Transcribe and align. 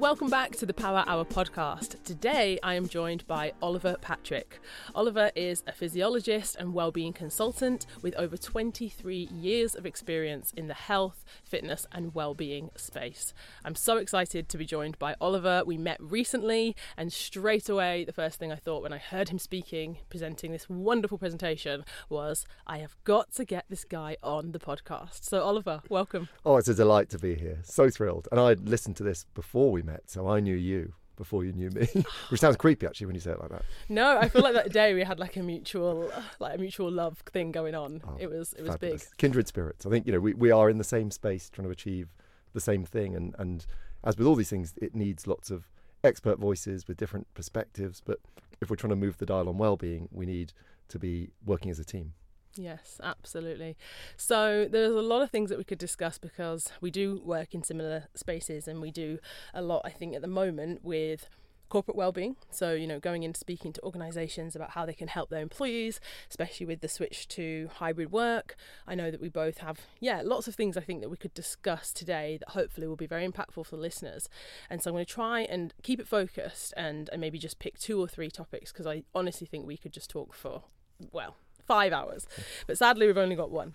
Welcome 0.00 0.30
back 0.30 0.52
to 0.56 0.64
the 0.64 0.72
Power 0.72 1.04
Hour 1.06 1.26
podcast. 1.26 2.02
Today 2.04 2.58
I 2.62 2.72
am 2.72 2.88
joined 2.88 3.26
by 3.26 3.52
Oliver 3.60 3.96
Patrick. 4.00 4.58
Oliver 4.94 5.30
is 5.34 5.62
a 5.66 5.72
physiologist 5.72 6.56
and 6.56 6.74
well-being 6.74 7.12
consultant 7.12 7.86
with 8.02 8.14
over 8.16 8.36
23 8.36 9.28
years 9.32 9.74
of 9.74 9.86
experience 9.86 10.52
in 10.56 10.66
the 10.66 10.74
health, 10.74 11.24
fitness 11.44 11.86
and 11.92 12.14
well-being 12.14 12.70
space. 12.76 13.32
I'm 13.64 13.74
so 13.74 13.98
excited 13.98 14.48
to 14.48 14.58
be 14.58 14.66
joined 14.66 14.98
by 14.98 15.14
Oliver. 15.20 15.62
We 15.64 15.78
met 15.78 15.98
recently 16.00 16.74
and 16.96 17.12
straight 17.12 17.68
away 17.68 18.04
the 18.04 18.12
first 18.12 18.38
thing 18.38 18.50
I 18.50 18.56
thought 18.56 18.82
when 18.82 18.92
I 18.92 18.98
heard 18.98 19.28
him 19.28 19.38
speaking, 19.38 19.98
presenting 20.08 20.52
this 20.52 20.68
wonderful 20.68 21.18
presentation 21.18 21.84
was 22.08 22.46
I 22.66 22.78
have 22.78 22.96
got 23.04 23.32
to 23.34 23.44
get 23.44 23.66
this 23.68 23.84
guy 23.84 24.16
on 24.22 24.52
the 24.52 24.58
podcast. 24.58 25.24
So 25.24 25.42
Oliver, 25.42 25.82
welcome. 25.88 26.28
Oh, 26.44 26.56
it's 26.56 26.68
a 26.68 26.74
delight 26.74 27.08
to 27.10 27.18
be 27.18 27.34
here. 27.34 27.60
So 27.62 27.90
thrilled. 27.90 28.28
And 28.30 28.40
I'd 28.40 28.68
listened 28.68 28.96
to 28.96 29.02
this 29.02 29.24
before 29.34 29.70
we 29.70 29.82
met, 29.82 30.10
so 30.10 30.28
I 30.28 30.40
knew 30.40 30.56
you 30.56 30.94
before 31.20 31.44
you 31.44 31.52
knew 31.52 31.70
me, 31.70 31.86
which 32.30 32.40
sounds 32.40 32.56
creepy 32.56 32.86
actually 32.86 33.06
when 33.06 33.14
you 33.14 33.20
say 33.20 33.32
it 33.32 33.40
like 33.40 33.50
that. 33.50 33.62
No, 33.90 34.16
I 34.16 34.28
feel 34.28 34.42
like 34.42 34.54
that 34.54 34.72
day 34.80 34.94
we 34.94 35.04
had 35.04 35.20
like 35.20 35.36
a 35.36 35.42
mutual, 35.42 36.10
like 36.40 36.56
a 36.56 36.58
mutual 36.58 36.90
love 36.90 37.18
thing 37.30 37.52
going 37.52 37.74
on. 37.74 38.00
Oh, 38.06 38.16
it 38.18 38.28
was, 38.28 38.54
it 38.54 38.62
was 38.62 38.72
fabulous. 38.72 39.04
big. 39.04 39.16
Kindred 39.18 39.46
spirits. 39.46 39.84
I 39.84 39.90
think 39.90 40.06
you 40.06 40.12
know 40.12 40.20
we, 40.20 40.32
we 40.32 40.50
are 40.50 40.70
in 40.70 40.78
the 40.78 40.84
same 40.84 41.10
space 41.10 41.50
trying 41.50 41.66
to 41.66 41.72
achieve 41.72 42.08
the 42.54 42.60
same 42.60 42.84
thing, 42.84 43.14
and 43.14 43.34
and 43.38 43.66
as 44.02 44.16
with 44.16 44.26
all 44.26 44.34
these 44.34 44.50
things, 44.50 44.74
it 44.80 44.94
needs 44.94 45.26
lots 45.26 45.50
of 45.50 45.68
expert 46.02 46.38
voices 46.38 46.88
with 46.88 46.96
different 46.96 47.26
perspectives. 47.34 48.00
But 48.04 48.18
if 48.62 48.70
we're 48.70 48.76
trying 48.76 48.90
to 48.90 48.96
move 48.96 49.18
the 49.18 49.26
dial 49.26 49.48
on 49.48 49.58
well-being, 49.58 50.08
we 50.10 50.24
need 50.24 50.54
to 50.88 50.98
be 50.98 51.30
working 51.44 51.70
as 51.70 51.78
a 51.78 51.84
team. 51.84 52.14
Yes, 52.56 53.00
absolutely. 53.02 53.76
So 54.16 54.66
there's 54.70 54.92
a 54.92 55.00
lot 55.00 55.22
of 55.22 55.30
things 55.30 55.50
that 55.50 55.58
we 55.58 55.64
could 55.64 55.78
discuss 55.78 56.18
because 56.18 56.68
we 56.80 56.90
do 56.90 57.20
work 57.24 57.54
in 57.54 57.62
similar 57.62 58.08
spaces 58.14 58.66
and 58.66 58.80
we 58.80 58.90
do 58.90 59.18
a 59.54 59.62
lot, 59.62 59.82
I 59.84 59.90
think, 59.90 60.14
at 60.14 60.22
the 60.22 60.28
moment 60.28 60.84
with 60.84 61.28
corporate 61.68 61.96
well-being. 61.96 62.34
So 62.50 62.72
you 62.72 62.88
know 62.88 62.98
going 62.98 63.22
in 63.22 63.32
speaking 63.32 63.72
to 63.74 63.82
organizations 63.84 64.56
about 64.56 64.70
how 64.70 64.84
they 64.84 64.92
can 64.92 65.06
help 65.06 65.30
their 65.30 65.40
employees 65.40 66.00
especially 66.28 66.66
with 66.66 66.80
the 66.80 66.88
switch 66.88 67.28
to 67.28 67.70
hybrid 67.74 68.10
work. 68.10 68.56
I 68.88 68.96
know 68.96 69.12
that 69.12 69.20
we 69.20 69.28
both 69.28 69.58
have 69.58 69.78
yeah 70.00 70.20
lots 70.24 70.48
of 70.48 70.56
things 70.56 70.76
i 70.76 70.80
think 70.80 71.00
that 71.00 71.08
we 71.08 71.16
could 71.16 71.32
discuss 71.32 71.92
today 71.92 72.38
that 72.40 72.50
hopefully 72.50 72.88
will 72.88 72.96
be 72.96 73.06
very 73.06 73.26
impactful 73.26 73.64
for 73.66 73.76
listeners. 73.76 74.28
And 74.68 74.82
so 74.82 74.90
i'm 74.90 74.94
going 74.94 75.06
to 75.06 75.12
try 75.12 75.42
and 75.42 75.72
keep 75.84 76.00
it 76.00 76.08
focused 76.08 76.74
and, 76.76 77.08
and 77.12 77.20
maybe 77.20 77.38
just 77.38 77.60
pick 77.60 77.78
two 77.78 78.00
or 78.00 78.08
three 78.08 78.30
topics 78.32 78.72
because 78.72 78.88
i 78.88 79.04
honestly 79.14 79.46
think 79.46 79.64
we 79.64 79.76
could 79.76 79.92
just 79.92 80.10
talk 80.10 80.34
for 80.34 80.64
well 81.12 81.36
five 81.66 81.92
hours. 81.92 82.26
But 82.66 82.78
sadly, 82.78 83.06
we've 83.06 83.18
only 83.18 83.36
got 83.36 83.50
one. 83.50 83.74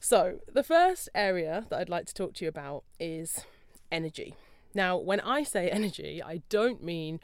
So, 0.00 0.40
the 0.52 0.62
first 0.62 1.08
area 1.14 1.66
that 1.70 1.78
I'd 1.78 1.88
like 1.88 2.06
to 2.06 2.14
talk 2.14 2.34
to 2.34 2.44
you 2.44 2.48
about 2.48 2.84
is 2.98 3.44
energy. 3.90 4.34
Now, 4.74 4.96
when 4.96 5.20
I 5.20 5.42
say 5.42 5.68
energy, 5.70 6.22
I 6.22 6.42
don't 6.48 6.82
mean 6.82 7.20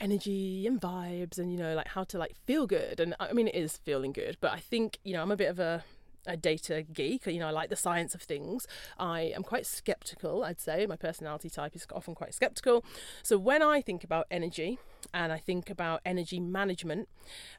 energy 0.00 0.66
and 0.66 0.80
vibes 0.80 1.38
and 1.38 1.52
you 1.52 1.58
know 1.58 1.74
like 1.74 1.86
how 1.86 2.02
to 2.02 2.18
like 2.18 2.34
feel 2.46 2.66
good 2.66 2.98
and 2.98 3.14
i 3.20 3.32
mean 3.32 3.46
it 3.46 3.54
is 3.54 3.76
feeling 3.76 4.12
good 4.12 4.36
but 4.40 4.50
i 4.52 4.58
think 4.58 4.98
you 5.04 5.12
know 5.12 5.22
i'm 5.22 5.30
a 5.30 5.36
bit 5.36 5.48
of 5.48 5.60
a 5.60 5.84
a 6.26 6.36
data 6.36 6.82
geek. 6.82 7.26
You 7.26 7.38
know, 7.38 7.48
I 7.48 7.50
like 7.50 7.70
the 7.70 7.76
science 7.76 8.14
of 8.14 8.22
things. 8.22 8.66
I 8.98 9.32
am 9.34 9.42
quite 9.42 9.66
skeptical, 9.66 10.44
I'd 10.44 10.60
say. 10.60 10.86
My 10.86 10.96
personality 10.96 11.50
type 11.50 11.74
is 11.76 11.86
often 11.92 12.14
quite 12.14 12.34
skeptical. 12.34 12.84
So 13.22 13.38
when 13.38 13.62
I 13.62 13.80
think 13.80 14.04
about 14.04 14.26
energy 14.30 14.78
and 15.12 15.32
I 15.32 15.38
think 15.38 15.70
about 15.70 16.00
energy 16.04 16.40
management, 16.40 17.08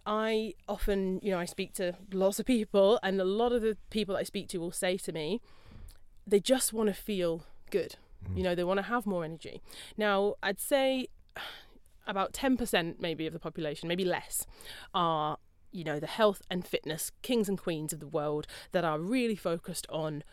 I 0.06 0.54
often, 0.68 1.20
you 1.22 1.32
know, 1.32 1.40
I 1.40 1.46
speak 1.46 1.74
to 1.76 1.96
lots 2.12 2.40
of 2.40 2.46
people, 2.46 3.00
and 3.04 3.20
a 3.20 3.26
lot 3.26 3.52
of 3.52 3.62
the 3.62 3.78
people 3.90 4.16
that 4.16 4.22
I 4.22 4.24
speak 4.24 4.50
to 4.50 4.58
will 4.58 4.72
say 4.72 4.98
to 4.98 5.12
me, 5.12 5.42
they 6.26 6.40
just 6.40 6.74
want 6.74 6.88
to 6.88 6.94
feel 6.94 7.44
good. 7.70 7.96
Mm. 8.28 8.38
You 8.38 8.44
know, 8.44 8.56
they 8.56 8.64
want 8.64 8.80
to 8.80 8.84
have 8.84 9.06
more 9.06 9.24
energy. 9.24 9.62
Now, 9.98 10.36
I'd 10.42 10.60
say 10.60 11.08
about 12.08 12.34
10% 12.34 13.00
maybe 13.00 13.28
of 13.28 13.34
the 13.34 13.40
population, 13.40 13.88
maybe 13.88 14.06
less, 14.06 14.46
are 14.94 15.38
you 15.76 15.84
know, 15.84 16.00
the 16.00 16.08
health 16.08 16.42
and 16.50 16.66
fitness 16.66 17.12
kings 17.22 17.50
and 17.50 17.58
queens 17.58 17.94
of 17.94 18.00
the 18.00 18.08
world 18.08 18.48
that 18.72 18.86
are 18.86 19.00
really 19.00 19.36
focused 19.36 19.86
on 19.90 20.24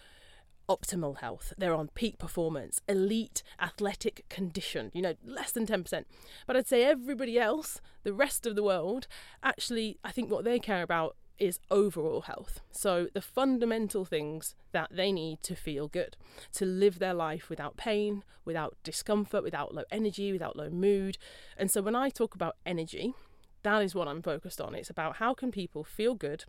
optimal 0.69 1.19
health. 1.19 1.53
They're 1.59 1.75
on 1.75 1.89
peak 1.89 2.19
performance, 2.19 2.81
elite 2.89 3.43
athletic 3.61 4.25
condition, 4.29 4.91
you 4.95 5.03
know, 5.03 5.15
less 5.25 5.53
than 5.53 5.67
10%. 5.67 6.05
But 6.47 6.57
I'd 6.57 6.69
say 6.69 6.85
everybody 6.85 7.39
else, 7.39 7.81
the 8.05 8.13
rest 8.13 8.47
of 8.47 8.55
the 8.55 8.63
world, 8.63 9.07
actually, 9.43 9.99
I 10.05 10.13
think 10.13 10.31
what 10.31 10.45
they 10.45 10.59
care 10.59 10.83
about 10.83 11.17
is 11.39 11.59
overall 11.71 12.23
health. 12.23 12.61
So 12.71 13.09
the 13.13 13.21
fundamental 13.21 14.05
things 14.05 14.55
that 14.71 14.91
they 14.93 15.11
need 15.11 15.43
to 15.43 15.57
feel 15.57 15.89
good, 15.89 16.17
to 16.53 16.65
live 16.65 17.01
their 17.01 17.15
life 17.15 17.51
without 17.51 17.77
pain, 17.77 18.23
without 18.45 18.77
discomfort, 18.85 19.43
without 19.43 19.75
low 19.75 19.83
energy, 19.91 20.31
without 20.31 20.57
low 20.57 20.71
mood. 20.71 21.19
And 21.57 21.71
so 21.71 21.83
when 21.83 21.97
I 21.97 22.11
talk 22.11 22.35
about 22.35 22.57
energy, 22.65 23.15
that 23.63 23.83
is 23.83 23.95
what 23.95 24.09
I'm 24.09 24.23
focused 24.23 24.61
on. 24.61 24.75
It's 24.75 24.91
about 24.91 25.17
how 25.17 25.35
can 25.35 25.51
people 25.51 25.85
feel 25.85 26.15
good? 26.15 26.45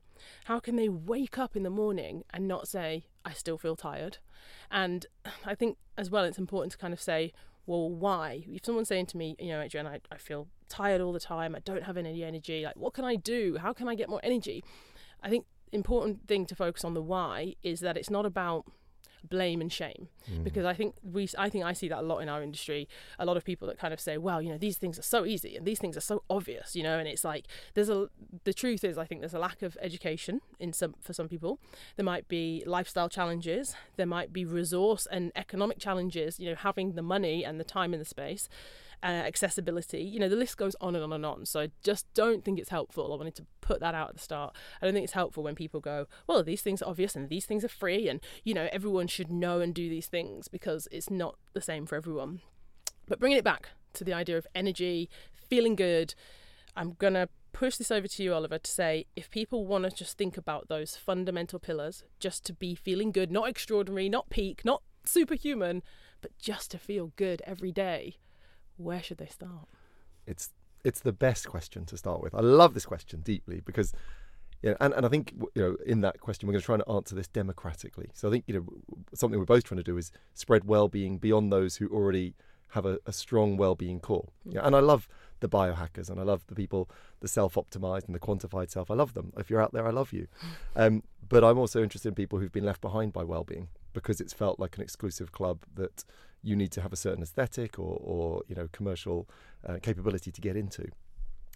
How 0.45 0.59
can 0.59 0.75
they 0.75 0.89
wake 0.89 1.37
up 1.37 1.55
in 1.55 1.63
the 1.63 1.69
morning 1.69 2.23
and 2.31 2.47
not 2.47 2.67
say, 2.67 3.05
I 3.23 3.33
still 3.33 3.57
feel 3.57 3.75
tired? 3.75 4.17
And 4.71 5.05
I 5.45 5.55
think 5.55 5.77
as 5.97 6.09
well, 6.09 6.23
it's 6.23 6.37
important 6.37 6.71
to 6.73 6.77
kind 6.77 6.93
of 6.93 7.01
say, 7.01 7.33
well, 7.65 7.89
why? 7.89 8.43
If 8.47 8.65
someone's 8.65 8.89
saying 8.89 9.05
to 9.07 9.17
me, 9.17 9.35
you 9.39 9.49
know, 9.49 9.61
Adrienne, 9.61 9.87
I, 9.87 9.99
I 10.11 10.17
feel 10.17 10.47
tired 10.67 11.01
all 11.01 11.13
the 11.13 11.19
time, 11.19 11.55
I 11.55 11.59
don't 11.59 11.83
have 11.83 11.97
any 11.97 12.23
energy, 12.23 12.65
like, 12.65 12.75
what 12.75 12.93
can 12.93 13.05
I 13.05 13.15
do? 13.15 13.57
How 13.59 13.71
can 13.73 13.87
I 13.87 13.95
get 13.95 14.09
more 14.09 14.19
energy? 14.23 14.63
I 15.21 15.29
think 15.29 15.45
important 15.71 16.27
thing 16.27 16.45
to 16.45 16.55
focus 16.55 16.83
on 16.83 16.93
the 16.93 17.01
why 17.01 17.55
is 17.63 17.79
that 17.79 17.97
it's 17.97 18.09
not 18.09 18.25
about 18.25 18.65
blame 19.23 19.61
and 19.61 19.71
shame. 19.71 20.07
Mm. 20.29 20.43
because 20.43 20.65
I 20.65 20.73
think 20.73 20.95
we 21.03 21.27
I 21.37 21.49
think 21.49 21.65
I 21.65 21.73
see 21.73 21.89
that 21.89 21.99
a 21.99 22.01
lot 22.01 22.19
in 22.19 22.29
our 22.29 22.41
industry. 22.41 22.87
A 23.19 23.25
lot 23.25 23.35
of 23.35 23.43
people 23.43 23.67
that 23.67 23.77
kind 23.77 23.93
of 23.93 23.99
say 23.99 24.17
well 24.17 24.41
you 24.41 24.49
know 24.49 24.57
these 24.57 24.77
things 24.77 24.97
are 24.97 25.03
so 25.03 25.25
easy 25.25 25.55
and 25.55 25.65
these 25.65 25.79
things 25.79 25.97
are 25.97 26.01
so 26.01 26.23
obvious 26.29 26.75
you 26.75 26.83
know 26.83 26.97
and 26.97 27.07
it's 27.07 27.23
like 27.23 27.45
there's 27.73 27.89
a 27.89 28.07
the 28.43 28.53
truth 28.53 28.83
is 28.83 28.97
I 28.97 29.05
think 29.05 29.21
there's 29.21 29.33
a 29.33 29.39
lack 29.39 29.61
of 29.61 29.77
education 29.81 30.41
in 30.59 30.73
some 30.73 30.95
for 31.01 31.13
some 31.13 31.27
people. 31.27 31.59
There 31.95 32.05
might 32.05 32.27
be 32.27 32.63
lifestyle 32.65 33.09
challenges. 33.09 33.75
There 33.97 34.05
might 34.05 34.31
be 34.31 34.45
resource 34.45 35.07
and 35.11 35.31
economic 35.35 35.79
challenges 35.79 36.39
you 36.39 36.49
know 36.49 36.55
having 36.55 36.93
the 36.93 37.01
money 37.01 37.43
and 37.43 37.59
the 37.59 37.63
time 37.63 37.93
and 37.93 38.01
the 38.01 38.05
space 38.05 38.47
uh, 39.03 39.07
accessibility. 39.07 40.01
You 40.01 40.19
know, 40.19 40.29
the 40.29 40.35
list 40.35 40.57
goes 40.57 40.75
on 40.79 40.95
and 40.95 41.03
on 41.03 41.11
and 41.11 41.25
on. 41.25 41.45
So 41.45 41.59
I 41.59 41.71
just 41.83 42.11
don't 42.13 42.43
think 42.43 42.57
it's 42.57 42.69
helpful. 42.69 43.13
I 43.13 43.17
wanted 43.17 43.35
to 43.35 43.45
put 43.61 43.81
that 43.81 43.93
out 43.93 44.09
at 44.09 44.15
the 44.15 44.21
start. 44.21 44.55
I 44.81 44.85
don't 44.85 44.93
think 44.93 45.03
it's 45.03 45.13
helpful 45.13 45.43
when 45.43 45.55
people 45.55 45.81
go, 45.81 46.07
well, 46.25 46.43
these 46.43 46.61
things 46.61 46.81
are 46.81 46.89
obvious 46.89 47.15
and 47.15 47.29
these 47.29 47.45
things 47.45 47.65
are 47.65 47.69
free, 47.69 48.07
and, 48.07 48.21
you 48.43 48.53
know, 48.53 48.69
everyone 48.71 49.07
should 49.07 49.31
know 49.31 49.59
and 49.59 49.73
do 49.73 49.89
these 49.89 50.07
things 50.07 50.47
because 50.47 50.87
it's 50.91 51.09
not 51.09 51.35
the 51.53 51.61
same 51.61 51.85
for 51.85 51.95
everyone. 51.95 52.41
But 53.07 53.19
bringing 53.19 53.37
it 53.37 53.43
back 53.43 53.69
to 53.93 54.03
the 54.03 54.13
idea 54.13 54.37
of 54.37 54.47
energy, 54.55 55.09
feeling 55.49 55.75
good, 55.75 56.15
I'm 56.75 56.93
going 56.93 57.13
to 57.13 57.27
push 57.51 57.75
this 57.75 57.91
over 57.91 58.07
to 58.07 58.23
you, 58.23 58.33
Oliver, 58.33 58.57
to 58.57 58.71
say 58.71 59.05
if 59.15 59.29
people 59.29 59.67
want 59.67 59.83
to 59.83 59.91
just 59.91 60.17
think 60.17 60.37
about 60.37 60.69
those 60.69 60.95
fundamental 60.95 61.59
pillars, 61.59 62.03
just 62.19 62.45
to 62.45 62.53
be 62.53 62.73
feeling 62.73 63.11
good, 63.11 63.31
not 63.31 63.49
extraordinary, 63.49 64.07
not 64.07 64.29
peak, 64.29 64.63
not 64.63 64.81
superhuman, 65.05 65.83
but 66.21 66.37
just 66.39 66.71
to 66.71 66.77
feel 66.77 67.11
good 67.17 67.41
every 67.45 67.71
day 67.71 68.17
where 68.77 69.01
should 69.01 69.17
they 69.17 69.27
start? 69.27 69.67
It's 70.25 70.49
it's 70.83 70.99
the 70.99 71.13
best 71.13 71.47
question 71.47 71.85
to 71.85 71.97
start 71.97 72.21
with. 72.21 72.35
I 72.35 72.41
love 72.41 72.73
this 72.73 72.85
question 72.85 73.21
deeply 73.21 73.61
because 73.65 73.93
yeah, 74.61 74.75
and, 74.79 74.93
and 74.93 75.05
I 75.05 75.09
think 75.09 75.33
you 75.55 75.61
know 75.61 75.77
in 75.85 76.01
that 76.01 76.19
question 76.19 76.47
we're 76.47 76.53
going 76.53 76.61
to 76.61 76.65
try 76.65 76.75
and 76.75 76.83
answer 76.89 77.15
this 77.15 77.27
democratically. 77.27 78.09
So 78.13 78.27
I 78.27 78.31
think 78.31 78.45
you 78.47 78.53
know 78.53 78.65
something 79.13 79.39
we're 79.39 79.45
both 79.45 79.63
trying 79.63 79.77
to 79.77 79.83
do 79.83 79.97
is 79.97 80.11
spread 80.33 80.65
well-being 80.65 81.17
beyond 81.17 81.51
those 81.51 81.77
who 81.77 81.87
already 81.89 82.35
have 82.69 82.85
a, 82.85 82.97
a 83.05 83.13
strong 83.13 83.55
well-being 83.55 83.99
core. 83.99 84.29
Mm. 84.47 84.55
Yeah, 84.55 84.61
and 84.63 84.75
I 84.75 84.79
love 84.79 85.07
the 85.41 85.49
biohackers 85.49 86.09
and 86.09 86.19
I 86.19 86.23
love 86.23 86.43
the 86.47 86.55
people, 86.55 86.89
the 87.19 87.27
self-optimized 87.27 88.05
and 88.05 88.15
the 88.15 88.19
quantified 88.19 88.71
self. 88.71 88.89
I 88.89 88.95
love 88.95 89.13
them. 89.13 89.31
If 89.37 89.49
you're 89.49 89.61
out 89.61 89.73
there, 89.73 89.85
I 89.85 89.91
love 89.91 90.11
you. 90.11 90.27
Um, 90.75 91.03
but 91.29 91.43
I'm 91.43 91.59
also 91.59 91.83
interested 91.83 92.09
in 92.09 92.15
people 92.15 92.39
who've 92.39 92.51
been 92.51 92.65
left 92.65 92.81
behind 92.81 93.13
by 93.13 93.23
well-being 93.23 93.67
because 93.93 94.19
it's 94.19 94.33
felt 94.33 94.59
like 94.59 94.75
an 94.75 94.81
exclusive 94.81 95.31
club 95.31 95.59
that 95.75 96.03
you 96.43 96.55
need 96.55 96.71
to 96.73 96.81
have 96.81 96.93
a 96.93 96.97
certain 96.97 97.23
aesthetic 97.23 97.79
or, 97.79 97.97
or 98.01 98.43
you 98.47 98.55
know 98.55 98.67
commercial 98.71 99.27
uh, 99.67 99.77
capability 99.81 100.31
to 100.31 100.41
get 100.41 100.55
into. 100.55 100.87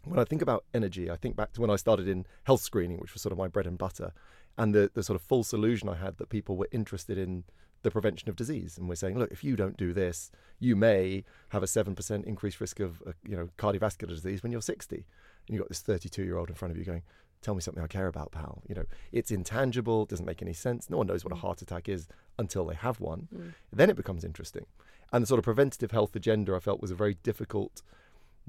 When 0.04 0.20
I 0.20 0.24
think 0.24 0.42
about 0.42 0.64
energy, 0.74 1.12
I 1.12 1.18
think 1.18 1.36
back 1.36 1.52
to 1.54 1.62
when 1.62 1.70
I 1.70 1.76
started 1.76 2.08
in 2.08 2.26
health 2.46 2.62
screening, 2.62 2.98
which 3.00 3.14
was 3.14 3.22
sort 3.22 3.34
of 3.34 3.38
my 3.38 3.48
bread 3.50 3.68
and 3.68 3.78
butter, 3.78 4.14
and 4.58 4.74
the, 4.74 4.90
the 4.94 5.04
sort 5.04 5.16
of 5.16 5.22
false 5.22 5.52
illusion 5.54 5.90
I 5.90 5.96
had 5.96 6.18
that 6.18 6.30
people 6.30 6.56
were 6.56 6.70
interested 6.72 7.18
in 7.18 7.44
the 7.84 7.92
prevention 7.92 8.30
of 8.30 8.36
disease. 8.36 8.78
And 8.78 8.90
we're 8.90 8.96
saying, 8.96 9.20
look, 9.20 9.32
if 9.32 9.44
you 9.44 9.56
don't 9.56 9.78
do 9.78 9.94
this, 9.94 10.32
you 10.60 10.76
may 10.76 11.24
have 11.50 11.62
a 11.62 11.68
7% 11.68 12.24
increased 12.26 12.60
risk 12.60 12.80
of 12.80 13.04
uh, 13.06 13.12
you 13.28 13.36
know 13.36 13.50
cardiovascular 13.58 14.10
disease 14.10 14.42
when 14.42 14.52
you're 14.52 14.62
60. 14.62 14.96
And 14.96 15.06
you've 15.50 15.62
got 15.62 15.70
this 15.70 15.82
32 15.82 16.24
year 16.24 16.38
old 16.38 16.50
in 16.50 16.56
front 16.56 16.72
of 16.72 16.78
you 16.78 16.86
going, 16.86 17.04
tell 17.42 17.56
me 17.56 17.62
something 17.62 17.84
I 17.84 17.88
care 17.88 18.08
about, 18.08 18.32
pal. 18.32 18.62
You 18.68 18.76
know, 18.76 18.86
it's 19.12 19.32
intangible, 19.32 20.06
doesn't 20.06 20.26
make 20.26 20.42
any 20.42 20.54
sense. 20.54 20.90
No 20.90 20.98
one 20.98 21.08
knows 21.08 21.24
what 21.24 21.34
a 21.34 21.36
mm. 21.36 21.42
heart 21.42 21.62
attack 21.62 21.88
is 21.88 22.08
until 22.38 22.66
they 22.66 22.76
have 22.76 23.00
one. 23.00 23.28
Mm. 23.34 23.54
Then 23.72 23.90
it 23.90 23.96
becomes 23.96 24.24
interesting. 24.24 24.66
And 25.12 25.24
the 25.24 25.28
sort 25.28 25.40
of 25.40 25.44
preventative 25.44 25.92
health 25.92 26.16
agenda 26.16 26.56
I 26.56 26.60
felt 26.60 26.82
was 26.82 26.92
a 26.92 26.96
very 26.96 27.16
difficult 27.24 27.82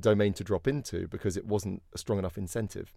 domain 0.01 0.33
to 0.35 0.45
drop 0.45 0.67
into 0.67 1.09
because 1.09 1.37
it 1.37 1.47
wasn't 1.47 1.83
a 1.95 1.99
strong 1.99 2.19
enough 2.19 2.39
incentive. 2.39 2.93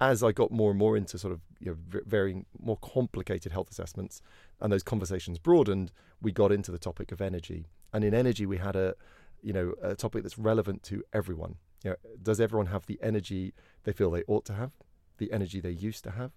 As 0.00 0.22
I 0.22 0.32
got 0.32 0.50
more 0.50 0.70
and 0.70 0.78
more 0.78 0.96
into 0.96 1.18
sort 1.18 1.32
of 1.32 1.40
you 1.58 1.70
know, 1.70 2.00
very 2.04 2.44
more 2.60 2.76
complicated 2.76 3.52
health 3.52 3.70
assessments 3.70 4.20
and 4.60 4.72
those 4.72 4.82
conversations 4.82 5.38
broadened, 5.38 5.90
we 6.20 6.32
got 6.32 6.52
into 6.52 6.70
the 6.70 6.78
topic 6.78 7.12
of 7.12 7.20
energy. 7.20 7.66
And 7.92 8.04
in 8.04 8.12
energy, 8.12 8.44
we 8.44 8.58
had 8.58 8.76
a 8.76 8.94
you 9.42 9.52
know, 9.52 9.74
a 9.80 9.94
topic 9.94 10.22
that's 10.22 10.38
relevant 10.38 10.82
to 10.82 11.04
everyone. 11.12 11.56
You 11.84 11.90
know, 11.90 11.96
does 12.22 12.40
everyone 12.40 12.66
have 12.66 12.86
the 12.86 12.98
energy 13.02 13.54
they 13.84 13.92
feel 13.92 14.10
they 14.10 14.24
ought 14.26 14.44
to 14.46 14.54
have, 14.54 14.72
the 15.18 15.32
energy 15.32 15.60
they 15.60 15.70
used 15.70 16.04
to 16.04 16.12
have, 16.12 16.32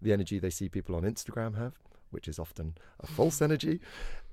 the 0.00 0.12
energy 0.12 0.38
they 0.38 0.50
see 0.50 0.68
people 0.68 0.94
on 0.94 1.02
Instagram 1.02 1.56
have, 1.56 1.74
which 2.10 2.28
is 2.28 2.38
often 2.38 2.76
a 3.00 3.06
false 3.06 3.42
energy. 3.48 3.80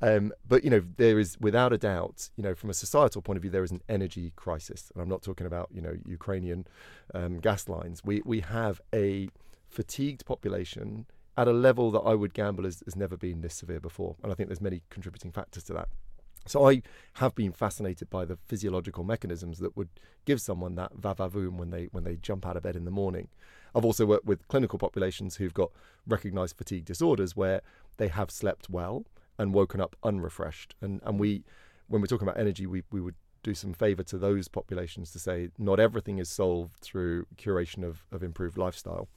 Um, 0.01 0.31
but 0.47 0.63
you 0.63 0.69
know, 0.69 0.83
there 0.97 1.19
is 1.19 1.37
without 1.39 1.73
a 1.73 1.77
doubt, 1.77 2.29
you 2.35 2.43
know, 2.43 2.55
from 2.55 2.69
a 2.69 2.73
societal 2.73 3.21
point 3.21 3.37
of 3.37 3.41
view, 3.41 3.51
there 3.51 3.63
is 3.63 3.71
an 3.71 3.81
energy 3.89 4.31
crisis, 4.35 4.91
and 4.93 5.01
I'm 5.01 5.09
not 5.09 5.21
talking 5.21 5.47
about 5.47 5.69
you 5.73 5.81
know 5.81 5.97
Ukrainian 6.05 6.67
um, 7.13 7.39
gas 7.39 7.67
lines. 7.67 8.03
We 8.03 8.21
we 8.25 8.41
have 8.41 8.81
a 8.93 9.29
fatigued 9.67 10.25
population 10.25 11.05
at 11.37 11.47
a 11.47 11.53
level 11.53 11.91
that 11.91 11.99
I 11.99 12.15
would 12.15 12.33
gamble 12.33 12.63
has, 12.63 12.81
has 12.85 12.95
never 12.95 13.17
been 13.17 13.41
this 13.41 13.55
severe 13.55 13.79
before, 13.79 14.15
and 14.23 14.31
I 14.31 14.35
think 14.35 14.49
there's 14.49 14.61
many 14.61 14.83
contributing 14.89 15.31
factors 15.31 15.63
to 15.65 15.73
that. 15.73 15.89
So 16.45 16.67
I 16.67 16.83
have 17.13 17.33
been 17.33 17.51
fascinated 17.51 18.09
by 18.09 18.25
the 18.25 18.37
physiological 18.45 19.03
mechanisms 19.03 19.59
that 19.59 19.75
would 19.75 19.89
give 20.25 20.39
someone 20.39 20.75
that 20.75 20.97
vavavoom 20.97 21.57
when 21.57 21.71
they 21.71 21.85
when 21.91 22.03
they 22.03 22.15
jump 22.17 22.45
out 22.45 22.57
of 22.57 22.63
bed 22.63 22.75
in 22.75 22.85
the 22.85 22.91
morning. 22.91 23.29
I've 23.73 23.85
also 23.85 24.05
worked 24.05 24.25
with 24.25 24.47
clinical 24.47 24.79
populations 24.79 25.35
who've 25.35 25.53
got 25.53 25.71
recognised 26.07 26.57
fatigue 26.57 26.85
disorders 26.85 27.35
where 27.35 27.61
they 27.97 28.07
have 28.07 28.31
slept 28.31 28.69
well 28.69 29.05
and 29.37 29.53
woken 29.53 29.81
up 29.81 29.95
unrefreshed. 30.03 30.75
And 30.81 31.01
and 31.03 31.19
we 31.19 31.43
when 31.87 32.01
we're 32.01 32.07
talking 32.07 32.27
about 32.27 32.39
energy, 32.39 32.65
we, 32.65 32.83
we 32.91 33.01
would 33.01 33.15
do 33.43 33.53
some 33.53 33.73
favour 33.73 34.01
to 34.01 34.17
those 34.17 34.47
populations 34.47 35.11
to 35.11 35.19
say 35.19 35.49
not 35.57 35.79
everything 35.79 36.17
is 36.17 36.29
solved 36.29 36.77
through 36.77 37.27
curation 37.37 37.83
of, 37.83 38.03
of 38.11 38.23
improved 38.23 38.57
lifestyle. 38.57 39.07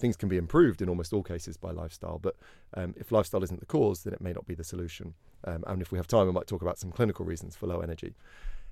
Things 0.00 0.16
can 0.16 0.28
be 0.28 0.38
improved 0.38 0.80
in 0.80 0.88
almost 0.88 1.12
all 1.12 1.22
cases 1.22 1.56
by 1.58 1.70
lifestyle, 1.72 2.18
but 2.18 2.36
um, 2.74 2.94
if 2.96 3.12
lifestyle 3.12 3.44
isn't 3.44 3.60
the 3.60 3.66
cause, 3.66 4.02
then 4.02 4.14
it 4.14 4.20
may 4.20 4.32
not 4.32 4.46
be 4.46 4.54
the 4.54 4.64
solution. 4.64 5.14
Um, 5.44 5.62
and 5.66 5.82
if 5.82 5.92
we 5.92 5.98
have 5.98 6.06
time, 6.06 6.26
we 6.26 6.32
might 6.32 6.46
talk 6.46 6.62
about 6.62 6.78
some 6.78 6.90
clinical 6.90 7.24
reasons 7.26 7.54
for 7.54 7.66
low 7.66 7.80
energy. 7.80 8.14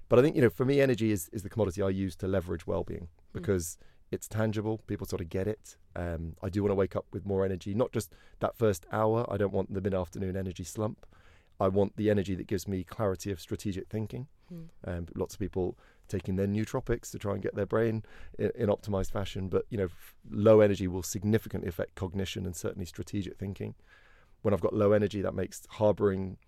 But 0.09 0.19
I 0.19 0.23
think 0.23 0.37
you 0.37 0.43
know, 0.43 0.51
for 0.51 0.65
me, 0.65 0.81
energy 0.81 1.13
is, 1.13 1.29
is 1.33 1.43
the 1.43 1.51
commodity 1.51 1.83
I 1.83 1.91
use 1.91 2.17
to 2.17 2.27
leverage 2.27 2.67
well-being 2.67 3.09
mm. 3.09 3.33
because 3.33 3.77
mm. 3.79 3.85
it's 4.11 4.27
tangible. 4.27 4.79
People 4.87 5.07
sort 5.07 5.21
of 5.21 5.29
get 5.29 5.47
it. 5.47 5.77
Um, 5.95 6.35
I 6.43 6.49
do 6.49 6.63
want 6.63 6.71
to 6.71 6.77
wake 6.77 6.97
up 6.97 7.05
with 7.13 7.27
more 7.27 7.45
energy, 7.45 7.75
not 7.75 7.93
just 7.93 8.15
that 8.41 8.57
first 8.57 8.87
hour. 8.91 9.27
I 9.31 9.37
don't 9.37 9.53
want 9.53 9.75
the 9.75 9.83
mid-afternoon 9.83 10.35
energy 10.35 10.65
slump. 10.65 11.05
I 11.61 11.69
want 11.69 11.97
the 11.97 12.09
energy 12.09 12.35
that 12.37 12.47
gives 12.47 12.67
me 12.69 12.85
clarity 12.85 13.31
of 13.31 13.41
strategic 13.41 13.89
thinking. 13.89 14.29
Mm. 14.53 14.69
Um, 14.87 15.07
lots 15.15 15.35
of 15.35 15.41
people 15.41 15.77
taking 16.09 16.37
their 16.37 16.47
nootropics 16.47 17.11
to 17.11 17.19
try 17.19 17.35
and 17.35 17.43
get 17.43 17.55
their 17.55 17.67
brain 17.67 18.05
in, 18.39 18.51
in 18.55 18.69
optimized 18.69 19.11
fashion, 19.11 19.49
but 19.49 19.65
you 19.71 19.79
know, 19.79 19.85
f- 19.85 20.15
low 20.31 20.61
energy 20.61 20.89
will 20.89 21.03
significantly 21.03 21.69
affect 21.69 21.95
cognition 21.95 22.47
and 22.47 22.57
certainly 22.57 22.87
strategic 22.87 23.37
thinking. 23.37 23.75
When 24.43 24.55
I've 24.55 24.61
got 24.61 24.75
low 24.75 24.93
energy, 24.93 25.21
that 25.23 25.35
makes 25.35 25.67
harboring 25.71 26.39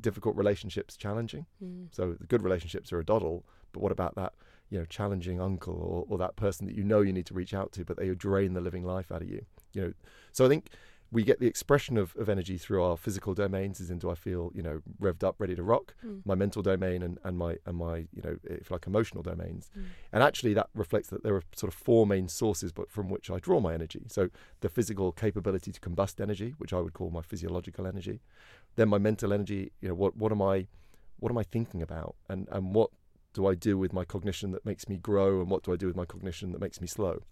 difficult 0.00 0.36
relationships 0.36 0.96
challenging. 0.96 1.46
Mm. 1.62 1.88
So 1.90 2.12
the 2.18 2.26
good 2.26 2.42
relationships 2.42 2.92
are 2.92 2.98
a 2.98 3.04
doddle, 3.04 3.44
but 3.72 3.82
what 3.82 3.92
about 3.92 4.14
that, 4.16 4.34
you 4.70 4.78
know, 4.78 4.84
challenging 4.84 5.40
uncle 5.40 5.74
or, 5.74 6.04
or 6.08 6.18
that 6.18 6.36
person 6.36 6.66
that 6.66 6.74
you 6.74 6.84
know 6.84 7.00
you 7.00 7.12
need 7.12 7.26
to 7.26 7.34
reach 7.34 7.54
out 7.54 7.72
to, 7.72 7.84
but 7.84 7.96
they 7.96 8.08
drain 8.10 8.54
the 8.54 8.60
living 8.60 8.84
life 8.84 9.10
out 9.10 9.22
of 9.22 9.28
you. 9.28 9.44
You 9.72 9.82
know, 9.82 9.92
so 10.32 10.44
I 10.44 10.48
think 10.48 10.68
we 11.10 11.22
get 11.22 11.40
the 11.40 11.46
expression 11.46 11.96
of, 11.96 12.14
of 12.16 12.28
energy 12.28 12.58
through 12.58 12.82
our 12.82 12.96
physical 12.96 13.32
domains 13.32 13.80
as 13.80 13.90
in 13.90 13.98
do 13.98 14.10
I 14.10 14.14
feel, 14.14 14.52
you 14.54 14.62
know, 14.62 14.82
revved 15.00 15.24
up, 15.24 15.36
ready 15.38 15.54
to 15.54 15.62
rock, 15.62 15.94
mm. 16.04 16.20
my 16.26 16.34
mental 16.34 16.60
domain 16.62 17.02
and, 17.02 17.18
and 17.24 17.38
my 17.38 17.56
and 17.64 17.78
my, 17.78 17.98
you 18.12 18.22
know, 18.22 18.36
if 18.44 18.70
like 18.70 18.86
emotional 18.86 19.22
domains. 19.22 19.70
Mm. 19.76 19.84
And 20.12 20.22
actually 20.22 20.52
that 20.54 20.68
reflects 20.74 21.08
that 21.08 21.22
there 21.22 21.34
are 21.34 21.42
sort 21.56 21.72
of 21.72 21.78
four 21.78 22.06
main 22.06 22.28
sources 22.28 22.72
but 22.72 22.90
from 22.90 23.08
which 23.08 23.30
I 23.30 23.38
draw 23.38 23.58
my 23.58 23.72
energy. 23.72 24.04
So 24.08 24.28
the 24.60 24.68
physical 24.68 25.12
capability 25.12 25.72
to 25.72 25.80
combust 25.80 26.20
energy, 26.20 26.54
which 26.58 26.74
I 26.74 26.80
would 26.80 26.92
call 26.92 27.10
my 27.10 27.22
physiological 27.22 27.86
energy. 27.86 28.20
Then 28.76 28.90
my 28.90 28.98
mental 28.98 29.32
energy, 29.32 29.72
you 29.80 29.88
know, 29.88 29.94
what 29.94 30.16
what 30.16 30.30
am 30.30 30.42
I 30.42 30.66
what 31.18 31.32
am 31.32 31.38
I 31.38 31.42
thinking 31.42 31.80
about 31.82 32.16
and, 32.28 32.46
and 32.52 32.74
what 32.74 32.90
do 33.32 33.46
I 33.46 33.54
do 33.54 33.78
with 33.78 33.92
my 33.92 34.04
cognition 34.04 34.52
that 34.52 34.64
makes 34.64 34.88
me 34.88 34.96
grow 34.98 35.40
and 35.40 35.50
what 35.50 35.62
do 35.62 35.72
I 35.72 35.76
do 35.76 35.86
with 35.86 35.96
my 35.96 36.04
cognition 36.04 36.52
that 36.52 36.60
makes 36.60 36.82
me 36.82 36.86
slow? 36.86 37.22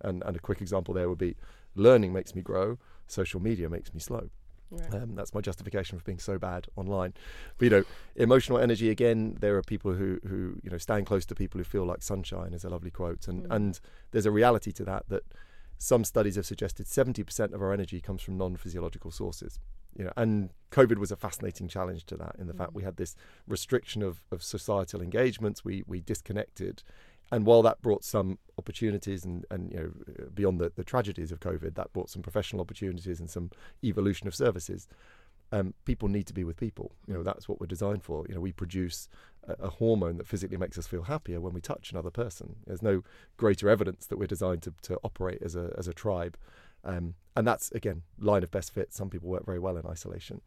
And 0.00 0.22
and 0.24 0.36
a 0.36 0.40
quick 0.40 0.60
example 0.60 0.94
there 0.94 1.08
would 1.08 1.18
be 1.18 1.34
learning 1.74 2.12
makes 2.12 2.36
me 2.36 2.42
grow 2.42 2.78
social 3.06 3.40
media 3.40 3.68
makes 3.68 3.92
me 3.92 4.00
slow. 4.00 4.30
Right. 4.70 4.94
Um, 4.94 5.14
that's 5.14 5.34
my 5.34 5.40
justification 5.40 5.98
for 5.98 6.04
being 6.04 6.18
so 6.18 6.38
bad 6.38 6.66
online. 6.76 7.14
But 7.58 7.64
you 7.64 7.70
know, 7.70 7.84
emotional 8.16 8.58
energy 8.58 8.90
again. 8.90 9.36
There 9.40 9.56
are 9.56 9.62
people 9.62 9.92
who 9.92 10.18
who 10.26 10.58
you 10.62 10.70
know 10.70 10.78
stand 10.78 11.06
close 11.06 11.24
to 11.26 11.34
people 11.34 11.58
who 11.58 11.64
feel 11.64 11.84
like 11.84 12.02
sunshine 12.02 12.52
is 12.52 12.64
a 12.64 12.70
lovely 12.70 12.90
quote, 12.90 13.28
and 13.28 13.44
mm. 13.44 13.54
and 13.54 13.78
there's 14.10 14.26
a 14.26 14.30
reality 14.30 14.72
to 14.72 14.84
that 14.84 15.08
that 15.08 15.22
some 15.78 16.04
studies 16.04 16.36
have 16.36 16.46
suggested 16.46 16.86
70% 16.86 17.52
of 17.52 17.60
our 17.60 17.72
energy 17.72 18.00
comes 18.00 18.22
from 18.22 18.38
non-physiological 18.38 19.10
sources. 19.10 19.58
You 19.98 20.04
know, 20.04 20.12
and 20.16 20.50
COVID 20.70 20.98
was 20.98 21.12
a 21.12 21.16
fascinating 21.16 21.68
challenge 21.68 22.06
to 22.06 22.16
that 22.16 22.36
in 22.38 22.46
the 22.46 22.52
mm. 22.52 22.58
fact 22.58 22.74
we 22.74 22.82
had 22.82 22.96
this 22.96 23.14
restriction 23.46 24.02
of, 24.02 24.24
of 24.32 24.42
societal 24.42 25.00
engagements. 25.00 25.64
We 25.64 25.84
we 25.86 26.00
disconnected, 26.00 26.82
and 27.32 27.46
while 27.46 27.62
that 27.62 27.80
brought 27.82 28.04
some 28.04 28.38
opportunities 28.58 29.24
and, 29.24 29.44
and 29.50 29.72
you 29.72 29.78
know 29.78 30.26
beyond 30.34 30.60
the, 30.60 30.72
the 30.74 30.84
tragedies 30.84 31.32
of 31.32 31.40
COVID, 31.40 31.74
that 31.74 31.92
brought 31.92 32.10
some 32.10 32.22
professional 32.22 32.60
opportunities 32.60 33.20
and 33.20 33.30
some 33.30 33.50
evolution 33.82 34.28
of 34.28 34.34
services. 34.34 34.88
Um, 35.52 35.74
people 35.84 36.08
need 36.08 36.26
to 36.26 36.32
be 36.32 36.42
with 36.42 36.56
people. 36.56 36.92
You 37.06 37.14
know 37.14 37.22
that's 37.22 37.48
what 37.48 37.60
we're 37.60 37.66
designed 37.66 38.02
for. 38.02 38.24
You 38.28 38.34
know 38.34 38.40
we 38.40 38.52
produce 38.52 39.08
a, 39.46 39.52
a, 39.64 39.68
hormone 39.68 40.16
that 40.18 40.26
physically 40.26 40.56
makes 40.56 40.78
us 40.78 40.86
feel 40.86 41.02
happier 41.02 41.40
when 41.40 41.54
we 41.54 41.60
touch 41.60 41.92
another 41.92 42.10
person. 42.10 42.56
There's 42.66 42.82
no 42.82 43.02
greater 43.36 43.68
evidence 43.68 44.06
that 44.06 44.18
we're 44.18 44.26
designed 44.26 44.62
to, 44.62 44.74
to 44.82 44.98
operate 45.04 45.42
as 45.42 45.54
a 45.54 45.72
as 45.78 45.86
a 45.86 45.92
tribe, 45.92 46.36
um, 46.84 47.14
and 47.36 47.46
that's 47.46 47.70
again 47.72 48.02
line 48.18 48.42
of 48.42 48.50
best 48.50 48.72
fit. 48.72 48.92
Some 48.92 49.10
people 49.10 49.28
work 49.28 49.46
very 49.46 49.58
well 49.58 49.76
in 49.76 49.86
isolation. 49.86 50.40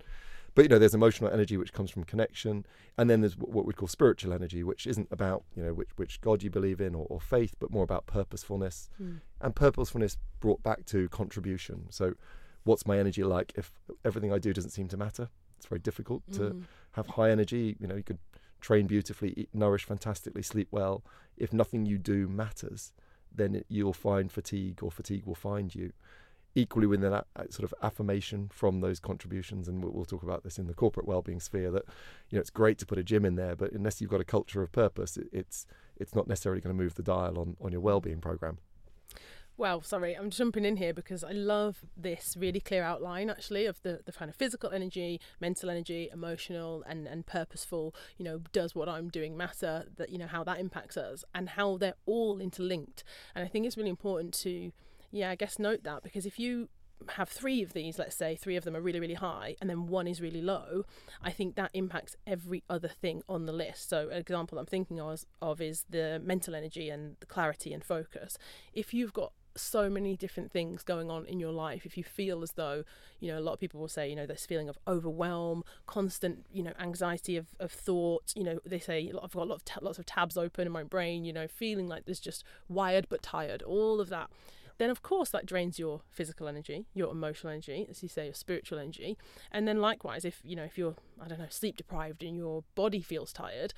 But 0.57 0.63
you 0.63 0.69
know, 0.69 0.79
there's 0.79 0.95
emotional 0.95 1.29
energy 1.29 1.55
which 1.55 1.71
comes 1.71 1.91
from 1.91 2.03
connection, 2.03 2.65
and 2.97 3.11
then 3.11 3.21
there's 3.21 3.37
what 3.37 3.67
we 3.67 3.73
call 3.73 3.87
spiritual 3.87 4.33
energy, 4.33 4.63
which 4.63 4.87
isn't 4.87 5.07
about 5.11 5.43
you 5.55 5.63
know 5.63 5.71
which 5.71 5.89
which 5.97 6.19
God 6.19 6.41
you 6.41 6.49
believe 6.49 6.81
in 6.81 6.95
or, 6.95 7.05
or 7.11 7.21
faith, 7.21 7.53
but 7.59 7.69
more 7.69 7.83
about 7.83 8.07
purposefulness, 8.07 8.89
mm. 8.99 9.21
and 9.39 9.55
purposefulness 9.55 10.17
brought 10.39 10.63
back 10.63 10.83
to 10.87 11.09
contribution. 11.09 11.85
So, 11.91 12.15
what's 12.63 12.87
my 12.87 12.97
energy 12.97 13.23
like 13.23 13.53
if 13.55 13.71
everything 14.03 14.33
I 14.33 14.39
do 14.39 14.51
doesn't 14.51 14.71
seem 14.71 14.87
to 14.87 14.97
matter? 14.97 15.29
It's 15.57 15.67
very 15.67 15.77
difficult 15.77 16.23
mm. 16.27 16.37
to 16.37 16.49
hmm. 16.49 16.61
have 16.93 17.05
high 17.05 17.29
energy. 17.29 17.77
You 17.79 17.85
know, 17.85 17.95
you 17.95 18.01
could 18.01 18.17
train 18.59 18.87
beautifully, 18.87 19.35
eat, 19.37 19.49
nourish 19.53 19.85
fantastically, 19.85 20.41
sleep 20.41 20.69
well. 20.71 21.03
If 21.37 21.53
nothing 21.53 21.85
you 21.85 21.99
do 21.99 22.27
matters, 22.27 22.93
then 23.31 23.53
it, 23.53 23.67
you'll 23.69 23.93
find 23.93 24.31
fatigue, 24.31 24.79
or 24.81 24.89
fatigue 24.89 25.27
will 25.27 25.35
find 25.35 25.75
you 25.75 25.93
equally 26.57 26.87
within 26.87 27.11
that 27.11 27.27
uh, 27.35 27.43
sort 27.51 27.63
of 27.63 27.73
affirmation 27.83 28.49
from 28.51 28.81
those 28.81 28.99
contributions 28.99 29.67
and 29.67 29.83
we'll, 29.83 30.07
talk 30.07 30.23
about 30.23 30.43
this 30.43 30.57
in 30.57 30.67
the 30.67 30.73
corporate 30.73 31.05
well-being 31.05 31.39
sphere 31.39 31.69
that 31.69 31.83
you 32.29 32.37
know 32.37 32.39
it's 32.39 32.49
great 32.49 32.77
to 32.77 32.85
put 32.85 32.97
a 32.97 33.03
gym 33.03 33.25
in 33.25 33.35
there 33.35 33.55
but 33.55 33.71
unless 33.73 33.99
you've 33.99 34.09
got 34.09 34.21
a 34.21 34.25
culture 34.25 34.61
of 34.61 34.71
purpose 34.71 35.17
it, 35.17 35.27
it's 35.33 35.65
it's 35.97 36.15
not 36.15 36.27
necessarily 36.27 36.61
going 36.61 36.75
to 36.75 36.83
move 36.83 36.95
the 36.95 37.03
dial 37.03 37.37
on 37.37 37.57
on 37.61 37.71
your 37.71 37.81
well-being 37.81 38.21
program 38.21 38.57
well, 39.59 39.81
sorry, 39.81 40.13
I'm 40.13 40.29
jumping 40.29 40.65
in 40.65 40.75
here 40.75 40.93
because 40.93 41.23
I 41.23 41.31
love 41.31 41.83
this 41.97 42.37
really 42.37 42.59
clear 42.59 42.83
outline 42.83 43.27
actually 43.27 43.65
of 43.65 43.81
the, 43.81 44.01
the 44.05 44.11
kind 44.11 44.29
of 44.29 44.35
physical 44.35 44.69
energy, 44.69 45.19
mental 45.41 45.71
energy, 45.71 46.09
emotional 46.13 46.83
and, 46.87 47.07
and 47.07 47.25
purposeful, 47.25 47.95
you 48.19 48.23
know, 48.23 48.41
does 48.51 48.75
what 48.75 48.87
I'm 48.87 49.09
doing 49.09 49.35
matter, 49.35 49.85
that 49.95 50.11
you 50.11 50.19
know, 50.19 50.27
how 50.27 50.43
that 50.43 50.59
impacts 50.59 50.95
us 50.95 51.25
and 51.33 51.49
how 51.49 51.75
they're 51.77 51.95
all 52.05 52.39
interlinked. 52.39 53.03
And 53.33 53.43
I 53.43 53.47
think 53.47 53.65
it's 53.65 53.77
really 53.77 53.89
important 53.89 54.35
to 54.41 54.73
yeah, 55.11 55.29
I 55.29 55.35
guess 55.35 55.59
note 55.59 55.83
that 55.83 56.03
because 56.03 56.25
if 56.25 56.39
you 56.39 56.69
have 57.09 57.29
three 57.29 57.61
of 57.61 57.73
these, 57.73 57.99
let's 57.99 58.15
say 58.15 58.35
three 58.35 58.55
of 58.55 58.63
them 58.63 58.75
are 58.75 58.81
really, 58.81 58.99
really 58.99 59.13
high, 59.13 59.55
and 59.61 59.69
then 59.69 59.87
one 59.87 60.07
is 60.07 60.21
really 60.21 60.41
low, 60.41 60.83
I 61.21 61.31
think 61.31 61.55
that 61.55 61.71
impacts 61.73 62.15
every 62.25 62.63
other 62.69 62.87
thing 62.87 63.21
on 63.29 63.45
the 63.45 63.53
list. 63.53 63.89
So, 63.89 64.09
an 64.09 64.17
example 64.17 64.57
I'm 64.57 64.65
thinking 64.65 64.99
of, 64.99 65.23
of 65.41 65.61
is 65.61 65.85
the 65.89 66.21
mental 66.23 66.55
energy 66.55 66.89
and 66.89 67.15
the 67.19 67.25
clarity 67.25 67.73
and 67.73 67.83
focus. 67.83 68.37
If 68.73 68.93
you've 68.93 69.13
got 69.13 69.33
so 69.55 69.89
many 69.89 70.15
different 70.15 70.51
things 70.51 70.83
going 70.83 71.09
on 71.09 71.25
in 71.25 71.39
your 71.39 71.51
life 71.51 71.83
if 71.83 71.97
you 71.97 72.03
feel 72.03 72.43
as 72.43 72.51
though 72.51 72.83
you 73.19 73.31
know 73.31 73.39
a 73.39 73.41
lot 73.41 73.53
of 73.53 73.59
people 73.59 73.79
will 73.79 73.87
say 73.87 74.07
you 74.07 74.15
know 74.15 74.27
this 74.27 74.45
feeling 74.45 74.69
of 74.69 74.77
overwhelm 74.87 75.63
constant 75.87 76.45
you 76.51 76.61
know 76.61 76.73
anxiety 76.79 77.35
of, 77.35 77.47
of 77.59 77.71
thought 77.71 78.33
you 78.35 78.43
know 78.43 78.59
they 78.65 78.77
say 78.77 79.11
i've 79.23 79.33
got 79.33 79.43
a 79.43 79.45
lot 79.45 79.55
of 79.55 79.83
lots 79.83 79.97
of 79.97 80.05
tabs 80.05 80.37
open 80.37 80.67
in 80.67 80.71
my 80.71 80.83
brain 80.83 81.25
you 81.25 81.33
know 81.33 81.47
feeling 81.47 81.87
like 81.87 82.05
there's 82.05 82.19
just 82.19 82.43
wired 82.69 83.07
but 83.09 83.23
tired 83.23 83.63
all 83.63 83.99
of 83.99 84.09
that 84.09 84.29
then 84.77 84.89
of 84.89 85.01
course 85.01 85.29
that 85.29 85.45
drains 85.45 85.79
your 85.79 86.01
physical 86.09 86.47
energy, 86.47 86.85
your 86.93 87.11
emotional 87.11 87.51
energy, 87.51 87.87
as 87.89 88.03
you 88.03 88.09
say, 88.09 88.25
your 88.25 88.33
spiritual 88.33 88.79
energy. 88.79 89.17
And 89.51 89.67
then 89.67 89.79
likewise, 89.79 90.25
if 90.25 90.41
you 90.43 90.55
know, 90.55 90.63
if 90.63 90.77
you're, 90.77 90.95
I 91.21 91.27
don't 91.27 91.39
know, 91.39 91.47
sleep 91.49 91.77
deprived 91.77 92.23
and 92.23 92.35
your 92.37 92.63
body 92.75 93.01
feels 93.01 93.33
tired, 93.33 93.73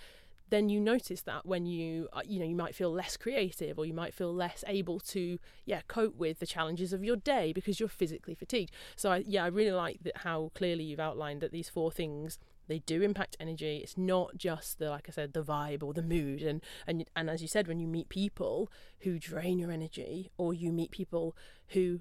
then 0.50 0.70
you 0.70 0.80
notice 0.80 1.22
that 1.22 1.46
when 1.46 1.66
you 1.66 2.08
uh, 2.14 2.22
you 2.26 2.40
know 2.40 2.46
you 2.46 2.56
might 2.56 2.76
feel 2.76 2.92
less 2.92 3.18
creative 3.18 3.78
or 3.78 3.86
you 3.86 3.94
might 3.94 4.14
feel 4.14 4.34
less 4.34 4.64
able 4.68 5.00
to 5.00 5.40
yeah 5.66 5.82
cope 5.88 6.16
with 6.16 6.40
the 6.40 6.46
challenges 6.46 6.92
of 6.94 7.04
your 7.04 7.16
day 7.16 7.54
because 7.54 7.80
you're 7.80 7.90
physically 7.90 8.36
fatigued 8.36 8.72
so 8.96 9.12
I, 9.12 9.24
yeah 9.28 9.44
i 9.44 9.48
really 9.48 9.72
like 9.72 10.00
that 10.04 10.18
how 10.18 10.52
clearly 10.56 10.84
you've 10.84 11.00
outlined 11.00 11.42
that 11.42 11.52
these 11.52 11.70
four 11.70 11.92
things 11.92 12.40
they 12.70 12.80
do 12.80 13.02
impact 13.02 13.36
energy. 13.40 13.82
It's 13.84 13.98
not 13.98 14.38
just 14.38 14.80
the 14.80 14.90
like 14.90 15.08
i 15.10 15.12
said 15.12 15.34
the 15.34 15.44
vibe 15.44 15.84
or 15.84 15.94
the 15.94 16.04
mood. 16.04 16.42
And 16.42 16.64
and 16.88 17.04
and 17.16 17.30
as 17.30 17.42
you 17.42 17.50
said 17.50 17.68
when 17.68 17.80
you 17.80 17.88
meet 17.88 18.08
people 18.08 18.72
who 19.00 19.20
drain 19.20 19.60
your 19.60 19.72
energy 19.72 20.32
or 20.38 20.54
you 20.54 20.72
meet 20.72 20.92
people 20.92 21.36
who 21.70 22.00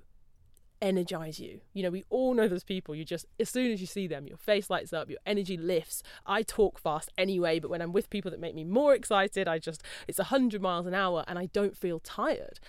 energize 0.81 1.39
you. 1.41 1.61
You 1.73 1.83
know, 1.83 1.91
we 1.91 2.05
all 2.11 2.35
know 2.35 2.49
those 2.49 2.65
people. 2.65 2.95
You 2.95 3.05
just, 3.05 3.27
as 3.39 3.49
soon 3.49 3.73
as 3.73 3.81
you 3.81 3.87
see 3.87 4.07
them, 4.07 4.27
your 4.27 4.37
face 4.37 4.71
lights 4.71 4.93
up, 4.93 5.11
your 5.11 5.19
energy 5.27 5.57
lifts. 5.57 6.03
I 6.27 6.43
talk 6.43 6.79
fast 6.79 7.11
anyway, 7.19 7.59
but 7.59 7.71
when 7.71 7.83
I'm 7.83 7.93
with 7.93 8.11
people 8.11 8.31
that 8.31 8.41
make 8.41 8.55
me 8.55 8.65
more 8.65 8.95
excited, 8.95 9.49
I 9.49 9.59
just, 9.59 9.83
it's 10.07 10.19
100 10.19 10.61
miles 10.63 10.87
an 10.87 10.95
hour 10.95 11.25
and 11.27 11.39
I 11.39 11.47
don't 11.47 11.77
feel 11.77 12.01
tired. 12.01 12.61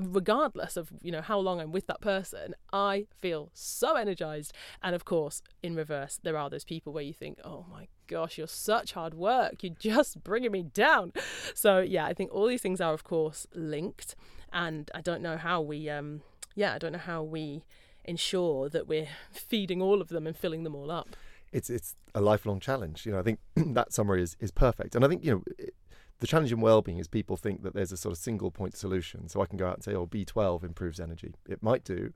regardless 0.00 0.76
of, 0.76 0.90
you 1.02 1.12
know, 1.12 1.20
how 1.20 1.38
long 1.38 1.60
I'm 1.60 1.72
with 1.72 1.86
that 1.86 2.00
person, 2.00 2.54
I 2.72 3.06
feel 3.20 3.50
so 3.54 3.96
energized. 3.96 4.52
And 4.82 4.94
of 4.94 5.04
course, 5.04 5.42
in 5.62 5.74
reverse, 5.74 6.18
there 6.22 6.36
are 6.36 6.50
those 6.50 6.64
people 6.64 6.92
where 6.92 7.04
you 7.04 7.14
think, 7.14 7.38
oh 7.44 7.66
my 7.70 7.88
gosh, 8.06 8.38
you're 8.38 8.46
such 8.46 8.92
hard 8.92 9.14
work. 9.14 9.62
You're 9.62 9.74
just 9.78 10.22
bringing 10.22 10.52
me 10.52 10.62
down. 10.62 11.12
So, 11.54 11.80
yeah, 11.80 12.06
I 12.06 12.14
think 12.14 12.32
all 12.32 12.46
these 12.46 12.62
things 12.62 12.80
are, 12.80 12.92
of 12.92 13.04
course, 13.04 13.46
linked. 13.54 14.14
And 14.52 14.90
I 14.94 15.00
don't 15.00 15.22
know 15.22 15.36
how 15.36 15.60
we, 15.60 15.88
um, 15.88 16.22
yeah, 16.54 16.74
I 16.74 16.78
don't 16.78 16.92
know 16.92 16.98
how 16.98 17.22
we 17.22 17.64
ensure 18.04 18.68
that 18.68 18.88
we're 18.88 19.08
feeding 19.30 19.80
all 19.80 20.00
of 20.00 20.08
them 20.08 20.26
and 20.26 20.36
filling 20.36 20.64
them 20.64 20.74
all 20.74 20.90
up. 20.90 21.16
It's 21.52 21.70
it's 21.70 21.96
a 22.14 22.20
lifelong 22.20 22.60
challenge. 22.60 23.06
You 23.06 23.12
know, 23.12 23.18
I 23.18 23.22
think 23.22 23.38
that 23.56 23.92
summary 23.92 24.22
is, 24.22 24.36
is 24.40 24.50
perfect. 24.50 24.94
And 24.94 25.04
I 25.04 25.08
think, 25.08 25.24
you 25.24 25.32
know, 25.32 25.42
it, 25.58 25.74
the 26.20 26.26
challenge 26.26 26.52
in 26.52 26.60
well-being 26.60 26.98
is 26.98 27.08
people 27.08 27.36
think 27.36 27.62
that 27.64 27.74
there's 27.74 27.90
a 27.90 27.96
sort 27.96 28.12
of 28.12 28.18
single 28.18 28.50
point 28.50 28.76
solution. 28.76 29.28
So 29.28 29.40
I 29.40 29.46
can 29.46 29.58
go 29.58 29.66
out 29.66 29.74
and 29.74 29.84
say, 29.84 29.94
oh, 29.94 30.06
B12 30.06 30.62
improves 30.62 31.00
energy. 31.00 31.34
It 31.48 31.62
might 31.62 31.84
do 31.84 32.12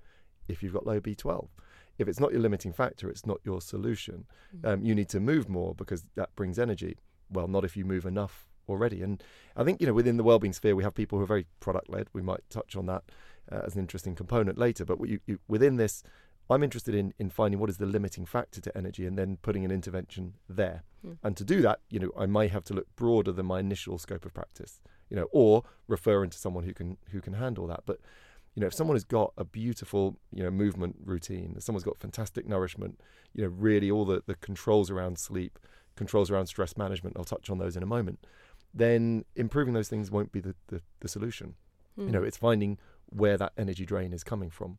if 0.48 0.62
you've 0.62 0.72
got 0.72 0.86
low 0.86 1.00
B12. 1.00 1.48
If 1.98 2.06
it's 2.08 2.20
not 2.20 2.30
your 2.30 2.40
limiting 2.40 2.72
factor, 2.72 3.08
it's 3.08 3.26
not 3.26 3.40
your 3.42 3.60
solution. 3.60 4.26
Mm-hmm. 4.56 4.66
Um, 4.66 4.84
you 4.84 4.94
need 4.94 5.08
to 5.08 5.20
move 5.20 5.48
more 5.48 5.74
because 5.74 6.04
that 6.14 6.34
brings 6.36 6.58
energy. 6.58 6.98
Well, 7.30 7.48
not 7.48 7.64
if 7.64 7.76
you 7.76 7.84
move 7.84 8.06
enough 8.06 8.46
already. 8.68 9.02
And 9.02 9.22
I 9.56 9.64
think, 9.64 9.80
you 9.80 9.86
know, 9.86 9.92
within 9.92 10.16
the 10.16 10.22
well-being 10.22 10.52
sphere, 10.52 10.76
we 10.76 10.84
have 10.84 10.94
people 10.94 11.18
who 11.18 11.24
are 11.24 11.26
very 11.26 11.46
product-led. 11.60 12.08
We 12.12 12.22
might 12.22 12.48
touch 12.48 12.76
on 12.76 12.86
that 12.86 13.04
uh, 13.50 13.62
as 13.64 13.74
an 13.74 13.80
interesting 13.80 14.14
component 14.14 14.58
later. 14.58 14.84
But 14.84 15.06
you, 15.08 15.20
you, 15.26 15.38
within 15.48 15.76
this, 15.76 16.02
I'm 16.48 16.62
interested 16.62 16.94
in, 16.94 17.12
in 17.18 17.30
finding 17.30 17.58
what 17.58 17.70
is 17.70 17.78
the 17.78 17.86
limiting 17.86 18.24
factor 18.24 18.60
to 18.60 18.76
energy 18.76 19.06
and 19.06 19.18
then 19.18 19.38
putting 19.42 19.64
an 19.64 19.70
intervention 19.70 20.34
there. 20.48 20.84
Mm. 21.04 21.18
And 21.22 21.36
to 21.36 21.44
do 21.44 21.60
that, 21.62 21.80
you 21.90 21.98
know, 21.98 22.10
I 22.16 22.26
may 22.26 22.48
have 22.48 22.64
to 22.64 22.74
look 22.74 22.86
broader 22.94 23.32
than 23.32 23.46
my 23.46 23.60
initial 23.60 23.98
scope 23.98 24.24
of 24.24 24.32
practice, 24.32 24.80
you 25.10 25.16
know, 25.16 25.26
or 25.32 25.64
referring 25.88 26.30
to 26.30 26.38
someone 26.38 26.64
who 26.64 26.72
can 26.72 26.98
who 27.10 27.20
can 27.20 27.34
handle 27.34 27.66
that. 27.66 27.80
But 27.84 27.98
you 28.54 28.60
know, 28.60 28.68
if 28.68 28.74
someone 28.74 28.94
has 28.94 29.04
got 29.04 29.32
a 29.36 29.44
beautiful, 29.44 30.16
you 30.32 30.42
know, 30.42 30.50
movement 30.50 30.96
routine, 31.04 31.54
if 31.56 31.62
someone's 31.62 31.84
got 31.84 31.98
fantastic 31.98 32.48
nourishment, 32.48 32.98
you 33.34 33.42
know, 33.42 33.48
really 33.48 33.90
all 33.90 34.06
the, 34.06 34.22
the 34.26 34.34
controls 34.36 34.90
around 34.90 35.18
sleep, 35.18 35.58
controls 35.94 36.30
around 36.30 36.46
stress 36.46 36.74
management, 36.74 37.16
I'll 37.18 37.24
touch 37.24 37.50
on 37.50 37.58
those 37.58 37.76
in 37.76 37.82
a 37.82 37.86
moment, 37.86 38.26
then 38.72 39.26
improving 39.34 39.74
those 39.74 39.88
things 39.88 40.10
won't 40.10 40.32
be 40.32 40.40
the, 40.40 40.54
the, 40.68 40.80
the 41.00 41.08
solution. 41.08 41.54
Mm. 41.98 42.06
You 42.06 42.12
know, 42.12 42.20
hmm. 42.20 42.26
it's 42.26 42.36
finding 42.38 42.78
where 43.10 43.36
that 43.36 43.52
energy 43.56 43.84
drain 43.84 44.12
is 44.12 44.24
coming 44.24 44.50
from. 44.50 44.78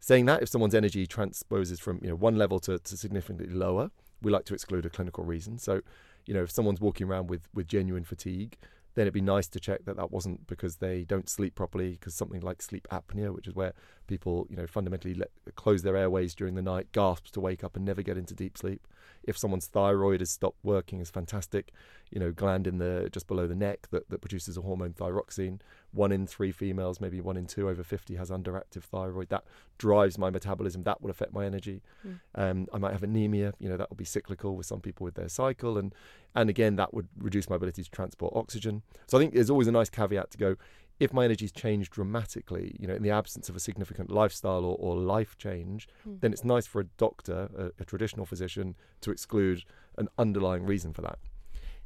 Saying 0.00 0.26
that, 0.26 0.42
if 0.42 0.48
someone's 0.48 0.74
energy 0.74 1.06
transposes 1.06 1.80
from 1.80 1.98
you 2.02 2.08
know 2.08 2.14
one 2.14 2.36
level 2.36 2.58
to, 2.60 2.78
to 2.78 2.96
significantly 2.96 3.46
lower, 3.46 3.90
we 4.22 4.30
like 4.30 4.44
to 4.46 4.54
exclude 4.54 4.84
a 4.84 4.90
clinical 4.90 5.24
reason. 5.24 5.58
So, 5.58 5.80
you 6.26 6.34
know, 6.34 6.42
if 6.42 6.50
someone's 6.50 6.80
walking 6.80 7.06
around 7.06 7.28
with 7.28 7.48
with 7.54 7.66
genuine 7.66 8.04
fatigue, 8.04 8.58
then 8.94 9.02
it'd 9.02 9.14
be 9.14 9.20
nice 9.20 9.48
to 9.48 9.60
check 9.60 9.84
that 9.84 9.96
that 9.96 10.10
wasn't 10.10 10.46
because 10.46 10.76
they 10.76 11.04
don't 11.04 11.28
sleep 11.28 11.54
properly, 11.54 11.92
because 11.92 12.14
something 12.14 12.40
like 12.40 12.62
sleep 12.62 12.86
apnea, 12.90 13.34
which 13.34 13.46
is 13.46 13.54
where 13.54 13.72
people, 14.06 14.46
you 14.48 14.56
know, 14.56 14.66
fundamentally 14.66 15.14
let, 15.14 15.30
close 15.56 15.82
their 15.82 15.96
airways 15.96 16.34
during 16.34 16.54
the 16.54 16.62
night, 16.62 16.92
gasps 16.92 17.30
to 17.32 17.40
wake 17.40 17.64
up 17.64 17.76
and 17.76 17.84
never 17.84 18.02
get 18.02 18.16
into 18.16 18.34
deep 18.34 18.56
sleep. 18.56 18.86
If 19.26 19.38
someone's 19.38 19.66
thyroid 19.66 20.20
has 20.20 20.30
stopped 20.30 20.58
working, 20.62 21.00
is 21.00 21.10
fantastic. 21.10 21.72
You 22.10 22.20
know, 22.20 22.32
gland 22.32 22.66
in 22.66 22.78
the 22.78 23.08
just 23.10 23.26
below 23.26 23.46
the 23.46 23.54
neck 23.54 23.88
that, 23.90 24.08
that 24.10 24.20
produces 24.20 24.56
a 24.56 24.62
hormone 24.62 24.92
thyroxine. 24.92 25.60
One 25.92 26.12
in 26.12 26.26
three 26.26 26.52
females, 26.52 27.00
maybe 27.00 27.20
one 27.20 27.36
in 27.36 27.46
two 27.46 27.68
over 27.68 27.82
50 27.82 28.16
has 28.16 28.30
underactive 28.30 28.82
thyroid. 28.82 29.28
That 29.28 29.44
drives 29.78 30.18
my 30.18 30.30
metabolism. 30.30 30.82
That 30.82 31.02
will 31.02 31.10
affect 31.10 31.32
my 31.32 31.46
energy. 31.46 31.82
Mm. 32.06 32.18
Um, 32.34 32.68
I 32.72 32.78
might 32.78 32.92
have 32.92 33.02
anemia. 33.02 33.54
You 33.58 33.68
know, 33.68 33.76
that 33.76 33.90
will 33.90 33.96
be 33.96 34.04
cyclical 34.04 34.56
with 34.56 34.66
some 34.66 34.80
people 34.80 35.04
with 35.04 35.14
their 35.14 35.28
cycle, 35.28 35.78
and 35.78 35.94
and 36.34 36.50
again 36.50 36.76
that 36.76 36.92
would 36.92 37.08
reduce 37.18 37.48
my 37.48 37.56
ability 37.56 37.82
to 37.82 37.90
transport 37.90 38.34
oxygen. 38.36 38.82
So 39.06 39.18
I 39.18 39.20
think 39.20 39.34
there's 39.34 39.50
always 39.50 39.68
a 39.68 39.72
nice 39.72 39.90
caveat 39.90 40.30
to 40.32 40.38
go 40.38 40.56
if 41.00 41.12
my 41.12 41.24
energy's 41.24 41.52
changed 41.52 41.92
dramatically, 41.92 42.76
you 42.78 42.86
know, 42.86 42.94
in 42.94 43.02
the 43.02 43.10
absence 43.10 43.48
of 43.48 43.56
a 43.56 43.60
significant 43.60 44.10
lifestyle 44.10 44.64
or, 44.64 44.76
or 44.78 44.96
life 44.96 45.36
change, 45.36 45.88
mm. 46.08 46.20
then 46.20 46.32
it's 46.32 46.44
nice 46.44 46.66
for 46.66 46.80
a 46.80 46.84
doctor, 46.84 47.48
a, 47.56 47.82
a, 47.82 47.84
traditional 47.84 48.24
physician, 48.24 48.76
to 49.00 49.10
exclude 49.10 49.64
an 49.98 50.08
underlying 50.18 50.64
reason 50.64 50.92
for 50.92 51.02
that. 51.02 51.18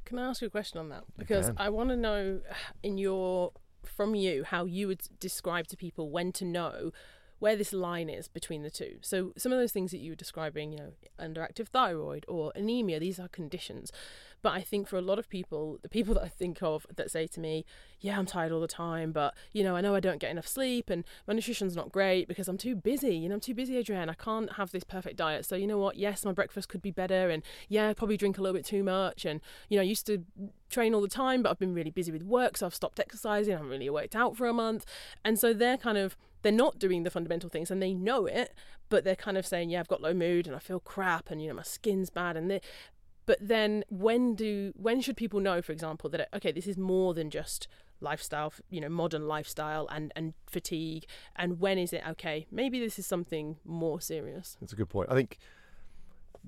Can 0.05 0.19
I 0.19 0.29
ask 0.29 0.43
you 0.43 0.47
a 0.47 0.51
question 0.51 0.79
on 0.79 0.91
that? 0.91 1.05
Because 1.17 1.51
I 1.57 1.71
want 1.71 1.91
to 1.91 1.97
know, 1.97 2.41
in 2.83 2.99
your 2.99 3.53
from 3.85 4.15
you, 4.15 4.45
how 4.45 4.65
you 4.65 4.87
would 4.89 5.03
describe 5.19 5.67
to 5.69 5.77
people 5.77 6.11
when 6.11 6.33
to 6.33 6.45
know 6.45 6.93
where 7.39 7.57
this 7.57 7.73
line 7.73 8.09
is 8.09 8.29
between 8.29 8.63
the 8.63 8.71
two. 8.71 8.99
So 9.01 9.33
some 9.37 9.53
of 9.53 9.59
those 9.59 9.73
things 9.73 9.93
that 9.93 9.99
you 9.99 10.13
were 10.13 10.17
describing, 10.17 10.73
you 10.73 10.79
know, 10.79 10.93
underactive 11.21 11.69
thyroid 11.69 12.25
or 12.29 12.53
anemia, 12.55 12.99
these 12.99 13.21
are 13.21 13.29
conditions. 13.29 13.93
But 14.43 14.53
I 14.53 14.61
think 14.61 14.87
for 14.87 14.97
a 14.97 15.03
lot 15.03 15.19
of 15.19 15.29
people, 15.29 15.79
the 15.83 15.89
people 15.89 16.15
that 16.15 16.23
I 16.23 16.29
think 16.29 16.63
of 16.63 16.87
that 16.95 17.11
say 17.11 17.27
to 17.29 17.41
me, 17.41 17.65
Yeah, 18.01 18.19
I'm 18.19 18.27
tired 18.27 18.53
all 18.53 18.61
the 18.61 18.69
time, 18.69 19.13
but 19.13 19.35
you 19.53 19.65
know, 19.65 19.75
I 19.75 19.81
know 19.81 19.95
I 19.95 20.01
don't 20.01 20.21
get 20.21 20.31
enough 20.31 20.47
sleep 20.47 20.91
and 20.91 21.05
my 21.27 21.35
nutrition's 21.35 21.75
not 21.75 21.91
great 21.91 22.29
because 22.29 22.49
I'm 22.49 22.59
too 22.59 22.77
busy. 22.77 23.17
You 23.17 23.29
know, 23.29 23.37
I'm 23.37 23.41
too 23.41 23.55
busy, 23.55 23.77
Adrienne. 23.79 24.09
I 24.09 24.15
can't 24.15 24.53
have 24.53 24.71
this 24.71 24.85
perfect 24.85 25.17
diet. 25.17 25.45
So, 25.45 25.57
you 25.57 25.67
know 25.67 25.79
what? 25.79 25.97
Yes, 25.97 26.25
my 26.25 26.33
breakfast 26.33 26.69
could 26.69 26.83
be 26.83 26.91
better. 26.91 27.31
And 27.31 27.43
yeah, 27.69 27.89
I 27.89 27.95
probably 27.95 28.17
drink 28.17 28.39
a 28.39 28.43
little 28.43 28.57
bit 28.57 28.65
too 28.65 28.85
much. 28.85 29.25
And, 29.25 29.41
you 29.69 29.77
know, 29.77 29.83
I 29.83 29.87
used 29.87 30.07
to 30.07 30.25
train 30.71 30.95
all 30.95 31.01
the 31.01 31.09
time, 31.09 31.43
but 31.43 31.51
I've 31.51 31.59
been 31.59 31.75
really 31.75 31.91
busy 31.91 32.13
with 32.13 32.23
work. 32.23 32.57
So 32.57 32.67
I've 32.67 32.75
stopped 32.75 33.01
exercising. 33.01 33.55
I 33.55 33.57
haven't 33.57 33.71
really 33.71 33.91
worked 33.91 34.15
out 34.15 34.37
for 34.37 34.47
a 34.47 34.53
month. 34.53 34.85
And 35.25 35.39
so 35.39 35.53
they're 35.53 35.79
kind 35.79 35.99
of, 35.99 36.17
they're 36.43 36.53
not 36.53 36.79
doing 36.79 37.03
the 37.03 37.11
fundamental 37.11 37.51
things 37.51 37.71
and 37.71 37.83
they 37.83 37.93
know 37.93 38.27
it, 38.27 38.55
but 38.89 39.05
they're 39.05 39.17
kind 39.17 39.37
of 39.37 39.47
saying, 39.47 39.71
yeah, 39.71 39.81
I've 39.81 39.89
got 39.89 40.01
low 40.01 40.15
mood 40.15 40.47
and 40.47 40.55
I 40.55 40.61
feel 40.61 40.81
crap 40.81 41.31
and, 41.31 41.43
you 41.43 41.49
know, 41.49 41.55
my 41.55 41.63
skin's 41.63 42.11
bad. 42.11 42.37
And 42.37 42.51
they, 42.51 42.61
but 43.29 43.37
then 43.43 43.85
when 43.91 44.35
do 44.35 44.73
when 44.75 45.03
should 45.03 45.17
people 45.17 45.39
know 45.39 45.61
for 45.61 45.71
example 45.73 46.09
that 46.09 46.29
okay 46.35 46.51
this 46.51 46.67
is 46.67 46.79
more 46.79 47.13
than 47.13 47.29
just 47.29 47.69
lifestyle 48.01 48.55
you 48.71 48.81
know 48.81 48.89
modern 48.89 49.29
lifestyle 49.29 49.87
and 49.89 50.13
and 50.17 50.33
fatigue? 50.47 51.05
And 51.37 51.61
when 51.61 51.77
is 51.77 51.93
it 51.93 52.03
okay 52.09 52.47
maybe 52.51 52.81
this 52.81 52.99
is 52.99 53.07
something 53.07 53.59
more 53.67 54.01
serious? 54.01 54.57
That's 54.61 54.73
a 54.73 54.77
good 54.77 54.89
point. 54.89 55.11
I 55.13 55.15
think 55.15 55.39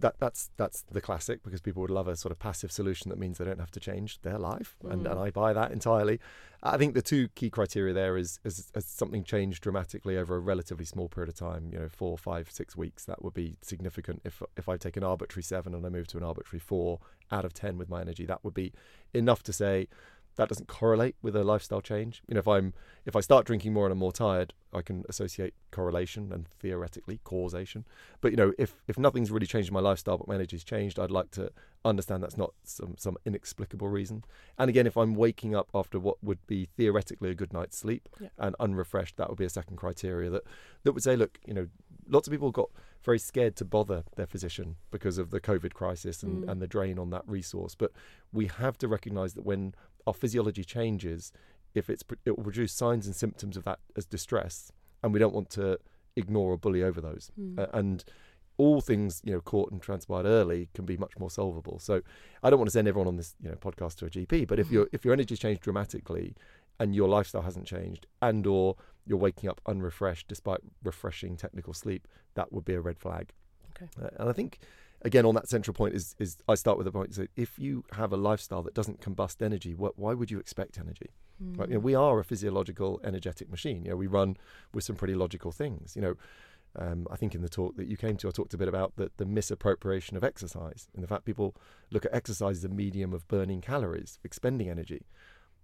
that 0.01 0.15
that's 0.19 0.51
that's 0.57 0.83
the 0.91 1.01
classic 1.01 1.43
because 1.43 1.61
people 1.61 1.83
would 1.83 1.91
love 1.91 2.09
a 2.09 2.17
sort 2.17 2.33
of 2.33 2.39
passive 2.39 2.73
solution 2.73 3.09
that 3.11 3.19
means 3.19 3.39
they 3.39 3.45
don't 3.45 3.61
have 3.61 3.71
to 3.73 3.81
change 3.81 4.21
their 4.23 4.39
life, 4.39 4.77
mm. 4.85 4.93
and, 4.93 5.07
and 5.07 5.19
I 5.19 5.31
buy 5.31 5.53
that 5.53 5.73
entirely. 5.73 6.21
I 6.63 6.77
think 6.77 6.95
the 6.95 7.03
two 7.03 7.29
key 7.29 7.49
criteria 7.49 7.95
there 7.95 8.19
is, 8.19 8.39
is, 8.45 8.71
is 8.75 8.85
something 8.85 9.25
changed 9.25 9.63
dramatically 9.63 10.19
over 10.19 10.37
a 10.37 10.41
relatively 10.41 10.85
small 10.85 11.09
period 11.09 11.31
of 11.31 11.35
time. 11.35 11.71
You 11.73 11.79
know, 11.79 11.89
four, 11.89 12.19
five, 12.19 12.51
six 12.51 12.77
weeks. 12.77 13.07
That 13.07 13.25
would 13.25 13.33
be 13.33 13.57
significant. 13.63 14.21
If 14.25 14.43
if 14.57 14.69
I 14.69 14.77
take 14.77 14.97
an 14.97 15.05
arbitrary 15.05 15.43
seven 15.43 15.75
and 15.75 15.85
I 15.85 15.89
move 15.89 16.09
to 16.09 16.19
an 16.19 16.25
arbitrary 16.25 16.61
four 16.61 17.01
out 17.31 17.45
of 17.45 17.55
ten 17.55 17.79
with 17.79 17.89
my 17.89 18.01
energy, 18.01 18.27
that 18.27 18.45
would 18.45 18.55
be 18.55 18.73
enough 19.15 19.43
to 19.45 19.53
say 19.53 19.89
that 20.37 20.49
doesn't 20.49 20.69
correlate 20.69 21.17
with 21.23 21.37
a 21.37 21.45
lifestyle 21.45 21.81
change. 21.81 22.23
You 22.27 22.35
know, 22.35 22.41
if 22.41 22.49
I'm 22.49 22.73
if 23.05 23.17
I 23.17 23.21
start 23.21 23.47
drinking 23.47 23.73
more 23.73 23.87
and 23.87 23.93
I'm 23.93 23.99
more 23.99 24.13
tired, 24.13 24.55
I 24.73 24.83
can 24.83 25.05
associate 25.09 25.55
correlation 25.71 26.33
and 26.33 26.47
theoretically 26.49 27.21
causation. 27.25 27.85
But 28.21 28.31
you 28.31 28.37
know, 28.37 28.53
if 28.59 28.75
if 28.89 28.99
nothing's 28.99 29.31
really 29.31 29.47
changed 29.47 29.69
in 29.69 29.75
my 29.75 29.81
lifestyle 29.81 30.19
but 30.19 30.29
my 30.29 30.35
energy's 30.35 30.65
changed, 30.65 30.99
I'd 30.99 31.11
like 31.11 31.31
to 31.33 31.51
understand 31.85 32.23
that's 32.23 32.37
not 32.37 32.53
some 32.65 32.95
some 32.99 33.17
inexplicable 33.25 33.89
reason. 33.89 34.25
And 34.59 34.69
again, 34.69 34.87
if 34.87 34.97
I'm 34.97 35.15
waking 35.15 35.55
up 35.55 35.69
after 35.75 35.99
what 35.99 36.23
would 36.23 36.47
be 36.47 36.69
theoretically 36.77 37.31
a 37.31 37.35
good 37.35 37.53
night's 37.53 37.77
sleep 37.77 38.09
yeah. 38.21 38.29
and 38.39 38.55
unrefreshed, 38.61 39.17
that 39.17 39.29
would 39.29 39.39
be 39.39 39.45
a 39.45 39.51
second 39.51 39.77
criteria 39.77 40.31
that 40.31 40.43
that 40.85 40.93
would 40.93 41.03
say, 41.03 41.17
look, 41.17 41.39
you 41.47 41.55
know, 41.55 41.69
lots 42.09 42.27
of 42.27 42.33
people 42.33 42.51
got 42.51 42.71
very 43.03 43.19
scared 43.19 43.57
to 43.57 43.65
bother 43.65 44.05
their 44.17 44.27
physician 44.27 44.77
because 44.91 45.17
of 45.17 45.31
the 45.31 45.41
COVID 45.41 45.73
crisis 45.73 46.23
and, 46.23 46.45
mm. 46.45 46.51
and 46.51 46.61
the 46.61 46.67
drain 46.67 46.99
on 46.99 47.11
that 47.11 47.27
resource. 47.27 47.75
But 47.75 47.93
we 48.33 48.47
have 48.47 48.77
to 48.79 48.89
recognise 48.89 49.35
that 49.35 49.45
when 49.45 49.75
our 50.07 50.15
physiology 50.15 50.65
changes, 50.65 51.33
if 51.75 51.89
it's 51.91 52.03
it 52.25 52.37
will 52.37 52.45
produce 52.45 52.73
signs 52.73 53.07
and 53.07 53.15
symptoms 53.15 53.57
of 53.57 53.65
that 53.65 53.79
as 53.97 54.07
distress, 54.07 54.73
and 55.03 55.13
we 55.13 55.19
don't 55.19 55.35
want 55.35 55.51
to 55.51 55.79
ignore 56.17 56.53
or 56.53 56.59
bully 56.59 56.83
over 56.83 57.01
those. 57.01 57.31
Mm. 57.39 57.59
Uh, 57.59 57.67
and 57.73 58.05
all 58.57 58.83
things 58.83 59.23
you 59.25 59.33
know 59.33 59.41
caught 59.41 59.73
and 59.73 59.81
transpired 59.81 60.27
early 60.27 60.69
can 60.75 60.85
be 60.85 60.97
much 60.97 61.19
more 61.19 61.31
solvable. 61.31 61.79
So 61.79 62.03
I 62.43 62.51
don't 62.51 62.59
want 62.59 62.69
to 62.69 62.73
send 62.73 62.89
everyone 62.89 63.09
on 63.09 63.17
this 63.17 63.35
you 63.43 63.49
know 63.49 63.57
podcast 63.57 63.97
to 63.97 64.07
a 64.07 64.11
GP, 64.11 64.47
but 64.47 64.59
if 64.59 64.67
mm-hmm. 64.67 64.75
your 64.75 64.89
if 64.93 65.05
your 65.05 65.15
energy's 65.15 65.39
changed 65.39 65.63
dramatically 65.63 66.35
and 66.79 66.95
your 66.95 67.09
lifestyle 67.09 67.43
hasn't 67.43 67.67
changed 67.67 68.07
and 68.23 68.47
or 68.47 68.77
you're 69.07 69.19
waking 69.19 69.49
up 69.49 69.61
unrefreshed 69.67 70.29
despite 70.29 70.61
refreshing 70.83 71.37
technical 71.37 71.73
sleep, 71.73 72.07
that 72.35 72.53
would 72.53 72.65
be 72.65 72.75
a 72.75 72.81
red 72.81 72.99
flag. 72.99 73.33
Okay. 73.75 73.89
Uh, 74.01 74.09
and 74.19 74.29
I 74.29 74.33
think 74.33 74.59
again 75.03 75.25
on 75.25 75.35
that 75.35 75.49
central 75.49 75.75
point 75.75 75.95
is 75.95 76.15
is 76.19 76.37
I 76.49 76.55
start 76.55 76.77
with 76.79 76.85
the 76.85 76.93
point 76.93 77.15
so 77.15 77.27
if 77.37 77.59
you 77.59 77.85
have 77.93 78.13
a 78.13 78.17
lifestyle 78.17 78.63
that 78.63 78.75
doesn't 78.75 79.01
combust 79.01 79.43
energy, 79.43 79.75
what, 79.75 79.99
why 79.99 80.15
would 80.15 80.31
you 80.31 80.39
expect 80.39 80.79
energy? 80.79 81.11
Mm. 81.43 81.59
Right? 81.59 81.69
You 81.69 81.75
know, 81.75 81.81
we 81.81 81.95
are 81.95 82.19
a 82.19 82.25
physiological 82.25 83.01
energetic 83.05 83.51
machine. 83.51 83.85
You 83.85 83.91
know, 83.91 83.97
we 83.97 84.07
run 84.07 84.37
with 84.73 84.85
some 84.85 84.97
pretty 84.97 85.15
logical 85.15 85.53
things. 85.53 85.97
You 85.97 86.03
know, 86.03 86.15
um, 86.77 87.07
I 87.11 87.17
think 87.17 87.35
in 87.35 87.43
the 87.43 87.49
talk 87.49 87.77
that 87.77 87.89
you 87.89 87.97
came 87.97 88.17
to, 88.19 88.29
I 88.29 88.31
talked 88.31 88.55
a 88.55 88.59
bit 88.59 88.69
about 88.69 88.95
the, 88.97 89.11
the 89.17 89.25
misappropriation 89.25 90.17
of 90.17 90.25
exercise 90.25 90.89
and 90.95 91.03
the 91.03 91.09
fact 91.09 91.25
people 91.25 91.57
look 91.91 92.05
at 92.05 92.15
exercise 92.15 92.59
as 92.59 92.65
a 92.65 92.69
medium 92.69 93.13
of 93.13 93.27
burning 93.27 93.61
calories, 93.61 94.19
expending 94.23 94.69
energy. 94.69 95.07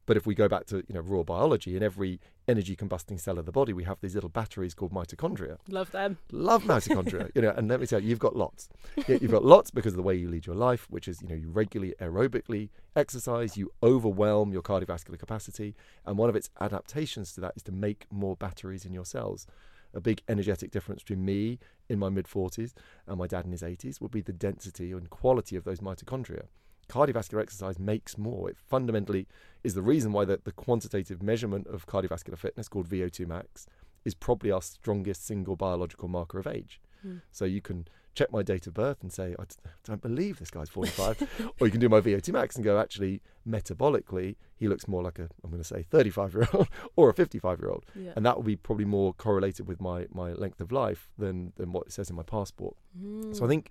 But 0.07 0.17
if 0.17 0.25
we 0.25 0.35
go 0.35 0.49
back 0.49 0.67
to 0.67 0.77
you 0.77 0.95
know 0.95 1.01
raw 1.01 1.25
biology, 1.25 1.77
in 1.77 1.83
every 1.83 2.21
energy 2.49 2.77
combusting 2.77 3.19
cell 3.19 3.39
of 3.39 3.45
the 3.45 3.53
body, 3.53 3.73
we 3.73 3.85
have 3.85 4.01
these 4.01 4.15
little 4.15 4.31
batteries 4.31 4.73
called 4.73 4.93
mitochondria. 4.93 5.59
Love 5.69 5.91
them. 5.91 6.19
Love 6.31 6.63
mitochondria. 6.63 7.31
you 7.35 7.43
know, 7.43 7.53
and 7.57 7.69
let 7.69 7.81
me 7.81 7.87
tell 7.87 8.01
you, 8.01 8.09
you've 8.09 8.21
got 8.21 8.37
lots. 8.37 8.69
Yeah, 9.09 9.19
you've 9.21 9.33
got 9.33 9.45
lots 9.45 9.71
because 9.71 9.93
of 9.93 9.97
the 9.97 10.03
way 10.03 10.15
you 10.15 10.29
lead 10.29 10.47
your 10.47 10.55
life, 10.55 10.87
which 10.89 11.09
is 11.09 11.21
you 11.21 11.29
know 11.29 11.35
you 11.35 11.51
regularly 11.51 11.95
aerobically 12.01 12.71
exercise, 12.95 13.57
you 13.57 13.71
overwhelm 13.83 14.53
your 14.53 14.63
cardiovascular 14.63 15.19
capacity, 15.19 15.75
and 16.07 16.17
one 16.17 16.31
of 16.31 16.37
its 16.37 16.51
adaptations 16.61 17.33
to 17.33 17.41
that 17.41 17.55
is 17.57 17.63
to 17.65 17.73
make 17.73 18.07
more 18.11 18.37
batteries 18.37 18.85
in 18.85 18.93
your 18.93 19.05
cells. 19.05 19.47
A 19.93 20.01
big 20.01 20.23
energetic 20.29 20.71
difference 20.71 21.03
between 21.03 21.25
me 21.25 21.59
in 21.89 21.99
my 21.99 22.11
mid 22.11 22.27
40s 22.27 22.75
and 23.07 23.19
my 23.19 23.27
dad 23.27 23.47
in 23.47 23.53
his 23.53 23.63
80s 23.63 24.01
would 24.01 24.11
be 24.11 24.21
the 24.21 24.33
density 24.33 24.93
and 24.93 25.09
quality 25.09 25.57
of 25.57 25.65
those 25.65 25.81
mitochondria 25.81 26.49
cardiovascular 26.89 27.43
exercise 27.43 27.79
makes 27.79 28.17
more. 28.17 28.49
It 28.49 28.57
fundamentally 28.59 29.27
is 29.67 29.75
the 29.75 29.83
reason 29.83 30.13
why 30.13 30.25
the, 30.25 30.41
the 30.45 30.53
quantitative 30.53 31.23
measurement 31.23 31.67
of 31.67 31.87
cardiovascular 31.87 32.39
fitness, 32.39 32.69
called 32.69 32.89
VO2 32.89 33.27
max, 33.27 33.67
is 34.05 34.15
probably 34.15 34.53
our 34.53 34.63
strongest 34.63 35.27
single 35.27 35.57
biological 35.57 36.07
marker 36.07 36.39
of 36.39 36.47
age. 36.47 36.81
Mm. 37.05 37.21
So 37.33 37.45
you 37.45 37.61
can 37.61 37.89
check 38.15 38.31
my 38.31 38.45
date 38.45 38.69
of 38.69 38.75
birth 38.75 39.03
and 39.03 39.13
say, 39.13 39.35
I 39.37 39.45
don't 39.85 40.01
believe 40.01 40.39
this 40.39 40.53
guy's 40.53 40.69
45. 40.69 41.51
or 41.61 41.67
you 41.67 41.73
can 41.73 41.81
do 41.81 41.89
my 41.89 42.01
VO2 42.01 42.33
max 42.33 42.55
and 42.55 42.65
go, 42.65 42.79
actually, 42.79 43.21
metabolically, 43.47 44.37
he 44.55 44.69
looks 44.69 44.87
more 44.87 45.03
like 45.03 45.19
a, 45.19 45.29
I'm 45.43 45.51
going 45.51 45.61
to 45.61 45.69
say, 45.69 45.83
35 45.91 46.35
year 46.35 46.49
old 46.53 46.69
or 46.97 47.11
a 47.11 47.15
55 47.15 47.59
year 47.61 47.71
old. 47.71 47.85
Yeah. 47.97 48.13
And 48.15 48.25
that 48.25 48.37
will 48.37 48.45
be 48.45 48.57
probably 48.57 48.85
more 48.85 49.13
correlated 49.15 49.67
with 49.67 49.81
my, 49.81 50.07
my 50.15 50.33
length 50.33 50.61
of 50.61 50.71
life 50.71 51.09
than, 51.19 51.53
than 51.57 51.73
what 51.73 51.89
it 51.89 51.93
says 51.93 52.09
in 52.09 52.15
my 52.15 52.23
passport. 52.23 52.77
Mm. 52.97 53.35
So 53.35 53.43
I 53.43 53.47
hmm. 53.47 53.51
think 53.51 53.71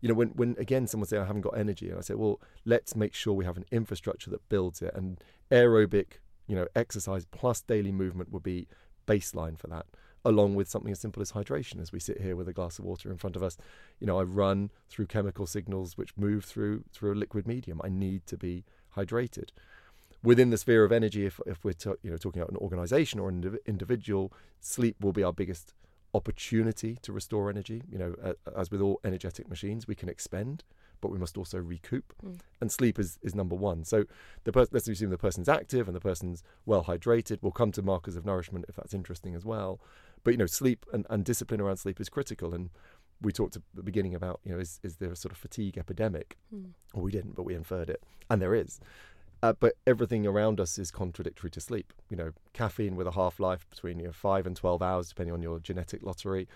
you 0.00 0.08
know, 0.08 0.14
when, 0.14 0.28
when 0.30 0.56
again 0.58 0.86
someone 0.86 1.08
say 1.08 1.18
I 1.18 1.24
haven't 1.24 1.42
got 1.42 1.56
energy, 1.56 1.88
and 1.88 1.98
I 1.98 2.02
say, 2.02 2.14
well, 2.14 2.40
let's 2.64 2.94
make 2.94 3.14
sure 3.14 3.32
we 3.32 3.44
have 3.44 3.56
an 3.56 3.64
infrastructure 3.70 4.30
that 4.30 4.48
builds 4.48 4.82
it. 4.82 4.94
And 4.94 5.18
aerobic, 5.50 6.18
you 6.46 6.56
know, 6.56 6.66
exercise 6.74 7.26
plus 7.30 7.62
daily 7.62 7.92
movement 7.92 8.32
would 8.32 8.42
be 8.42 8.68
baseline 9.06 9.58
for 9.58 9.68
that, 9.68 9.86
along 10.24 10.54
with 10.54 10.68
something 10.68 10.92
as 10.92 11.00
simple 11.00 11.22
as 11.22 11.32
hydration. 11.32 11.80
As 11.80 11.92
we 11.92 12.00
sit 12.00 12.20
here 12.20 12.36
with 12.36 12.48
a 12.48 12.52
glass 12.52 12.78
of 12.78 12.84
water 12.84 13.10
in 13.10 13.16
front 13.16 13.36
of 13.36 13.42
us, 13.42 13.56
you 14.00 14.06
know, 14.06 14.18
I 14.18 14.22
run 14.22 14.70
through 14.88 15.06
chemical 15.06 15.46
signals 15.46 15.96
which 15.96 16.16
move 16.16 16.44
through 16.44 16.84
through 16.92 17.14
a 17.14 17.16
liquid 17.16 17.46
medium. 17.46 17.80
I 17.82 17.88
need 17.88 18.26
to 18.26 18.36
be 18.36 18.64
hydrated. 18.96 19.50
Within 20.22 20.50
the 20.50 20.58
sphere 20.58 20.84
of 20.84 20.92
energy, 20.92 21.24
if, 21.24 21.40
if 21.46 21.64
we're 21.64 21.72
to, 21.74 21.98
you 22.02 22.10
know 22.10 22.16
talking 22.16 22.42
about 22.42 22.50
an 22.50 22.56
organisation 22.56 23.20
or 23.20 23.28
an 23.28 23.42
indiv- 23.42 23.64
individual, 23.66 24.32
sleep 24.60 24.96
will 25.00 25.12
be 25.12 25.22
our 25.22 25.32
biggest 25.32 25.72
opportunity 26.14 26.98
to 27.02 27.12
restore 27.12 27.50
energy. 27.50 27.82
You 27.90 27.98
know, 27.98 28.14
uh, 28.22 28.32
as 28.56 28.70
with 28.70 28.80
all 28.80 29.00
energetic 29.04 29.48
machines, 29.48 29.86
we 29.86 29.94
can 29.94 30.08
expend, 30.08 30.64
but 31.00 31.10
we 31.10 31.18
must 31.18 31.36
also 31.36 31.58
recoup. 31.58 32.14
Mm. 32.24 32.38
And 32.60 32.72
sleep 32.72 32.98
is, 32.98 33.18
is 33.22 33.34
number 33.34 33.54
one. 33.54 33.84
So 33.84 34.04
the 34.44 34.52
per- 34.52 34.66
let's 34.70 34.88
assume 34.88 35.10
the 35.10 35.18
person's 35.18 35.48
active 35.48 35.88
and 35.88 35.96
the 35.96 36.00
person's 36.00 36.42
well 36.64 36.84
hydrated. 36.84 37.38
We'll 37.42 37.52
come 37.52 37.72
to 37.72 37.82
markers 37.82 38.16
of 38.16 38.24
nourishment 38.24 38.66
if 38.68 38.76
that's 38.76 38.94
interesting 38.94 39.34
as 39.34 39.44
well. 39.44 39.80
But 40.24 40.32
you 40.32 40.38
know, 40.38 40.46
sleep 40.46 40.86
and, 40.92 41.06
and 41.10 41.24
discipline 41.24 41.60
around 41.60 41.76
sleep 41.76 42.00
is 42.00 42.08
critical. 42.08 42.54
And 42.54 42.70
we 43.20 43.32
talked 43.32 43.56
at 43.56 43.62
the 43.74 43.82
beginning 43.82 44.14
about 44.14 44.40
you 44.44 44.52
know 44.52 44.58
is 44.58 44.80
is 44.82 44.96
there 44.96 45.12
a 45.12 45.16
sort 45.16 45.32
of 45.32 45.38
fatigue 45.38 45.78
epidemic? 45.78 46.36
Mm. 46.54 46.70
Well, 46.94 47.04
we 47.04 47.12
didn't, 47.12 47.34
but 47.36 47.44
we 47.44 47.54
inferred 47.54 47.90
it, 47.90 48.02
and 48.30 48.40
there 48.40 48.54
is. 48.54 48.80
Uh, 49.42 49.52
but 49.58 49.74
everything 49.86 50.26
around 50.26 50.60
us 50.60 50.78
is 50.78 50.90
contradictory 50.90 51.50
to 51.50 51.60
sleep. 51.60 51.92
You 52.08 52.16
know, 52.16 52.32
caffeine 52.52 52.96
with 52.96 53.06
a 53.06 53.12
half 53.12 53.38
life 53.38 53.68
between 53.68 53.98
you 53.98 54.06
know, 54.06 54.12
five 54.12 54.46
and 54.46 54.56
12 54.56 54.82
hours, 54.82 55.08
depending 55.08 55.34
on 55.34 55.42
your 55.42 55.58
genetic 55.58 56.02
lottery, 56.02 56.48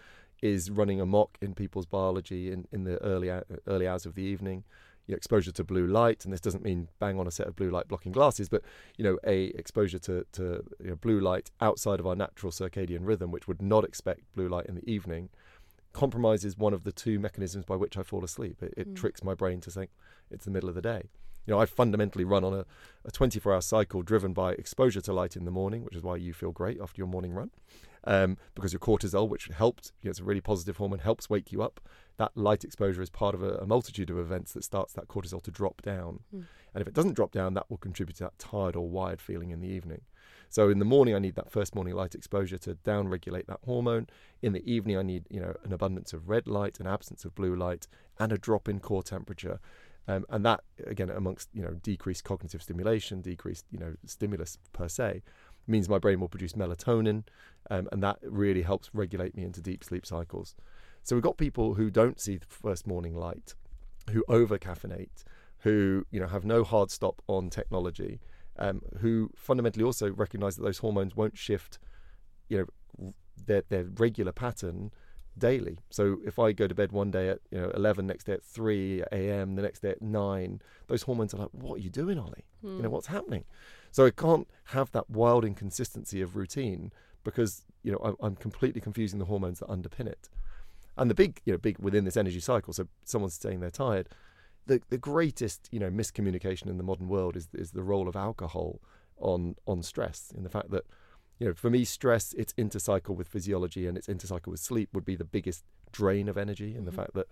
is 0.43 0.71
running 0.71 1.01
amok 1.01 1.37
in 1.41 1.55
people's 1.55 1.87
biology 1.87 2.51
in, 2.51 2.67
in 2.73 2.85
the 2.85 2.97
early, 3.03 3.31
early 3.67 3.87
hours 3.87 4.07
of 4.07 4.15
the 4.15 4.23
evening. 4.23 4.65
You 5.07 5.13
know, 5.13 5.17
exposure 5.17 5.53
to 5.53 5.65
blue 5.65 5.87
light, 5.87 6.25
and 6.25 6.33
this 6.33 6.41
doesn't 6.41 6.63
mean 6.63 6.89
bang 7.01 7.19
on 7.19 7.27
a 7.27 7.31
set 7.31 7.49
of 7.49 7.57
blue 7.57 7.71
light 7.71 7.89
blocking 7.89 8.13
glasses, 8.13 8.49
but 8.49 8.63
you 8.97 9.05
know, 9.05 9.19
a 9.27 9.47
exposure 9.49 9.99
to, 10.01 10.25
to 10.33 10.65
you 10.79 10.91
know, 10.91 10.97
blue 10.97 11.21
light 11.21 11.51
outside 11.61 12.01
of 12.01 12.07
our 12.07 12.15
natural 12.15 12.53
circadian 12.53 13.01
rhythm, 13.03 13.31
which 13.31 13.49
would 13.49 13.61
not 13.61 13.85
expect 13.85 14.21
blue 14.35 14.49
light 14.49 14.67
in 14.67 14.77
the 14.77 14.89
evening, 14.89 15.29
compromises 15.93 16.57
one 16.57 16.73
of 16.73 16.85
the 16.85 16.93
two 16.93 17.19
mechanisms 17.19 17.65
by 17.65 17.77
which 17.77 17.97
I 17.97 18.03
fall 18.03 18.25
asleep. 18.25 18.63
It, 18.63 18.73
it 18.77 18.91
mm. 18.91 18.97
tricks 18.97 19.25
my 19.25 19.35
brain 19.35 19.61
to 19.63 19.71
think 19.71 19.91
it's 20.31 20.45
the 20.45 20.51
middle 20.51 20.69
of 20.69 20.77
the 20.77 20.83
day. 20.83 21.11
You 21.51 21.57
know, 21.57 21.63
I 21.63 21.67
fundamentally 21.67 22.23
run 22.23 22.45
on 22.45 22.55
a, 22.55 22.65
a 23.05 23.11
24 23.11 23.53
hour 23.53 23.61
cycle 23.61 24.03
driven 24.03 24.33
by 24.33 24.53
exposure 24.53 25.01
to 25.01 25.13
light 25.13 25.35
in 25.35 25.47
the 25.47 25.51
morning, 25.51 25.83
which 25.83 25.97
is 25.97 26.03
why 26.05 26.15
you 26.15 26.33
feel 26.33 26.53
great 26.53 26.81
after 26.81 27.01
your 27.01 27.09
morning 27.09 27.33
run. 27.33 27.51
Um, 28.05 28.39
because 28.55 28.73
your 28.73 28.79
cortisol, 28.79 29.29
which 29.29 29.47
helped, 29.47 29.91
you 30.01 30.07
know, 30.07 30.11
it's 30.11 30.21
a 30.21 30.25
really 30.25 30.41
positive 30.41 30.77
hormone, 30.77 31.01
helps 31.01 31.29
wake 31.29 31.51
you 31.51 31.61
up. 31.61 31.81
That 32.19 32.37
light 32.37 32.63
exposure 32.63 33.03
is 33.03 33.11
part 33.11 33.35
of 33.35 33.43
a, 33.43 33.55
a 33.57 33.67
multitude 33.67 34.11
of 34.11 34.19
events 34.19 34.53
that 34.53 34.63
starts 34.63 34.93
that 34.93 35.09
cortisol 35.09 35.43
to 35.43 35.51
drop 35.51 35.83
down. 35.83 36.21
Mm. 36.33 36.45
And 36.73 36.83
if 36.83 36.87
it 36.87 36.95
doesn't 36.95 37.15
drop 37.15 37.33
down, 37.33 37.55
that 37.55 37.69
will 37.69 37.79
contribute 37.79 38.19
to 38.19 38.25
that 38.25 38.39
tired 38.39 38.77
or 38.77 38.89
wired 38.89 39.21
feeling 39.21 39.51
in 39.51 39.59
the 39.59 39.67
evening. 39.67 40.03
So 40.51 40.69
in 40.69 40.79
the 40.79 40.85
morning, 40.85 41.17
I 41.17 41.19
need 41.19 41.35
that 41.35 41.51
first 41.51 41.75
morning 41.75 41.95
light 41.95 42.15
exposure 42.15 42.59
to 42.59 42.75
down-regulate 42.75 43.49
that 43.49 43.59
hormone. 43.65 44.07
In 44.41 44.53
the 44.53 44.73
evening, 44.73 44.97
I 44.97 45.03
need 45.03 45.25
you 45.31 45.41
know 45.41 45.55
an 45.65 45.73
abundance 45.73 46.13
of 46.13 46.29
red 46.29 46.47
light, 46.47 46.79
an 46.79 46.87
absence 46.87 47.25
of 47.25 47.35
blue 47.35 47.57
light, 47.57 47.89
and 48.21 48.33
a 48.33 48.39
drop 48.39 48.69
in 48.69 48.79
core 48.79 49.03
temperature. 49.03 49.59
Um, 50.11 50.27
and 50.29 50.45
that 50.45 50.65
again 50.89 51.09
amongst 51.09 51.49
you 51.53 51.63
know 51.63 51.71
decreased 51.83 52.25
cognitive 52.25 52.61
stimulation 52.61 53.21
decreased 53.21 53.65
you 53.71 53.79
know 53.79 53.95
stimulus 54.07 54.59
per 54.73 54.89
se 54.89 55.23
means 55.69 55.89
my 55.89 55.99
brain 55.99 56.19
will 56.19 56.29
produce 56.29 56.55
melatonin 56.55 57.23
um, 57.71 57.89
and 57.93 58.03
that 58.03 58.19
really 58.23 58.63
helps 58.63 58.91
regulate 58.93 59.37
me 59.37 59.45
into 59.45 59.61
deep 59.61 59.85
sleep 59.85 60.05
cycles. 60.05 60.57
So 61.05 61.15
we've 61.15 61.23
got 61.23 61.37
people 61.37 61.75
who 61.75 61.91
don't 61.91 62.19
see 62.19 62.39
the 62.39 62.47
first 62.49 62.89
morning 62.89 63.15
light 63.15 63.55
who 64.11 64.25
over 64.29 64.59
caffeinate 64.59 65.23
who 65.59 66.05
you 66.11 66.19
know 66.19 66.27
have 66.27 66.45
no 66.45 66.65
hard 66.65 66.91
stop 66.91 67.23
on 67.29 67.49
technology 67.49 68.19
um, 68.59 68.83
who 68.99 69.31
fundamentally 69.37 69.85
also 69.85 70.11
recognize 70.11 70.57
that 70.57 70.65
those 70.65 70.79
hormones 70.79 71.15
won't 71.15 71.39
shift 71.39 71.79
you 72.49 72.59
know 72.59 73.13
their, 73.47 73.63
their 73.69 73.85
regular 73.85 74.33
pattern 74.33 74.91
daily. 75.39 75.79
So 75.91 76.19
if 76.25 76.39
I 76.39 76.53
go 76.53 76.67
to 76.67 76.75
bed 76.75 76.93
one 76.93 77.11
day 77.11 77.29
at 77.31 77.41
you 77.51 77.61
know 77.61 77.71
11, 77.71 78.07
next 78.07 78.25
day 78.25 78.35
at 78.35 78.43
3 78.43 79.05
a.m., 79.13 79.55
the 79.57 79.63
next 79.63 79.81
day 79.81 79.91
at 79.91 80.03
9, 80.03 80.63
those 80.89 81.03
hormones 81.03 81.35
are 81.35 81.39
like, 81.39 81.49
what 81.53 81.77
are 81.77 81.83
you 81.83 81.91
doing, 81.91 82.19
Ollie? 82.19 82.45
Mm. 82.65 82.77
You 82.77 82.83
know, 82.83 82.89
hmm. 82.89 82.95
what's 82.95 83.07
happening? 83.07 83.45
So 83.93 84.07
I 84.07 84.11
can't 84.11 84.47
have 84.67 84.91
that 84.93 85.11
wild 85.11 85.45
inconsistency 85.45 86.21
of 86.21 86.37
routine 86.37 86.93
because, 87.25 87.65
you 87.83 87.93
know, 87.93 87.99
I'm, 88.03 88.17
I'm 88.21 88.37
completely 88.37 88.81
confusing 88.81 89.19
the 89.19 89.25
hormones 89.25 89.61
that 89.61 89.69
underpin 89.69 90.07
it. 90.07 90.29
And 90.97 91.11
the 91.11 91.15
big, 91.15 91.41
you 91.45 91.53
know, 91.53 91.59
big 91.59 91.79
within 91.79 92.05
this 92.05 92.17
energy 92.17 92.41
cycle, 92.41 92.73
so 92.73 92.87
someone's 93.05 93.35
saying 93.35 93.61
they're 93.61 93.71
tired, 93.71 94.09
the, 94.67 94.81
the 94.91 94.99
greatest, 94.99 95.69
you 95.73 95.81
know, 95.81 95.91
miscommunication 95.91 96.67
in 96.67 96.77
the 96.77 96.83
modern 96.83 97.09
world 97.09 97.37
is, 97.37 97.49
is 97.55 97.73
the 97.73 97.83
role 97.83 98.09
of 98.09 98.17
alcohol 98.17 98.81
on, 99.19 99.57
on 99.67 99.83
stress 99.83 100.33
in 100.37 100.43
the 100.43 100.51
fact 100.51 100.71
that 100.71 100.85
you 101.41 101.47
know, 101.47 101.55
for 101.55 101.71
me, 101.71 101.85
stress, 101.85 102.35
its 102.35 102.53
intercycle 102.53 103.17
with 103.17 103.27
physiology 103.27 103.87
and 103.87 103.97
its 103.97 104.07
intercycle 104.07 104.49
with 104.49 104.61
sleep 104.61 104.91
would 104.93 105.07
be 105.07 105.17
the 105.17 105.25
biggest 105.25 105.65
drain 105.91 106.29
of 106.29 106.37
energy. 106.37 106.75
And 106.77 106.77
mm-hmm. 106.77 106.85
the 106.85 106.93
fact 106.93 107.15
that, 107.15 107.27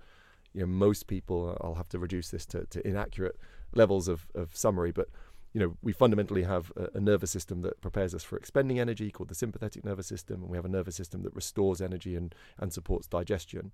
you 0.55 0.62
know, 0.62 0.66
most 0.66 1.07
people, 1.07 1.57
I'll 1.61 1.75
have 1.75 1.90
to 1.90 1.99
reduce 1.99 2.31
this 2.31 2.47
to, 2.47 2.64
to 2.64 2.88
inaccurate 2.88 3.37
levels 3.75 4.09
of, 4.09 4.27
of 4.35 4.57
summary, 4.57 4.92
but, 4.92 5.09
you 5.53 5.61
know, 5.61 5.77
we 5.83 5.92
fundamentally 5.92 6.44
have 6.44 6.73
a, 6.75 6.88
a, 6.94 7.01
nervous 7.01 7.31
system 7.31 7.61
that 7.62 7.81
prepares 7.83 8.14
us 8.14 8.25
for 8.25 8.38
expending 8.38 8.81
energy 8.81 9.11
called 9.11 9.29
the 9.29 9.35
sympathetic 9.35 9.85
nervous 9.85 10.07
system, 10.07 10.40
and 10.40 10.51
we 10.51 10.57
have 10.57 10.64
a 10.64 10.71
nervous 10.71 10.97
system 10.97 11.23
that 11.23 11.35
restores 11.35 11.83
energy 11.83 12.16
and, 12.16 12.35
and 12.59 12.73
supports 12.73 13.07
digestion. 13.07 13.73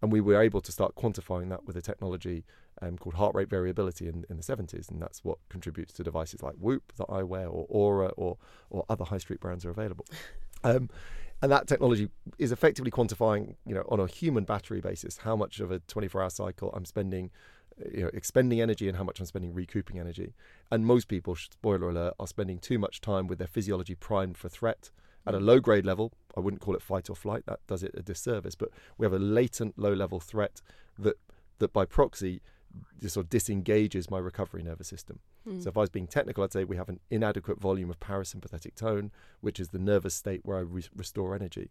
And 0.00 0.12
we 0.12 0.20
were 0.20 0.40
able 0.40 0.60
to 0.60 0.72
start 0.72 0.94
quantifying 0.94 1.48
that 1.50 1.66
with 1.66 1.76
a 1.76 1.82
technology 1.82 2.44
um, 2.80 2.96
called 2.98 3.14
heart 3.14 3.34
rate 3.34 3.50
variability 3.50 4.06
in, 4.06 4.24
in 4.30 4.36
the 4.36 4.42
70s. 4.42 4.90
And 4.90 5.02
that's 5.02 5.24
what 5.24 5.38
contributes 5.48 5.92
to 5.94 6.04
devices 6.04 6.42
like 6.42 6.54
Whoop 6.54 6.92
that 6.96 7.06
I 7.08 7.22
wear 7.22 7.48
or 7.48 7.66
Oura 7.68 8.12
or, 8.16 8.38
or 8.70 8.84
other 8.88 9.04
high 9.04 9.18
street 9.18 9.40
brands 9.40 9.64
are 9.64 9.70
available. 9.70 10.06
Um, 10.64 10.90
and 11.40 11.52
that 11.52 11.68
technology 11.68 12.08
is 12.38 12.50
effectively 12.50 12.90
quantifying, 12.90 13.54
you 13.64 13.74
know, 13.74 13.84
on 13.88 14.00
a 14.00 14.06
human 14.08 14.44
battery 14.44 14.80
basis, 14.80 15.18
how 15.18 15.36
much 15.36 15.60
of 15.60 15.70
a 15.70 15.78
24-hour 15.80 16.30
cycle 16.30 16.72
I'm 16.74 16.84
spending, 16.84 17.30
you 17.94 18.02
know, 18.02 18.10
expending 18.12 18.60
energy 18.60 18.88
and 18.88 18.96
how 18.96 19.04
much 19.04 19.20
I'm 19.20 19.26
spending 19.26 19.54
recouping 19.54 20.00
energy. 20.00 20.34
And 20.72 20.84
most 20.84 21.06
people, 21.06 21.36
spoiler 21.36 21.90
alert, 21.90 22.14
are 22.18 22.26
spending 22.26 22.58
too 22.58 22.78
much 22.78 23.00
time 23.00 23.28
with 23.28 23.38
their 23.38 23.46
physiology 23.46 23.94
primed 23.94 24.36
for 24.36 24.48
threat 24.48 24.90
at 25.26 25.34
a 25.34 25.38
low 25.38 25.60
grade 25.60 25.86
level. 25.86 26.12
I 26.36 26.40
wouldn't 26.40 26.60
call 26.60 26.74
it 26.74 26.82
fight 26.82 27.10
or 27.10 27.16
flight; 27.16 27.44
that 27.46 27.60
does 27.66 27.82
it 27.82 27.94
a 27.96 28.02
disservice. 28.02 28.54
But 28.54 28.70
we 28.96 29.06
have 29.06 29.12
a 29.12 29.18
latent 29.18 29.78
low 29.78 29.92
level 29.92 30.20
threat 30.20 30.60
that 30.98 31.16
that 31.58 31.72
by 31.72 31.84
proxy 31.84 32.40
just 33.00 33.14
sort 33.14 33.26
of 33.26 33.30
disengages 33.30 34.10
my 34.10 34.18
recovery 34.18 34.62
nervous 34.62 34.88
system. 34.88 35.20
Mm. 35.46 35.62
So 35.62 35.68
if 35.68 35.76
I 35.76 35.80
was 35.80 35.90
being 35.90 36.06
technical, 36.06 36.44
I'd 36.44 36.52
say 36.52 36.64
we 36.64 36.76
have 36.76 36.88
an 36.88 37.00
inadequate 37.10 37.60
volume 37.60 37.90
of 37.90 37.98
parasympathetic 38.00 38.74
tone, 38.74 39.10
which 39.40 39.58
is 39.58 39.68
the 39.68 39.78
nervous 39.78 40.14
state 40.14 40.40
where 40.44 40.58
I 40.58 40.60
re- 40.60 40.82
restore 40.94 41.34
energy. 41.34 41.70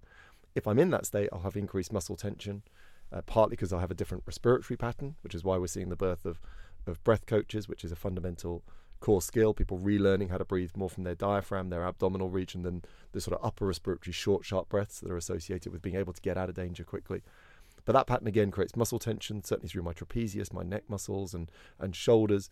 If 0.55 0.67
I'm 0.67 0.79
in 0.79 0.89
that 0.91 1.05
state, 1.05 1.29
I'll 1.31 1.41
have 1.41 1.55
increased 1.55 1.93
muscle 1.93 2.15
tension, 2.15 2.63
uh, 3.11 3.21
partly 3.21 3.51
because 3.51 3.71
I'll 3.71 3.79
have 3.79 3.91
a 3.91 3.95
different 3.95 4.23
respiratory 4.25 4.77
pattern, 4.77 5.15
which 5.21 5.35
is 5.35 5.43
why 5.43 5.57
we're 5.57 5.67
seeing 5.67 5.89
the 5.89 5.95
birth 5.95 6.25
of, 6.25 6.39
of 6.87 7.03
breath 7.03 7.25
coaches, 7.25 7.67
which 7.67 7.83
is 7.83 7.91
a 7.91 7.95
fundamental 7.95 8.63
core 8.99 9.21
skill. 9.21 9.53
People 9.53 9.79
relearning 9.79 10.29
how 10.29 10.37
to 10.37 10.45
breathe 10.45 10.71
more 10.75 10.89
from 10.89 11.03
their 11.03 11.15
diaphragm, 11.15 11.69
their 11.69 11.85
abdominal 11.85 12.29
region, 12.29 12.63
than 12.63 12.83
the 13.11 13.21
sort 13.21 13.37
of 13.37 13.45
upper 13.45 13.65
respiratory 13.65 14.13
short, 14.13 14.45
sharp 14.45 14.69
breaths 14.69 14.99
that 14.99 15.11
are 15.11 15.17
associated 15.17 15.71
with 15.71 15.81
being 15.81 15.95
able 15.95 16.13
to 16.13 16.21
get 16.21 16.37
out 16.37 16.49
of 16.49 16.55
danger 16.55 16.83
quickly. 16.83 17.21
But 17.85 17.93
that 17.93 18.07
pattern 18.07 18.27
again 18.27 18.51
creates 18.51 18.75
muscle 18.75 18.99
tension, 18.99 19.43
certainly 19.43 19.69
through 19.69 19.83
my 19.83 19.93
trapezius, 19.93 20.51
my 20.51 20.63
neck 20.63 20.83
muscles, 20.89 21.33
and, 21.33 21.49
and 21.79 21.95
shoulders. 21.95 22.49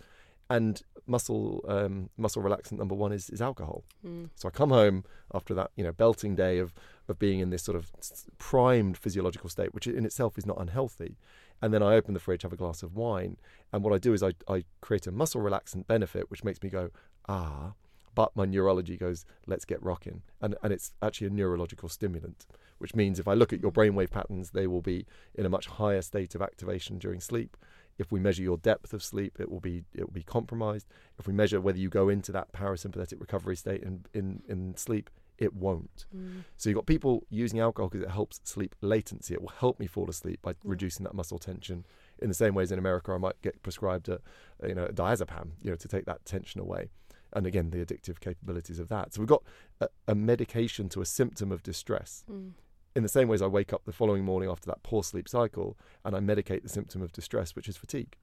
And 0.50 0.82
muscle 1.08 1.64
um, 1.68 2.10
muscle 2.18 2.42
relaxant 2.42 2.78
number 2.78 2.96
one 2.96 3.12
is, 3.12 3.30
is 3.30 3.42
alcohol. 3.42 3.84
Mm. 4.06 4.30
So 4.36 4.48
I 4.48 4.52
come 4.52 4.70
home 4.70 5.04
after 5.34 5.54
that 5.54 5.72
you 5.76 5.84
know 5.84 5.92
belting 5.92 6.36
day 6.36 6.60
of 6.60 6.74
of 7.08 7.20
being 7.20 7.40
in 7.40 7.50
this 7.50 7.64
sort 7.64 7.78
of 7.78 7.92
primed 8.38 8.98
physiological 8.98 9.50
state, 9.50 9.74
which 9.74 9.88
in 9.88 10.06
itself 10.06 10.38
is 10.38 10.46
not 10.46 10.60
unhealthy. 10.60 11.18
And 11.62 11.74
then 11.74 11.82
I 11.82 11.96
open 11.96 12.14
the 12.14 12.20
fridge, 12.20 12.42
have 12.42 12.52
a 12.52 12.58
glass 12.58 12.84
of 12.84 12.96
wine, 12.96 13.38
and 13.72 13.84
what 13.84 13.94
I 13.94 13.98
do 13.98 14.14
is 14.14 14.22
I, 14.22 14.34
I 14.48 14.66
create 14.82 15.08
a 15.08 15.12
muscle 15.12 15.42
relaxant 15.42 15.88
benefit, 15.88 16.30
which 16.30 16.44
makes 16.44 16.62
me 16.62 16.70
go 16.70 16.90
ah. 17.30 17.74
But 18.14 18.34
my 18.34 18.46
neurology 18.46 18.96
goes, 18.96 19.26
let's 19.46 19.66
get 19.66 19.84
rocking, 19.84 20.22
and 20.42 20.56
and 20.64 20.72
it's 20.72 20.94
actually 21.02 21.28
a 21.28 21.32
neurological 21.32 21.90
stimulant, 21.90 22.46
which 22.78 22.96
means 22.96 23.20
if 23.20 23.28
I 23.28 23.34
look 23.34 23.52
at 23.52 23.62
your 23.62 23.72
brainwave 23.72 24.10
patterns, 24.10 24.52
they 24.52 24.68
will 24.68 24.82
be 24.82 25.06
in 25.34 25.46
a 25.46 25.50
much 25.50 25.68
higher 25.68 26.02
state 26.02 26.34
of 26.34 26.42
activation 26.42 26.98
during 26.98 27.20
sleep. 27.20 27.58
If 27.98 28.12
we 28.12 28.20
measure 28.20 28.44
your 28.44 28.58
depth 28.58 28.94
of 28.94 29.04
sleep, 29.04 29.38
it 29.40 29.50
will 29.50 29.60
be 29.60 29.84
it 29.94 30.02
will 30.02 30.14
be 30.14 30.24
compromised. 30.24 30.88
If 31.18 31.28
we 31.28 31.34
measure 31.34 31.62
whether 31.62 31.78
you 31.78 31.90
go 31.90 32.10
into 32.10 32.32
that 32.34 32.52
parasympathetic 32.52 33.20
recovery 33.20 33.56
state 33.56 33.84
in 33.84 34.06
in, 34.14 34.42
in 34.48 34.76
sleep, 34.76 35.10
it 35.38 35.54
won't. 35.54 36.06
Mm. 36.16 36.44
So 36.58 36.70
you've 36.70 36.76
got 36.76 36.86
people 36.86 37.26
using 37.30 37.60
alcohol 37.60 37.90
because 37.90 38.06
it 38.06 38.12
helps 38.12 38.40
sleep 38.44 38.76
latency. 38.82 39.34
It 39.34 39.42
will 39.42 39.50
help 39.50 39.80
me 39.80 39.88
fall 39.88 40.10
asleep 40.10 40.42
by 40.42 40.56
reducing 40.64 41.04
that 41.04 41.14
muscle 41.14 41.40
tension. 41.40 41.86
In 42.20 42.30
the 42.30 42.36
same 42.36 42.54
way 42.54 42.64
as 42.64 42.72
in 42.72 42.80
America, 42.80 43.12
I 43.12 43.18
might 43.18 43.42
get 43.42 43.62
prescribed 43.62 44.08
a, 44.08 44.20
a, 44.62 44.70
you 44.70 44.76
know, 44.76 44.86
a 44.86 44.94
diazepam, 44.94 45.52
you 45.62 45.70
know, 45.70 45.76
to 45.76 45.88
take 45.88 46.06
that 46.06 46.26
tension 46.26 46.62
away. 46.62 46.90
And 47.34 47.46
again, 47.46 47.72
the 47.72 47.86
addictive 47.86 48.22
capabilities 48.22 48.80
of 48.80 48.88
that. 48.90 49.14
So 49.14 49.20
we've 49.20 49.28
got 49.28 49.44
a, 49.82 49.90
a 50.08 50.16
medication 50.16 50.88
to 50.90 51.02
a 51.02 51.06
symptom 51.06 51.52
of 51.52 51.64
distress. 51.64 52.24
Mm. 52.32 52.52
In 52.96 53.04
the 53.04 53.10
same 53.10 53.28
way 53.28 53.36
as 53.36 53.42
I 53.42 53.48
wake 53.48 53.74
up 53.74 53.84
the 53.86 53.92
following 53.92 54.24
morning 54.24 54.50
after 54.50 54.68
that 54.68 54.82
poor 54.84 55.04
sleep 55.04 55.28
cycle 55.28 55.78
and 56.06 56.16
I 56.16 56.20
medicate 56.20 56.64
the 56.64 56.70
symptom 56.70 57.02
of 57.02 57.12
distress, 57.12 57.56
which 57.56 57.68
is 57.68 57.76
fatigue. 57.76 58.16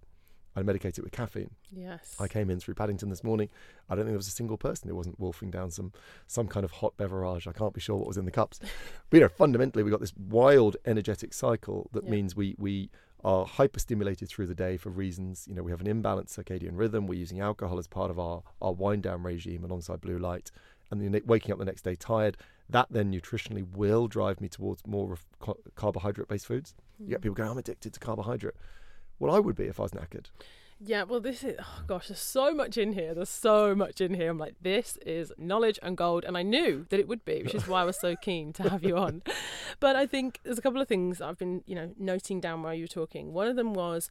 I 0.56 0.62
medicate 0.62 0.98
it 0.98 1.02
with 1.02 1.12
caffeine. 1.12 1.50
Yes. 1.70 2.14
I 2.20 2.28
came 2.28 2.50
in 2.50 2.58
through 2.60 2.74
Paddington 2.74 3.08
this 3.08 3.24
morning. 3.24 3.48
I 3.88 3.94
don't 3.94 4.04
think 4.04 4.12
there 4.12 4.18
was 4.18 4.28
a 4.28 4.32
single 4.32 4.58
person 4.58 4.88
who 4.88 4.94
wasn't 4.94 5.18
wolfing 5.20 5.50
down 5.50 5.70
some 5.70 5.92
some 6.26 6.46
kind 6.46 6.64
of 6.64 6.70
hot 6.72 6.96
beverage. 6.96 7.46
I 7.46 7.52
can't 7.52 7.72
be 7.74 7.80
sure 7.80 7.96
what 7.96 8.06
was 8.08 8.18
in 8.18 8.24
the 8.26 8.30
cups. 8.30 8.58
but 9.10 9.16
you 9.16 9.20
know, 9.20 9.28
fundamentally, 9.28 9.82
we've 9.82 9.90
got 9.92 10.00
this 10.00 10.14
wild 10.16 10.76
energetic 10.84 11.32
cycle 11.34 11.88
that 11.92 12.04
Yeah. 12.04 12.10
means 12.10 12.36
we 12.36 12.54
we 12.58 12.90
are 13.24 13.46
hyperstimulated 13.46 14.28
through 14.28 14.46
the 14.48 14.54
day 14.54 14.76
for 14.76 14.90
reasons. 14.90 15.46
You 15.48 15.54
know, 15.54 15.62
we 15.62 15.70
have 15.70 15.80
an 15.80 15.86
imbalanced 15.86 16.36
circadian 16.38 16.72
rhythm. 16.76 17.06
We're 17.06 17.18
using 17.20 17.40
alcohol 17.40 17.78
as 17.78 17.86
part 17.86 18.10
of 18.10 18.18
our 18.18 18.42
our 18.60 18.72
wind 18.72 19.04
down 19.04 19.22
regime 19.22 19.64
alongside 19.64 20.00
blue 20.02 20.18
light, 20.18 20.50
and 20.92 21.00
then 21.00 21.20
waking 21.26 21.50
up 21.52 21.58
the 21.58 21.64
next 21.64 21.82
day 21.82 21.96
tired. 21.96 22.36
That 22.70 22.86
then 22.90 23.12
nutritionally 23.12 23.66
will 23.74 24.06
drive 24.06 24.40
me 24.40 24.48
towards 24.48 24.86
more 24.86 25.08
ref- 25.08 25.26
ca- 25.40 25.54
carbohydrate 25.74 26.28
based 26.28 26.46
foods. 26.46 26.74
You 27.00 27.08
get 27.08 27.18
Mm. 27.18 27.22
people 27.22 27.34
going, 27.34 27.50
I'm 27.50 27.58
addicted 27.58 27.92
to 27.94 28.00
carbohydrate. 28.00 28.54
Well, 29.18 29.34
I 29.34 29.40
would 29.40 29.56
be 29.56 29.64
if 29.64 29.80
I 29.80 29.84
was 29.84 29.92
knackered. 29.92 30.26
Yeah, 30.84 31.04
well, 31.04 31.20
this 31.20 31.44
is, 31.44 31.54
oh 31.60 31.82
gosh, 31.86 32.08
there's 32.08 32.18
so 32.20 32.52
much 32.52 32.76
in 32.76 32.94
here. 32.94 33.14
There's 33.14 33.28
so 33.28 33.72
much 33.74 34.00
in 34.00 34.14
here. 34.14 34.30
I'm 34.30 34.38
like, 34.38 34.54
this 34.60 34.96
is 35.06 35.32
knowledge 35.38 35.78
and 35.80 35.96
gold. 35.96 36.24
And 36.24 36.36
I 36.36 36.42
knew 36.42 36.86
that 36.88 36.98
it 36.98 37.06
would 37.06 37.24
be, 37.24 37.42
which 37.42 37.54
is 37.54 37.68
why 37.68 37.82
I 37.82 37.84
was 37.84 37.98
so 38.00 38.16
keen 38.16 38.52
to 38.54 38.68
have 38.68 38.82
you 38.84 38.96
on. 38.96 39.22
But 39.80 39.96
I 39.96 40.06
think 40.06 40.38
there's 40.44 40.58
a 40.58 40.62
couple 40.62 40.80
of 40.80 40.86
things 40.88 41.20
I've 41.20 41.38
been, 41.38 41.62
you 41.66 41.74
know, 41.74 41.92
noting 41.98 42.40
down 42.40 42.62
while 42.62 42.74
you 42.74 42.84
were 42.84 42.88
talking. 42.88 43.32
One 43.32 43.46
of 43.48 43.56
them 43.56 43.74
was, 43.74 44.08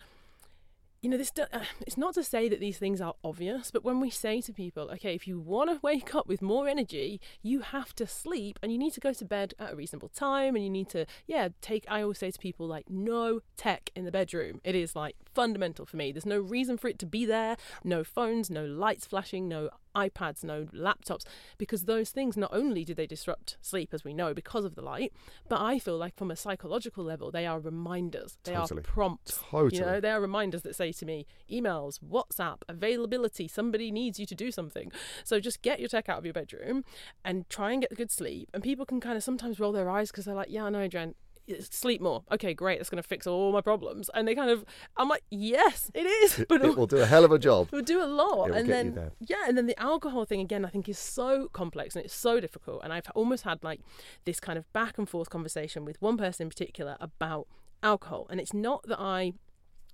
you 1.01 1.09
know, 1.09 1.17
this 1.17 1.31
uh, 1.39 1.59
it's 1.87 1.97
not 1.97 2.13
to 2.13 2.23
say 2.23 2.47
that 2.47 2.59
these 2.59 2.77
things 2.77 3.01
are 3.01 3.15
obvious, 3.23 3.71
but 3.71 3.83
when 3.83 3.99
we 3.99 4.11
say 4.11 4.39
to 4.41 4.53
people, 4.53 4.89
okay, 4.91 5.15
if 5.15 5.27
you 5.27 5.39
want 5.39 5.71
to 5.71 5.79
wake 5.83 6.13
up 6.13 6.27
with 6.27 6.41
more 6.41 6.67
energy, 6.67 7.19
you 7.41 7.61
have 7.61 7.95
to 7.95 8.05
sleep 8.05 8.59
and 8.61 8.71
you 8.71 8.77
need 8.77 8.93
to 8.93 8.99
go 8.99 9.11
to 9.11 9.25
bed 9.25 9.55
at 9.59 9.73
a 9.73 9.75
reasonable 9.75 10.09
time 10.09 10.55
and 10.55 10.63
you 10.63 10.69
need 10.69 10.89
to, 10.89 11.07
yeah, 11.25 11.49
take, 11.59 11.85
I 11.87 12.03
always 12.03 12.19
say 12.19 12.29
to 12.29 12.37
people, 12.39 12.67
like, 12.67 12.89
no 12.89 13.41
tech 13.57 13.89
in 13.95 14.05
the 14.05 14.11
bedroom. 14.11 14.61
It 14.63 14.75
is 14.75 14.95
like 14.95 15.15
fundamental 15.33 15.87
for 15.87 15.97
me. 15.97 16.11
There's 16.11 16.25
no 16.25 16.39
reason 16.39 16.77
for 16.77 16.87
it 16.87 16.99
to 16.99 17.07
be 17.07 17.25
there, 17.25 17.57
no 17.83 18.03
phones, 18.03 18.51
no 18.51 18.65
lights 18.65 19.07
flashing, 19.07 19.47
no 19.47 19.69
iPads, 19.95 20.43
no 20.43 20.65
laptops, 20.65 21.25
because 21.57 21.83
those 21.83 22.09
things 22.11 22.37
not 22.37 22.51
only 22.53 22.83
do 22.83 22.93
they 22.93 23.07
disrupt 23.07 23.57
sleep, 23.61 23.93
as 23.93 24.03
we 24.03 24.13
know, 24.13 24.33
because 24.33 24.65
of 24.65 24.75
the 24.75 24.81
light, 24.81 25.13
but 25.49 25.61
I 25.61 25.79
feel 25.79 25.97
like 25.97 26.15
from 26.15 26.31
a 26.31 26.35
psychological 26.35 27.03
level, 27.03 27.31
they 27.31 27.45
are 27.45 27.59
reminders. 27.59 28.37
They 28.43 28.53
Totally. 28.53 28.79
are 28.79 28.83
prompts. 28.83 29.39
Totally. 29.49 29.79
You 29.79 29.85
know, 29.85 29.99
they 29.99 30.11
are 30.11 30.21
reminders 30.21 30.61
that 30.63 30.75
say 30.75 30.91
to 30.91 31.05
me, 31.05 31.25
emails, 31.51 31.99
WhatsApp, 31.99 32.57
availability, 32.67 33.47
somebody 33.47 33.91
needs 33.91 34.19
you 34.19 34.25
to 34.25 34.35
do 34.35 34.51
something. 34.51 34.91
So 35.23 35.39
just 35.39 35.61
get 35.61 35.79
your 35.79 35.89
tech 35.89 36.09
out 36.09 36.17
of 36.17 36.25
your 36.25 36.33
bedroom 36.33 36.83
and 37.23 37.49
try 37.49 37.71
and 37.71 37.81
get 37.81 37.95
good 37.95 38.11
sleep. 38.11 38.49
And 38.53 38.63
people 38.63 38.85
can 38.85 38.99
kind 38.99 39.17
of 39.17 39.23
sometimes 39.23 39.59
roll 39.59 39.71
their 39.71 39.89
eyes 39.89 40.11
because 40.11 40.25
they're 40.25 40.35
like, 40.35 40.49
yeah, 40.49 40.65
I 40.65 40.69
know, 40.69 40.87
Jen. 40.87 41.15
Sleep 41.59 42.01
more. 42.01 42.23
Okay, 42.31 42.53
great. 42.53 42.79
That's 42.79 42.89
going 42.89 43.01
to 43.01 43.07
fix 43.07 43.27
all 43.27 43.51
my 43.51 43.61
problems. 43.61 44.09
And 44.13 44.27
they 44.27 44.35
kind 44.35 44.49
of, 44.49 44.63
I'm 44.97 45.09
like, 45.09 45.23
yes, 45.29 45.91
it 45.93 46.05
is. 46.05 46.45
But 46.49 46.63
it 46.63 46.77
will 46.77 46.87
do 46.87 46.97
a 46.97 47.05
hell 47.05 47.25
of 47.25 47.31
a 47.31 47.39
job. 47.39 47.67
It 47.71 47.75
will 47.75 47.81
do 47.83 48.01
a 48.03 48.05
lot, 48.05 48.45
and 48.51 48.53
get 48.53 48.61
you 48.65 48.71
then 48.71 48.95
there. 48.95 49.11
yeah, 49.19 49.43
and 49.47 49.57
then 49.57 49.67
the 49.67 49.79
alcohol 49.79 50.25
thing 50.25 50.39
again. 50.41 50.65
I 50.65 50.69
think 50.69 50.87
is 50.87 50.99
so 50.99 51.49
complex 51.53 51.95
and 51.95 52.03
it's 52.05 52.13
so 52.13 52.39
difficult. 52.39 52.81
And 52.83 52.93
I've 52.93 53.09
almost 53.15 53.43
had 53.43 53.63
like 53.63 53.81
this 54.25 54.39
kind 54.39 54.57
of 54.57 54.71
back 54.73 54.97
and 54.97 55.07
forth 55.07 55.29
conversation 55.29 55.85
with 55.85 56.01
one 56.01 56.17
person 56.17 56.45
in 56.45 56.49
particular 56.49 56.97
about 56.99 57.47
alcohol, 57.83 58.27
and 58.29 58.39
it's 58.39 58.53
not 58.53 58.83
that 58.87 58.99
I. 58.99 59.33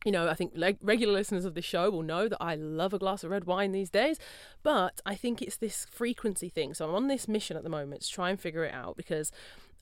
You 0.05 0.11
know, 0.11 0.29
I 0.29 0.35
think 0.35 0.53
regular 0.81 1.11
listeners 1.11 1.43
of 1.43 1.55
the 1.55 1.61
show 1.61 1.89
will 1.89 2.03
know 2.03 2.27
that 2.29 2.37
I 2.39 2.53
love 2.55 2.93
a 2.93 2.99
glass 2.99 3.23
of 3.23 3.31
red 3.31 3.45
wine 3.45 3.71
these 3.71 3.89
days, 3.89 4.19
but 4.61 5.01
I 5.07 5.15
think 5.15 5.41
it's 5.41 5.57
this 5.57 5.87
frequency 5.89 6.49
thing. 6.49 6.75
So 6.75 6.87
I'm 6.87 6.93
on 6.95 7.07
this 7.07 7.27
mission 7.27 7.57
at 7.57 7.63
the 7.63 7.69
moment 7.69 8.03
to 8.03 8.09
try 8.09 8.29
and 8.29 8.39
figure 8.39 8.63
it 8.63 8.73
out 8.73 8.95
because 8.95 9.31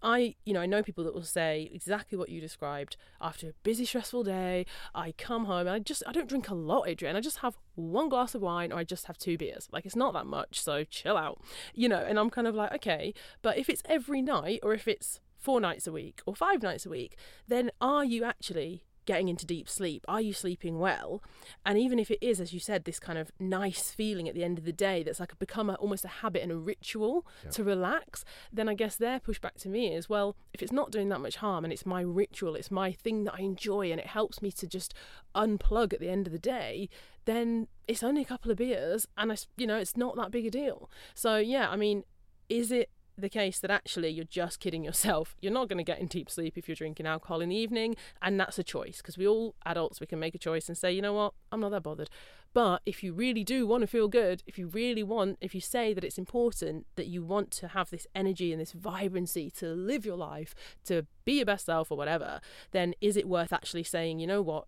I, 0.05 0.35
you 0.45 0.53
know, 0.53 0.61
I 0.61 0.67
know 0.67 0.83
people 0.83 1.03
that 1.05 1.15
will 1.15 1.23
say 1.23 1.67
exactly 1.73 2.15
what 2.15 2.29
you 2.29 2.39
described. 2.39 2.95
After 3.19 3.49
a 3.49 3.53
busy, 3.63 3.85
stressful 3.85 4.23
day, 4.23 4.67
I 4.93 5.13
come 5.17 5.45
home 5.45 5.61
and 5.61 5.69
I 5.69 5.79
just, 5.79 6.03
I 6.05 6.11
don't 6.11 6.29
drink 6.29 6.47
a 6.47 6.53
lot, 6.53 6.87
Adrienne. 6.87 7.15
I 7.15 7.21
just 7.21 7.39
have 7.39 7.57
one 7.73 8.07
glass 8.07 8.35
of 8.35 8.43
wine 8.43 8.71
or 8.71 8.77
I 8.77 8.83
just 8.83 9.07
have 9.07 9.17
two 9.17 9.35
beers. 9.35 9.67
Like 9.71 9.83
it's 9.83 9.95
not 9.95 10.13
that 10.13 10.27
much, 10.27 10.61
so 10.61 10.83
chill 10.83 11.17
out, 11.17 11.41
you 11.73 11.89
know. 11.89 12.05
And 12.07 12.19
I'm 12.19 12.29
kind 12.29 12.45
of 12.45 12.53
like, 12.53 12.71
okay, 12.75 13.15
but 13.41 13.57
if 13.57 13.67
it's 13.67 13.81
every 13.85 14.21
night 14.21 14.59
or 14.61 14.75
if 14.75 14.87
it's 14.87 15.21
four 15.39 15.59
nights 15.59 15.87
a 15.87 15.91
week 15.91 16.21
or 16.27 16.35
five 16.35 16.61
nights 16.61 16.85
a 16.85 16.89
week, 16.91 17.17
then 17.47 17.71
are 17.81 18.05
you 18.05 18.23
actually 18.23 18.83
getting 19.05 19.27
into 19.29 19.45
deep 19.45 19.69
sleep? 19.69 20.03
Are 20.07 20.21
you 20.21 20.33
sleeping 20.33 20.79
well? 20.79 21.21
And 21.65 21.77
even 21.77 21.99
if 21.99 22.09
it 22.11 22.19
is, 22.21 22.39
as 22.41 22.53
you 22.53 22.59
said, 22.59 22.85
this 22.85 22.99
kind 22.99 23.17
of 23.17 23.31
nice 23.39 23.91
feeling 23.91 24.27
at 24.27 24.35
the 24.35 24.43
end 24.43 24.57
of 24.57 24.65
the 24.65 24.73
day 24.73 25.03
that's 25.03 25.19
like 25.19 25.37
become 25.39 25.69
a, 25.69 25.75
almost 25.75 26.05
a 26.05 26.09
habit 26.09 26.41
and 26.43 26.51
a 26.51 26.57
ritual 26.57 27.25
Yeah. 27.43 27.51
to 27.51 27.63
relax, 27.63 28.25
then 28.51 28.67
I 28.67 28.73
guess 28.73 28.95
their 28.95 29.19
pushback 29.19 29.55
to 29.61 29.69
me 29.69 29.93
is, 29.93 30.09
well, 30.09 30.35
if 30.53 30.61
it's 30.63 30.71
not 30.71 30.91
doing 30.91 31.09
that 31.09 31.21
much 31.21 31.37
harm 31.37 31.63
and 31.63 31.71
it's 31.71 31.85
my 31.85 32.01
ritual, 32.01 32.55
it's 32.55 32.71
my 32.71 32.91
thing 32.91 33.23
that 33.25 33.35
I 33.35 33.41
enjoy 33.41 33.91
and 33.91 33.99
it 33.99 34.07
helps 34.07 34.41
me 34.41 34.51
to 34.53 34.67
just 34.67 34.93
unplug 35.35 35.93
at 35.93 35.99
the 35.99 36.09
end 36.09 36.27
of 36.27 36.33
the 36.33 36.39
day, 36.39 36.89
then 37.25 37.67
it's 37.87 38.03
only 38.03 38.21
a 38.21 38.25
couple 38.25 38.51
of 38.51 38.57
beers 38.57 39.07
and 39.17 39.31
I, 39.31 39.37
you 39.57 39.67
know, 39.67 39.77
it's 39.77 39.97
not 39.97 40.15
that 40.15 40.31
big 40.31 40.45
a 40.45 40.51
deal. 40.51 40.89
So 41.13 41.37
yeah, 41.37 41.69
I 41.69 41.75
mean, 41.75 42.03
is 42.49 42.71
it 42.71 42.89
the 43.17 43.30
case 43.30 43.60
that 43.60 43.71
actually 43.71 44.10
you're 44.10 44.25
just 44.25 44.60
kidding 44.60 44.84
yourself. 44.84 45.36
You're 45.41 45.54
not 45.54 45.69
going 45.69 45.78
to 45.78 45.84
get 45.84 45.99
in 45.99 46.08
deep 46.08 46.30
sleep 46.30 46.58
if 46.58 46.67
you're 46.67 46.75
drinking 46.75 47.06
alcohol 47.06 47.41
in 47.41 47.49
the 47.49 47.56
evening, 47.56 47.95
and 48.21 48.39
that's 48.39 48.60
a 48.60 48.63
choice 48.63 48.97
because 48.97 49.17
we 49.17 49.28
all 49.28 49.56
adults 49.65 49.99
we 49.99 50.08
can 50.08 50.19
make 50.19 50.36
a 50.36 50.39
choice 50.39 50.67
and 50.67 50.78
say, 50.78 50.91
you 50.91 51.01
know 51.01 51.13
what, 51.13 51.34
I'm 51.51 51.60
not 51.60 51.69
that 51.71 51.84
bothered. 51.84 52.10
But 52.54 52.82
if 52.86 53.04
you 53.04 53.13
really 53.13 53.43
do 53.43 53.67
want 53.67 53.82
to 53.82 53.88
feel 53.88 54.08
good, 54.08 54.41
if 54.47 54.58
you 54.58 54.67
really 54.67 55.04
want, 55.04 55.38
if 55.41 55.54
you 55.54 55.62
say 55.62 55.93
that 55.93 56.04
it's 56.04 56.17
important 56.17 56.88
that 56.95 57.08
you 57.08 57.21
want 57.23 57.51
to 57.51 57.67
have 57.69 57.89
this 57.89 58.08
energy 58.15 58.51
and 58.51 58.62
this 58.62 58.71
vibrancy 58.71 59.51
to 59.58 59.67
live 59.73 60.06
your 60.06 60.15
life, 60.15 60.56
to 60.86 61.06
be 61.25 61.34
your 61.34 61.45
best 61.45 61.65
self 61.65 61.91
or 61.91 61.97
whatever, 61.97 62.39
then 62.71 62.93
is 63.01 63.17
it 63.17 63.28
worth 63.28 63.51
actually 63.51 63.84
saying, 63.84 64.19
you 64.19 64.28
know 64.28 64.41
what, 64.41 64.67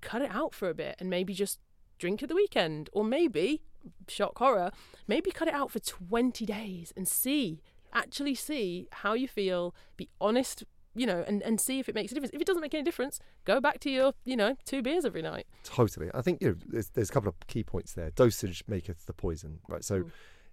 cut 0.00 0.20
it 0.20 0.30
out 0.32 0.54
for 0.54 0.68
a 0.68 0.74
bit 0.74 0.96
and 0.98 1.08
maybe 1.08 1.32
just 1.32 1.60
drink 1.98 2.22
at 2.22 2.28
the 2.28 2.34
weekend 2.34 2.90
or 2.92 3.04
maybe 3.04 3.62
shock 4.08 4.38
horror 4.38 4.70
maybe 5.06 5.30
cut 5.30 5.48
it 5.48 5.54
out 5.54 5.70
for 5.70 5.78
20 5.78 6.44
days 6.44 6.92
and 6.96 7.06
see 7.06 7.60
actually 7.92 8.34
see 8.34 8.88
how 8.92 9.14
you 9.14 9.28
feel 9.28 9.74
be 9.96 10.08
honest 10.20 10.64
you 10.94 11.06
know 11.06 11.24
and, 11.26 11.42
and 11.42 11.60
see 11.60 11.78
if 11.78 11.88
it 11.88 11.94
makes 11.94 12.12
a 12.12 12.14
difference 12.14 12.32
if 12.34 12.40
it 12.40 12.46
doesn't 12.46 12.60
make 12.62 12.74
any 12.74 12.82
difference 12.82 13.18
go 13.44 13.60
back 13.60 13.78
to 13.80 13.90
your 13.90 14.12
you 14.24 14.36
know 14.36 14.56
two 14.64 14.82
beers 14.82 15.04
every 15.04 15.22
night 15.22 15.46
Totally. 15.64 16.10
I 16.12 16.20
think 16.22 16.42
you 16.42 16.48
know, 16.48 16.56
there's, 16.68 16.90
there's 16.90 17.08
a 17.10 17.12
couple 17.12 17.28
of 17.30 17.34
key 17.46 17.62
points 17.64 17.92
there. 17.94 18.10
Dosage 18.10 18.64
maketh 18.68 19.06
the 19.06 19.12
poison, 19.12 19.60
right? 19.68 19.84
So 19.84 20.02
Mm. 20.02 20.10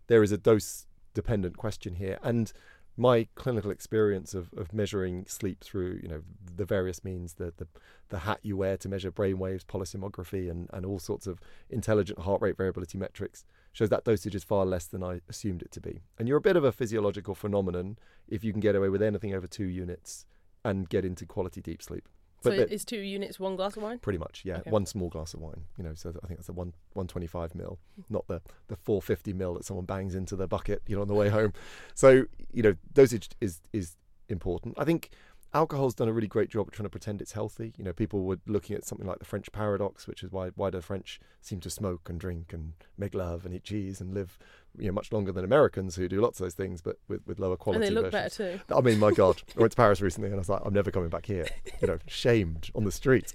there 0.07 0.23
is 0.23 0.31
a 0.31 0.37
dose 0.37 0.85
dependent 1.13 1.57
question 1.57 1.95
here. 1.95 2.19
And 2.23 2.53
my 2.95 3.27
clinical 3.35 3.71
experience 3.71 4.33
of, 4.33 4.53
of 4.55 4.71
measuring 4.73 5.25
sleep 5.25 5.63
through, 5.63 5.99
you 6.03 6.07
know, 6.09 6.21
the 6.55 6.65
various 6.65 7.03
means, 7.03 7.33
the, 7.35 7.53
the, 7.57 7.67
the 8.09 8.19
hat 8.19 8.39
you 8.43 8.55
wear 8.57 8.77
to 8.77 8.89
measure 8.89 9.09
brain 9.11 9.39
waves, 9.39 9.63
polysomnography, 9.63 10.49
and, 10.49 10.69
and 10.73 10.85
all 10.85 10.99
sorts 10.99 11.25
of 11.27 11.39
intelligent 11.69 12.19
heart 12.19 12.41
rate 12.41 12.57
variability 12.57 12.97
metrics 12.97 13.43
shows 13.79 13.89
that 13.89 14.03
dosage 14.03 14.35
is 14.35 14.43
far 14.43 14.65
less 14.65 14.85
than 14.85 15.01
I 15.01 15.21
assumed 15.29 15.61
it 15.61 15.71
to 15.71 15.79
be. 15.79 16.01
And 16.17 16.27
you're 16.27 16.37
a 16.37 16.41
bit 16.41 16.57
of 16.57 16.65
a 16.65 16.71
physiological 16.71 17.33
phenomenon 17.33 17.97
if 18.27 18.43
you 18.43 18.51
can 18.51 18.59
get 18.59 18.75
away 18.75 18.89
with 18.89 19.01
anything 19.01 19.33
over 19.33 19.47
two 19.47 19.67
units 19.67 20.25
and 20.65 20.89
get 20.89 21.05
into 21.05 21.25
quality 21.25 21.61
deep 21.61 21.81
sleep. 21.81 22.09
so 22.43 22.49
But 22.49 22.67
the- 22.67 22.73
is 22.73 22.83
two 22.83 22.99
units 22.99 23.39
one 23.39 23.55
glass 23.55 23.77
of 23.77 23.83
wine 23.83 23.99
Pretty 23.99 24.19
much, 24.19 24.41
yeah. 24.43 24.57
Okay. 24.57 24.69
One 24.69 24.85
small 24.85 25.07
glass 25.07 25.33
of 25.33 25.39
wine, 25.39 25.63
you 25.77 25.85
know. 25.85 25.93
So 25.93 26.09
I 26.21 26.27
think 26.27 26.39
that's 26.39 26.49
a 26.49 26.53
one 26.53 26.73
one 26.91 27.07
twenty 27.07 27.27
five 27.27 27.55
mil, 27.55 27.79
not 28.09 28.27
the 28.27 28.41
the 28.67 28.75
four 28.75 29.01
fifty 29.01 29.31
mil 29.31 29.53
that 29.53 29.63
someone 29.63 29.85
bangs 29.85 30.13
into 30.13 30.35
the 30.35 30.45
bucket, 30.47 30.81
you 30.85 30.97
know, 30.97 31.01
on 31.01 31.07
the 31.07 31.15
way 31.15 31.29
home. 31.29 31.53
So 31.95 32.25
you 32.51 32.61
know, 32.61 32.75
dosage 32.93 33.29
is 33.39 33.61
is 33.71 33.95
important. 34.27 34.75
I 34.77 34.83
think 34.83 35.09
alcohol's 35.53 35.95
done 35.95 36.07
a 36.07 36.13
really 36.13 36.27
great 36.27 36.49
job 36.49 36.67
of 36.67 36.73
trying 36.73 36.85
to 36.85 36.89
pretend 36.89 37.21
it's 37.21 37.31
healthy. 37.31 37.73
You 37.77 37.83
know, 37.83 37.93
people 37.93 38.23
were 38.23 38.39
looking 38.47 38.75
at 38.75 38.85
something 38.85 39.07
like 39.07 39.19
the 39.19 39.25
French 39.25 39.51
paradox, 39.51 40.07
which 40.07 40.23
is 40.23 40.31
why 40.31 40.49
why 40.55 40.69
do 40.69 40.81
French 40.81 41.19
seem 41.41 41.59
to 41.61 41.69
smoke 41.69 42.09
and 42.09 42.19
drink 42.19 42.53
and 42.53 42.73
make 42.97 43.13
love 43.13 43.45
and 43.45 43.53
eat 43.53 43.63
cheese 43.63 44.01
and 44.01 44.13
live 44.13 44.37
you 44.77 44.87
know 44.87 44.93
much 44.93 45.11
longer 45.11 45.31
than 45.31 45.43
Americans 45.43 45.95
who 45.95 46.07
do 46.07 46.21
lots 46.21 46.39
of 46.39 46.45
those 46.45 46.53
things, 46.53 46.81
but 46.81 46.97
with, 47.07 47.25
with 47.25 47.39
lower 47.39 47.57
quality. 47.57 47.85
And 47.85 47.95
they 47.95 48.01
look 48.01 48.11
versions. 48.11 48.37
better 48.37 48.57
too. 48.57 48.75
I 48.75 48.81
mean, 48.81 48.99
my 48.99 49.11
God, 49.11 49.41
I 49.57 49.61
went 49.61 49.71
to 49.71 49.75
Paris 49.77 50.01
recently 50.01 50.27
and 50.27 50.35
I 50.35 50.39
was 50.39 50.49
like, 50.49 50.61
I'm 50.63 50.73
never 50.73 50.91
coming 50.91 51.09
back 51.09 51.25
here. 51.25 51.47
You 51.81 51.87
know, 51.87 51.97
shamed 52.07 52.69
on 52.75 52.83
the 52.83 52.91
street. 52.91 53.33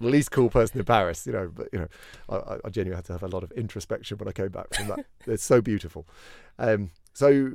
Least 0.00 0.32
cool 0.32 0.50
person 0.50 0.80
in 0.80 0.84
Paris. 0.84 1.26
You 1.26 1.32
know, 1.32 1.50
but 1.54 1.68
you 1.72 1.78
know, 1.78 1.88
I, 2.28 2.58
I 2.64 2.70
genuinely 2.70 2.96
had 2.96 3.04
to 3.06 3.12
have 3.12 3.22
a 3.22 3.28
lot 3.28 3.44
of 3.44 3.52
introspection 3.52 4.18
when 4.18 4.26
I 4.26 4.32
came 4.32 4.48
back 4.48 4.74
from 4.74 4.88
that. 4.88 5.06
it's 5.26 5.44
so 5.44 5.60
beautiful. 5.60 6.04
Um, 6.58 6.90
so 7.12 7.52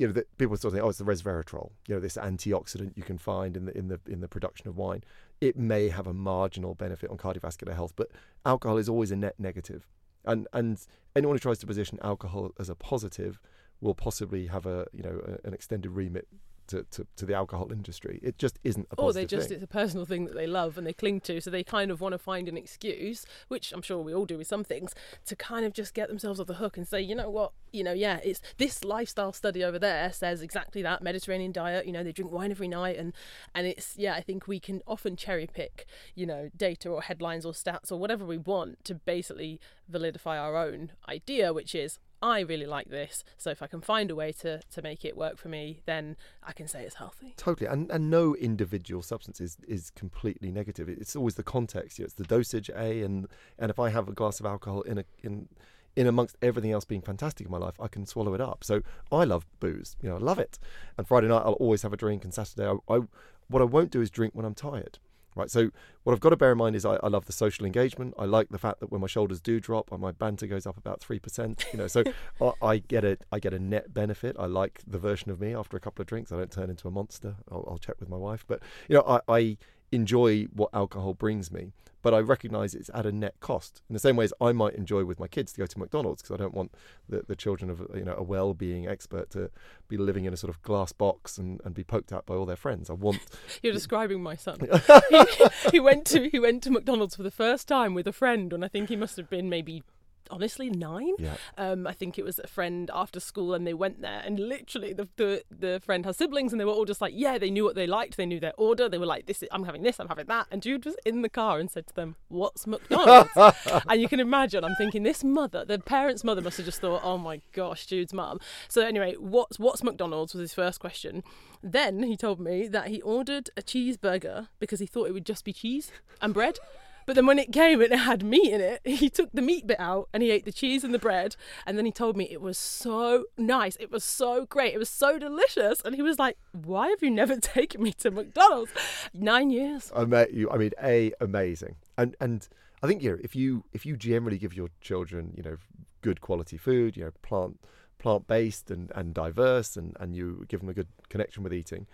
you 0.00 0.06
know, 0.06 0.14
that 0.14 0.38
people 0.38 0.54
of 0.54 0.62
think, 0.62 0.76
oh, 0.76 0.88
it's 0.88 0.96
the 0.96 1.04
resveratrol, 1.04 1.72
you 1.86 1.94
know, 1.94 2.00
this 2.00 2.16
antioxidant 2.16 2.96
you 2.96 3.02
can 3.02 3.18
find 3.18 3.54
in 3.54 3.66
the 3.66 3.76
in 3.76 3.88
the 3.88 4.00
in 4.08 4.22
the 4.22 4.28
production 4.28 4.66
of 4.66 4.78
wine. 4.78 5.04
It 5.42 5.58
may 5.58 5.90
have 5.90 6.06
a 6.06 6.14
marginal 6.14 6.74
benefit 6.74 7.10
on 7.10 7.18
cardiovascular 7.18 7.74
health, 7.74 7.92
but 7.96 8.08
alcohol 8.46 8.78
is 8.78 8.88
always 8.88 9.10
a 9.10 9.16
net 9.16 9.34
negative. 9.38 9.86
And 10.24 10.48
and 10.54 10.80
anyone 11.14 11.36
who 11.36 11.38
tries 11.38 11.58
to 11.58 11.66
position 11.66 11.98
alcohol 12.02 12.52
as 12.58 12.70
a 12.70 12.74
positive 12.74 13.42
will 13.82 13.94
possibly 13.94 14.46
have 14.46 14.64
a 14.64 14.86
you 14.94 15.02
know 15.02 15.20
a, 15.22 15.46
an 15.46 15.52
extended 15.52 15.90
remit 15.90 16.26
to, 16.70 16.84
to, 16.90 17.06
to 17.16 17.26
the 17.26 17.34
alcohol 17.34 17.72
industry. 17.72 18.18
It 18.22 18.38
just 18.38 18.58
isn't 18.64 18.86
a 18.90 19.00
Or 19.00 19.12
they 19.12 19.26
just 19.26 19.48
thing. 19.48 19.56
it's 19.56 19.64
a 19.64 19.68
personal 19.68 20.06
thing 20.06 20.24
that 20.24 20.34
they 20.34 20.46
love 20.46 20.78
and 20.78 20.86
they 20.86 20.92
cling 20.92 21.20
to, 21.22 21.40
so 21.40 21.50
they 21.50 21.62
kind 21.64 21.90
of 21.90 22.00
want 22.00 22.12
to 22.12 22.18
find 22.18 22.48
an 22.48 22.56
excuse, 22.56 23.26
which 23.48 23.72
I'm 23.72 23.82
sure 23.82 23.98
we 23.98 24.14
all 24.14 24.26
do 24.26 24.38
with 24.38 24.46
some 24.46 24.64
things, 24.64 24.94
to 25.26 25.36
kind 25.36 25.64
of 25.64 25.72
just 25.72 25.94
get 25.94 26.08
themselves 26.08 26.40
off 26.40 26.46
the 26.46 26.54
hook 26.54 26.76
and 26.76 26.86
say, 26.86 27.00
you 27.00 27.14
know 27.14 27.30
what, 27.30 27.52
you 27.72 27.84
know, 27.84 27.92
yeah, 27.92 28.18
it's 28.24 28.40
this 28.58 28.84
lifestyle 28.84 29.32
study 29.32 29.62
over 29.62 29.78
there 29.78 30.12
says 30.12 30.42
exactly 30.42 30.82
that 30.82 31.02
Mediterranean 31.02 31.52
diet. 31.52 31.86
You 31.86 31.92
know, 31.92 32.02
they 32.02 32.12
drink 32.12 32.32
wine 32.32 32.50
every 32.50 32.68
night, 32.68 32.96
and 32.98 33.12
and 33.54 33.66
it's 33.66 33.96
yeah, 33.96 34.14
I 34.14 34.22
think 34.22 34.48
we 34.48 34.58
can 34.58 34.82
often 34.86 35.16
cherry 35.16 35.46
pick, 35.46 35.86
you 36.14 36.26
know, 36.26 36.50
data 36.56 36.88
or 36.88 37.02
headlines 37.02 37.44
or 37.44 37.52
stats 37.52 37.92
or 37.92 37.96
whatever 37.96 38.24
we 38.24 38.38
want 38.38 38.84
to 38.84 38.94
basically 38.94 39.60
validify 39.90 40.40
our 40.40 40.56
own 40.56 40.92
idea, 41.08 41.52
which 41.52 41.74
is 41.74 41.98
I 42.22 42.40
really 42.40 42.66
like 42.66 42.90
this. 42.90 43.24
So 43.38 43.50
if 43.50 43.62
I 43.62 43.66
can 43.66 43.80
find 43.80 44.10
a 44.10 44.14
way 44.14 44.32
to, 44.32 44.60
to 44.60 44.82
make 44.82 45.04
it 45.04 45.16
work 45.16 45.38
for 45.38 45.48
me, 45.48 45.80
then 45.86 46.16
I 46.42 46.52
can 46.52 46.68
say 46.68 46.82
it's 46.84 46.96
healthy. 46.96 47.34
Totally, 47.36 47.68
and 47.68 47.90
and 47.90 48.10
no 48.10 48.34
individual 48.36 49.02
substance 49.02 49.40
is, 49.40 49.56
is 49.66 49.90
completely 49.90 50.50
negative. 50.50 50.88
It's 50.88 51.16
always 51.16 51.36
the 51.36 51.42
context. 51.42 51.98
It's 51.98 52.14
the 52.14 52.24
dosage, 52.24 52.70
a, 52.70 53.02
and 53.02 53.26
and 53.58 53.70
if 53.70 53.78
I 53.78 53.88
have 53.90 54.08
a 54.08 54.12
glass 54.12 54.40
of 54.40 54.46
alcohol 54.46 54.82
in 54.82 54.98
a 54.98 55.04
in 55.22 55.48
in 55.96 56.06
amongst 56.06 56.36
everything 56.40 56.70
else 56.70 56.84
being 56.84 57.02
fantastic 57.02 57.46
in 57.46 57.50
my 57.50 57.58
life, 57.58 57.74
I 57.80 57.88
can 57.88 58.06
swallow 58.06 58.34
it 58.34 58.40
up. 58.40 58.62
So 58.64 58.82
I 59.10 59.24
love 59.24 59.46
booze. 59.58 59.96
You 60.00 60.10
know, 60.10 60.16
I 60.16 60.18
love 60.18 60.38
it. 60.38 60.58
And 60.96 61.06
Friday 61.06 61.28
night 61.28 61.42
I'll 61.44 61.54
always 61.54 61.82
have 61.82 61.92
a 61.92 61.96
drink, 61.96 62.24
and 62.24 62.34
Saturday 62.34 62.66
I, 62.66 62.94
I 62.94 63.00
what 63.48 63.62
I 63.62 63.64
won't 63.64 63.90
do 63.90 64.00
is 64.00 64.10
drink 64.10 64.34
when 64.34 64.44
I'm 64.44 64.54
tired. 64.54 64.98
Right. 65.36 65.50
So 65.50 65.70
what 66.02 66.12
I've 66.12 66.20
got 66.20 66.30
to 66.30 66.36
bear 66.36 66.52
in 66.52 66.58
mind 66.58 66.74
is 66.74 66.84
I, 66.84 66.96
I 66.96 67.08
love 67.08 67.26
the 67.26 67.32
social 67.32 67.64
engagement. 67.64 68.14
I 68.18 68.24
like 68.24 68.48
the 68.48 68.58
fact 68.58 68.80
that 68.80 68.90
when 68.90 69.00
my 69.00 69.06
shoulders 69.06 69.40
do 69.40 69.60
drop, 69.60 69.92
and 69.92 70.00
my 70.00 70.10
banter 70.10 70.46
goes 70.46 70.66
up 70.66 70.76
about 70.76 71.00
three 71.00 71.18
percent. 71.18 71.64
You 71.72 71.78
know, 71.78 71.86
so 71.86 72.02
I, 72.40 72.52
I 72.62 72.78
get 72.78 73.04
a 73.04 73.16
I 73.30 73.38
get 73.38 73.54
a 73.54 73.58
net 73.58 73.94
benefit. 73.94 74.36
I 74.38 74.46
like 74.46 74.80
the 74.86 74.98
version 74.98 75.30
of 75.30 75.40
me 75.40 75.54
after 75.54 75.76
a 75.76 75.80
couple 75.80 76.02
of 76.02 76.08
drinks. 76.08 76.32
I 76.32 76.36
don't 76.36 76.50
turn 76.50 76.68
into 76.68 76.88
a 76.88 76.90
monster. 76.90 77.36
I'll, 77.50 77.66
I'll 77.70 77.78
check 77.78 77.96
with 78.00 78.08
my 78.08 78.16
wife, 78.16 78.44
but 78.46 78.60
you 78.88 78.96
know, 78.96 79.04
I, 79.06 79.20
I 79.28 79.56
enjoy 79.92 80.44
what 80.52 80.70
alcohol 80.72 81.14
brings 81.14 81.50
me, 81.50 81.72
but 82.02 82.14
I 82.14 82.18
recognise 82.20 82.74
it's 82.74 82.90
at 82.94 83.06
a 83.06 83.12
net 83.12 83.34
cost. 83.40 83.82
In 83.88 83.94
the 83.94 84.00
same 84.00 84.16
way 84.16 84.24
as 84.24 84.32
I 84.40 84.52
might 84.52 84.74
enjoy 84.74 85.04
with 85.04 85.20
my 85.20 85.28
kids 85.28 85.52
to 85.52 85.58
go 85.58 85.66
to 85.66 85.78
McDonald's 85.78 86.22
because 86.22 86.34
I 86.34 86.38
don't 86.42 86.54
want 86.54 86.72
the, 87.08 87.22
the 87.26 87.36
children 87.36 87.70
of 87.70 87.86
you 87.94 88.04
know 88.04 88.14
a 88.16 88.22
well-being 88.22 88.86
expert 88.86 89.30
to 89.30 89.50
be 89.88 89.96
living 89.96 90.24
in 90.24 90.32
a 90.32 90.36
sort 90.36 90.50
of 90.50 90.62
glass 90.62 90.92
box 90.92 91.38
and, 91.38 91.60
and 91.64 91.74
be 91.74 91.84
poked 91.84 92.12
at 92.12 92.26
by 92.26 92.34
all 92.34 92.46
their 92.46 92.56
friends. 92.56 92.88
I 92.88 92.94
want 92.94 93.20
You're 93.62 93.72
describing 93.72 94.22
my 94.22 94.36
son. 94.36 94.58
he, 95.10 95.24
he 95.72 95.80
went 95.80 96.06
to 96.06 96.28
he 96.28 96.38
went 96.38 96.62
to 96.64 96.70
McDonald's 96.70 97.16
for 97.16 97.22
the 97.22 97.30
first 97.30 97.68
time 97.68 97.94
with 97.94 98.06
a 98.06 98.12
friend, 98.12 98.52
and 98.52 98.64
I 98.64 98.68
think 98.68 98.88
he 98.88 98.96
must 98.96 99.16
have 99.16 99.28
been 99.28 99.48
maybe 99.48 99.82
honestly 100.30 100.70
nine. 100.70 101.14
yeah. 101.18 101.34
Um, 101.58 101.86
I 101.86 101.92
think 101.92 102.18
it 102.18 102.24
was 102.24 102.38
a 102.38 102.46
friend 102.46 102.90
after 102.94 103.20
school, 103.20 103.54
and 103.54 103.66
they 103.66 103.74
went 103.74 104.00
there, 104.00 104.22
and 104.24 104.38
literally 104.38 104.92
the, 104.92 105.08
the 105.16 105.42
the 105.50 105.80
friend 105.84 106.04
has 106.06 106.16
siblings, 106.16 106.52
and 106.52 106.60
they 106.60 106.64
were 106.64 106.72
all 106.72 106.84
just 106.84 107.00
like, 107.00 107.12
yeah, 107.16 107.38
they 107.38 107.50
knew 107.50 107.64
what 107.64 107.74
they 107.74 107.86
liked, 107.86 108.16
they 108.16 108.26
knew 108.26 108.40
their 108.40 108.54
order, 108.56 108.88
they 108.88 108.98
were 108.98 109.06
like, 109.06 109.26
this, 109.26 109.42
is, 109.42 109.48
I'm 109.52 109.64
having 109.64 109.82
this, 109.82 109.98
I'm 110.00 110.08
having 110.08 110.26
that, 110.26 110.46
and 110.50 110.62
Jude 110.62 110.84
was 110.84 110.96
in 111.04 111.22
the 111.22 111.28
car 111.28 111.58
and 111.58 111.70
said 111.70 111.86
to 111.88 111.94
them, 111.94 112.16
what's 112.28 112.66
McDonald's? 112.66 113.30
and 113.88 114.00
you 114.00 114.08
can 114.08 114.20
imagine, 114.20 114.64
I'm 114.64 114.76
thinking 114.76 115.02
this 115.02 115.24
mother, 115.24 115.64
the 115.64 115.78
parent's 115.78 116.24
mother, 116.24 116.40
must 116.40 116.56
have 116.56 116.66
just 116.66 116.80
thought, 116.80 117.02
oh 117.04 117.18
my 117.18 117.40
gosh, 117.52 117.86
Jude's 117.86 118.12
mum. 118.12 118.40
So 118.68 118.82
anyway, 118.82 119.14
what's 119.18 119.58
what's 119.58 119.82
McDonald's 119.82 120.34
was 120.34 120.40
his 120.40 120.54
first 120.54 120.80
question. 120.80 121.22
Then 121.62 122.02
he 122.02 122.16
told 122.16 122.40
me 122.40 122.68
that 122.68 122.88
he 122.88 123.02
ordered 123.02 123.50
a 123.56 123.62
cheeseburger 123.62 124.48
because 124.58 124.80
he 124.80 124.86
thought 124.86 125.08
it 125.08 125.12
would 125.12 125.26
just 125.26 125.44
be 125.44 125.52
cheese 125.52 125.92
and 126.20 126.32
bread. 126.32 126.58
But 127.06 127.16
then 127.16 127.26
when 127.26 127.38
it 127.38 127.52
came 127.52 127.80
and 127.80 127.92
it 127.92 127.98
had 127.98 128.22
meat 128.22 128.52
in 128.52 128.60
it, 128.60 128.80
he 128.84 129.10
took 129.10 129.30
the 129.32 129.42
meat 129.42 129.66
bit 129.66 129.80
out 129.80 130.08
and 130.12 130.22
he 130.22 130.30
ate 130.30 130.44
the 130.44 130.52
cheese 130.52 130.84
and 130.84 130.94
the 130.94 130.98
bread. 130.98 131.36
And 131.66 131.76
then 131.76 131.84
he 131.84 131.92
told 131.92 132.16
me 132.16 132.28
it 132.30 132.40
was 132.40 132.58
so 132.58 133.24
nice. 133.36 133.76
It 133.80 133.90
was 133.90 134.04
so 134.04 134.46
great. 134.46 134.74
It 134.74 134.78
was 134.78 134.88
so 134.88 135.18
delicious. 135.18 135.80
And 135.80 135.94
he 135.94 136.02
was 136.02 136.18
like, 136.18 136.36
Why 136.52 136.88
have 136.88 137.02
you 137.02 137.10
never 137.10 137.36
taken 137.40 137.82
me 137.82 137.92
to 137.94 138.10
McDonald's? 138.10 138.72
Nine 139.12 139.50
years. 139.50 139.90
I 139.94 140.04
met 140.04 140.32
you. 140.32 140.50
I 140.50 140.56
mean, 140.56 140.72
a 140.82 141.12
amazing, 141.20 141.76
and 141.96 142.16
and 142.20 142.48
I 142.82 142.86
think 142.86 143.02
you 143.02 143.12
know 143.12 143.18
if 143.22 143.34
you 143.34 143.64
if 143.72 143.84
you 143.84 143.96
generally 143.96 144.38
give 144.38 144.54
your 144.54 144.68
children 144.80 145.32
you 145.36 145.42
know 145.42 145.56
good 146.02 146.20
quality 146.20 146.56
food, 146.56 146.96
you 146.96 147.04
know 147.04 147.12
plant 147.22 147.58
plant 147.98 148.26
based 148.26 148.70
and 148.70 148.90
and 148.94 149.14
diverse, 149.14 149.76
and 149.76 149.96
and 150.00 150.14
you 150.14 150.44
give 150.48 150.60
them 150.60 150.68
a 150.68 150.74
good 150.74 150.88
connection 151.08 151.42
with 151.42 151.52
eating. 151.52 151.86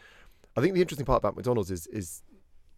I 0.57 0.62
think 0.62 0.75
the 0.75 0.81
interesting 0.81 1.05
part 1.05 1.19
about 1.19 1.37
McDonald's 1.37 1.71
is 1.71 1.87
is 1.88 2.23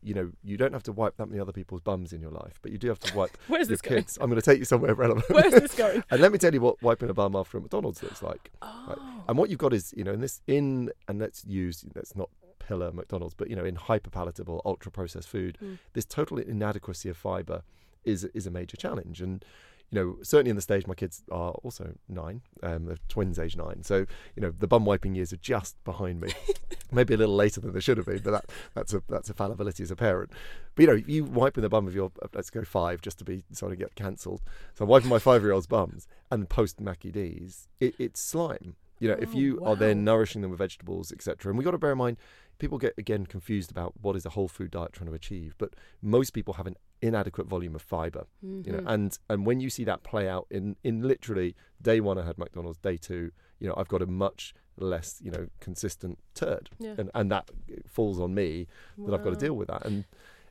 you 0.02 0.14
know 0.14 0.30
you 0.44 0.56
don't 0.56 0.72
have 0.72 0.82
to 0.84 0.92
wipe 0.92 1.16
that 1.16 1.26
many 1.26 1.40
other 1.40 1.52
people's 1.52 1.80
bums 1.80 2.12
in 2.12 2.20
your 2.20 2.30
life, 2.30 2.58
but 2.62 2.70
you 2.72 2.78
do 2.78 2.88
have 2.88 2.98
to 3.00 3.16
wipe 3.16 3.36
Where's 3.48 3.68
your 3.68 3.76
this 3.76 3.82
going? 3.82 4.06
I'm 4.20 4.30
going 4.30 4.40
to 4.40 4.44
take 4.44 4.58
you 4.58 4.64
somewhere 4.64 4.94
relevant. 5.04 5.28
Where's 5.28 5.52
this 5.52 5.74
going? 5.74 6.02
and 6.10 6.20
let 6.20 6.32
me 6.32 6.38
tell 6.38 6.52
you 6.54 6.60
what 6.60 6.80
wiping 6.82 7.10
a 7.10 7.14
bum 7.14 7.34
after 7.36 7.58
a 7.58 7.60
McDonald's 7.60 8.02
looks 8.02 8.22
like. 8.22 8.50
Oh. 8.62 8.96
And 9.28 9.36
what 9.36 9.50
you've 9.50 9.58
got 9.58 9.72
is, 9.72 9.92
you 9.96 10.04
know, 10.04 10.12
in 10.12 10.20
this, 10.20 10.40
in, 10.46 10.90
and 11.08 11.18
let's 11.18 11.44
use, 11.44 11.84
let's 11.94 12.14
not 12.16 12.30
pillar 12.58 12.92
McDonald's, 12.92 13.34
but, 13.34 13.48
you 13.50 13.56
know, 13.56 13.64
in 13.64 13.74
hyper 13.76 14.10
palatable, 14.10 14.62
ultra 14.64 14.90
processed 14.90 15.28
food, 15.28 15.58
Mm. 15.62 15.78
this 15.94 16.04
total 16.04 16.38
inadequacy 16.38 17.08
of 17.08 17.16
fiber 17.16 17.62
is, 18.04 18.24
is 18.34 18.46
a 18.46 18.50
major 18.50 18.76
challenge. 18.76 19.20
And, 19.20 19.44
you 19.90 19.98
know, 19.98 20.16
certainly 20.22 20.50
in 20.50 20.56
the 20.56 20.62
stage, 20.62 20.86
my 20.86 20.94
kids 20.94 21.22
are 21.30 21.52
also 21.62 21.94
nine, 22.08 22.42
um, 22.62 22.84
they're 22.86 22.98
twins 23.08 23.38
age 23.38 23.56
nine. 23.56 23.82
So, 23.82 24.06
you 24.36 24.42
know, 24.42 24.50
the 24.50 24.66
bum 24.66 24.84
wiping 24.84 25.14
years 25.14 25.32
are 25.32 25.38
just 25.38 25.82
behind 25.84 26.20
me. 26.20 26.32
Maybe 26.92 27.14
a 27.14 27.16
little 27.16 27.34
later 27.34 27.60
than 27.60 27.72
they 27.72 27.80
should 27.80 27.96
have 27.96 28.06
been, 28.06 28.18
but 28.18 28.30
that, 28.30 28.46
that's 28.74 28.94
a 28.94 29.02
that's 29.08 29.28
a 29.28 29.34
fallibility 29.34 29.82
as 29.82 29.90
a 29.90 29.96
parent. 29.96 30.30
But 30.74 30.82
you 30.82 30.88
know, 30.88 31.02
you 31.06 31.24
wiping 31.24 31.62
the 31.62 31.68
bum 31.68 31.86
of 31.86 31.94
your 31.94 32.10
let's 32.34 32.50
go 32.50 32.64
five 32.64 33.02
just 33.02 33.18
to 33.18 33.24
be 33.24 33.44
sort 33.52 33.72
of 33.72 33.78
get 33.78 33.94
cancelled. 33.94 34.42
So 34.74 34.84
I'm 34.84 34.88
wiping 34.88 35.10
my 35.10 35.18
five 35.18 35.42
year 35.42 35.52
old's 35.52 35.66
bums 35.66 36.06
and 36.30 36.48
post 36.48 36.82
Maccy 36.82 37.12
D's, 37.12 37.68
it, 37.80 37.94
it's 37.98 38.20
slime. 38.20 38.76
You 39.00 39.08
know, 39.08 39.16
if 39.20 39.30
Oh, 39.34 39.38
you 39.38 39.64
are 39.64 39.76
then 39.76 40.04
nourishing 40.04 40.42
them 40.42 40.50
with 40.50 40.58
vegetables, 40.58 41.12
etc. 41.12 41.50
And 41.50 41.58
we 41.58 41.64
got 41.64 41.70
to 41.72 41.78
bear 41.78 41.92
in 41.92 41.98
mind, 41.98 42.16
people 42.58 42.78
get 42.78 42.94
again 42.98 43.26
confused 43.26 43.70
about 43.70 43.94
what 44.00 44.16
is 44.16 44.26
a 44.26 44.30
whole 44.30 44.48
food 44.48 44.70
diet 44.72 44.92
trying 44.92 45.08
to 45.08 45.14
achieve. 45.14 45.54
But 45.58 45.74
most 46.02 46.30
people 46.30 46.54
have 46.54 46.66
an 46.66 46.76
inadequate 47.00 47.46
volume 47.46 47.74
of 47.76 47.82
fiber. 47.82 48.26
You 48.42 48.72
know, 48.72 48.80
Mhm. 48.80 48.84
and 48.92 49.18
and 49.30 49.46
when 49.46 49.60
you 49.60 49.70
see 49.70 49.84
that 49.84 50.02
play 50.02 50.28
out 50.28 50.46
in 50.50 50.76
in 50.82 51.02
literally 51.06 51.54
day 51.80 52.00
one, 52.00 52.18
I 52.18 52.24
had 52.26 52.38
McDonald's. 52.38 52.78
Day 52.78 52.96
two, 52.96 53.30
you 53.60 53.68
know, 53.68 53.74
I've 53.76 53.88
got 53.88 54.02
a 54.02 54.06
much 54.06 54.54
less 54.76 55.20
you 55.22 55.30
know 55.30 55.48
consistent 55.60 56.18
turd, 56.34 56.70
Yeah. 56.78 56.94
and 56.98 57.10
and 57.14 57.30
that 57.30 57.50
falls 57.86 58.18
on 58.20 58.34
me 58.34 58.66
that 59.04 59.14
I've 59.14 59.22
got 59.24 59.30
to 59.30 59.36
deal 59.46 59.54
with 59.54 59.68
that. 59.68 59.84
And 59.86 60.04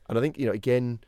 and 0.08 0.16
I 0.16 0.20
think 0.22 0.38
you 0.38 0.46
know 0.46 0.52
again, 0.52 1.00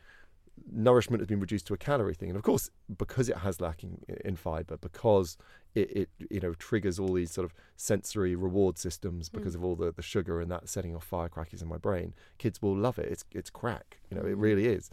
nourishment 0.71 1.21
has 1.21 1.27
been 1.27 1.39
reduced 1.39 1.65
to 1.67 1.73
a 1.73 1.77
calorie 1.77 2.13
thing, 2.13 2.29
and 2.29 2.37
of 2.37 2.43
course 2.43 2.69
because 2.95 3.29
it 3.29 3.37
has 3.37 3.59
lacking 3.61 4.03
in 4.23 4.35
fiber, 4.35 4.77
because 4.77 5.37
it, 5.75 5.91
it 5.97 6.09
you 6.29 6.39
know 6.39 6.53
triggers 6.53 6.99
all 6.99 7.13
these 7.13 7.31
sort 7.31 7.45
of 7.45 7.53
sensory 7.77 8.35
reward 8.35 8.77
systems 8.77 9.29
because 9.29 9.53
Mm. 9.53 9.57
of 9.57 9.63
all 9.63 9.75
the, 9.75 9.91
the 9.91 10.01
sugar 10.01 10.41
and 10.41 10.51
that 10.51 10.67
setting 10.69 10.95
off 10.95 11.03
firecrackers 11.05 11.61
in 11.61 11.67
my 11.67 11.77
brain. 11.77 12.13
Kids 12.37 12.61
will 12.61 12.75
love 12.75 12.99
it. 12.99 13.09
It's 13.11 13.25
it's 13.31 13.49
crack. 13.49 13.99
You 14.09 14.17
know, 14.17 14.23
it 14.25 14.37
Mm. 14.37 14.41
really 14.41 14.67
is. 14.67 14.89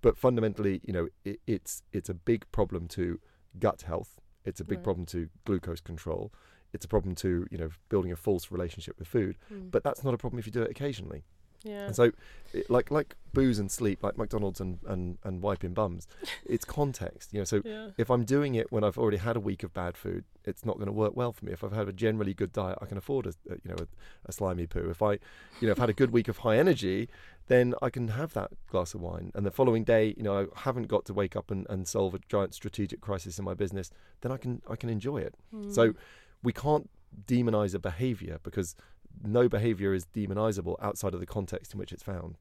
But 0.00 0.16
fundamentally, 0.16 0.80
you 0.84 0.92
know, 0.92 1.08
it, 1.24 1.40
it's 1.46 1.82
it's 1.92 2.08
a 2.08 2.14
big 2.14 2.50
problem 2.52 2.86
to 2.88 3.18
gut 3.58 3.82
health. 3.82 4.20
It's 4.44 4.60
a 4.60 4.64
big 4.64 4.78
Right. 4.78 4.84
problem 4.84 5.06
to 5.06 5.28
glucose 5.44 5.80
control. 5.80 6.32
It's 6.72 6.84
a 6.84 6.88
problem 6.88 7.14
to 7.16 7.46
you 7.50 7.58
know 7.58 7.70
building 7.88 8.12
a 8.12 8.16
false 8.16 8.50
relationship 8.52 8.98
with 8.98 9.08
food. 9.08 9.36
Mm. 9.52 9.70
But 9.70 9.82
that's 9.82 10.04
not 10.04 10.14
a 10.14 10.18
problem 10.18 10.38
if 10.38 10.46
you 10.46 10.52
do 10.52 10.62
it 10.62 10.70
occasionally. 10.70 11.24
Yeah. 11.68 11.86
And 11.86 11.96
so, 11.96 12.12
it, 12.52 12.70
like 12.70 12.90
like 12.90 13.14
booze 13.34 13.58
and 13.58 13.70
sleep, 13.70 14.02
like 14.02 14.16
McDonald's 14.16 14.60
and, 14.60 14.78
and, 14.86 15.18
and 15.22 15.42
wiping 15.42 15.74
bums, 15.74 16.08
it's 16.46 16.64
context. 16.64 17.32
You 17.32 17.40
know, 17.40 17.44
so 17.44 17.62
yeah. 17.64 17.88
if 17.98 18.10
I'm 18.10 18.24
doing 18.24 18.54
it 18.54 18.72
when 18.72 18.82
I've 18.84 18.98
already 18.98 19.18
had 19.18 19.36
a 19.36 19.40
week 19.40 19.62
of 19.62 19.72
bad 19.74 19.96
food, 19.96 20.24
it's 20.44 20.64
not 20.64 20.76
going 20.76 20.86
to 20.86 20.92
work 20.92 21.14
well 21.14 21.32
for 21.32 21.44
me. 21.44 21.52
If 21.52 21.62
I've 21.62 21.72
had 21.72 21.88
a 21.88 21.92
generally 21.92 22.34
good 22.34 22.52
diet, 22.52 22.78
I 22.80 22.86
can 22.86 22.96
afford 22.96 23.26
a, 23.26 23.34
a 23.50 23.54
you 23.62 23.70
know 23.70 23.76
a, 23.78 23.86
a 24.26 24.32
slimy 24.32 24.66
poo. 24.66 24.88
If 24.90 25.02
I, 25.02 25.12
you 25.60 25.66
know, 25.66 25.72
I've 25.72 25.78
had 25.78 25.90
a 25.90 25.98
good 26.02 26.10
week 26.10 26.28
of 26.28 26.38
high 26.38 26.56
energy, 26.58 27.08
then 27.48 27.74
I 27.82 27.90
can 27.90 28.08
have 28.08 28.32
that 28.34 28.50
glass 28.70 28.94
of 28.94 29.00
wine. 29.02 29.30
And 29.34 29.44
the 29.46 29.50
following 29.50 29.84
day, 29.84 30.14
you 30.16 30.22
know, 30.22 30.48
I 30.56 30.60
haven't 30.60 30.88
got 30.88 31.04
to 31.06 31.12
wake 31.14 31.36
up 31.36 31.50
and, 31.50 31.66
and 31.70 31.86
solve 31.86 32.14
a 32.14 32.20
giant 32.28 32.54
strategic 32.54 33.00
crisis 33.00 33.38
in 33.38 33.44
my 33.44 33.54
business. 33.54 33.90
Then 34.22 34.32
I 34.32 34.38
can 34.38 34.62
I 34.68 34.76
can 34.76 34.88
enjoy 34.88 35.18
it. 35.18 35.34
So 35.70 35.82
Mm. 35.90 35.96
we 36.42 36.52
can't 36.52 36.88
demonize 37.26 37.74
a 37.74 37.78
behavior 37.78 38.38
because 38.42 38.74
no 39.22 39.48
behavior 39.48 39.94
is 39.94 40.06
demonizable 40.06 40.76
outside 40.80 41.14
of 41.14 41.20
the 41.20 41.26
context 41.26 41.72
in 41.74 41.78
which 41.78 41.92
it's 41.92 42.02
found. 42.02 42.38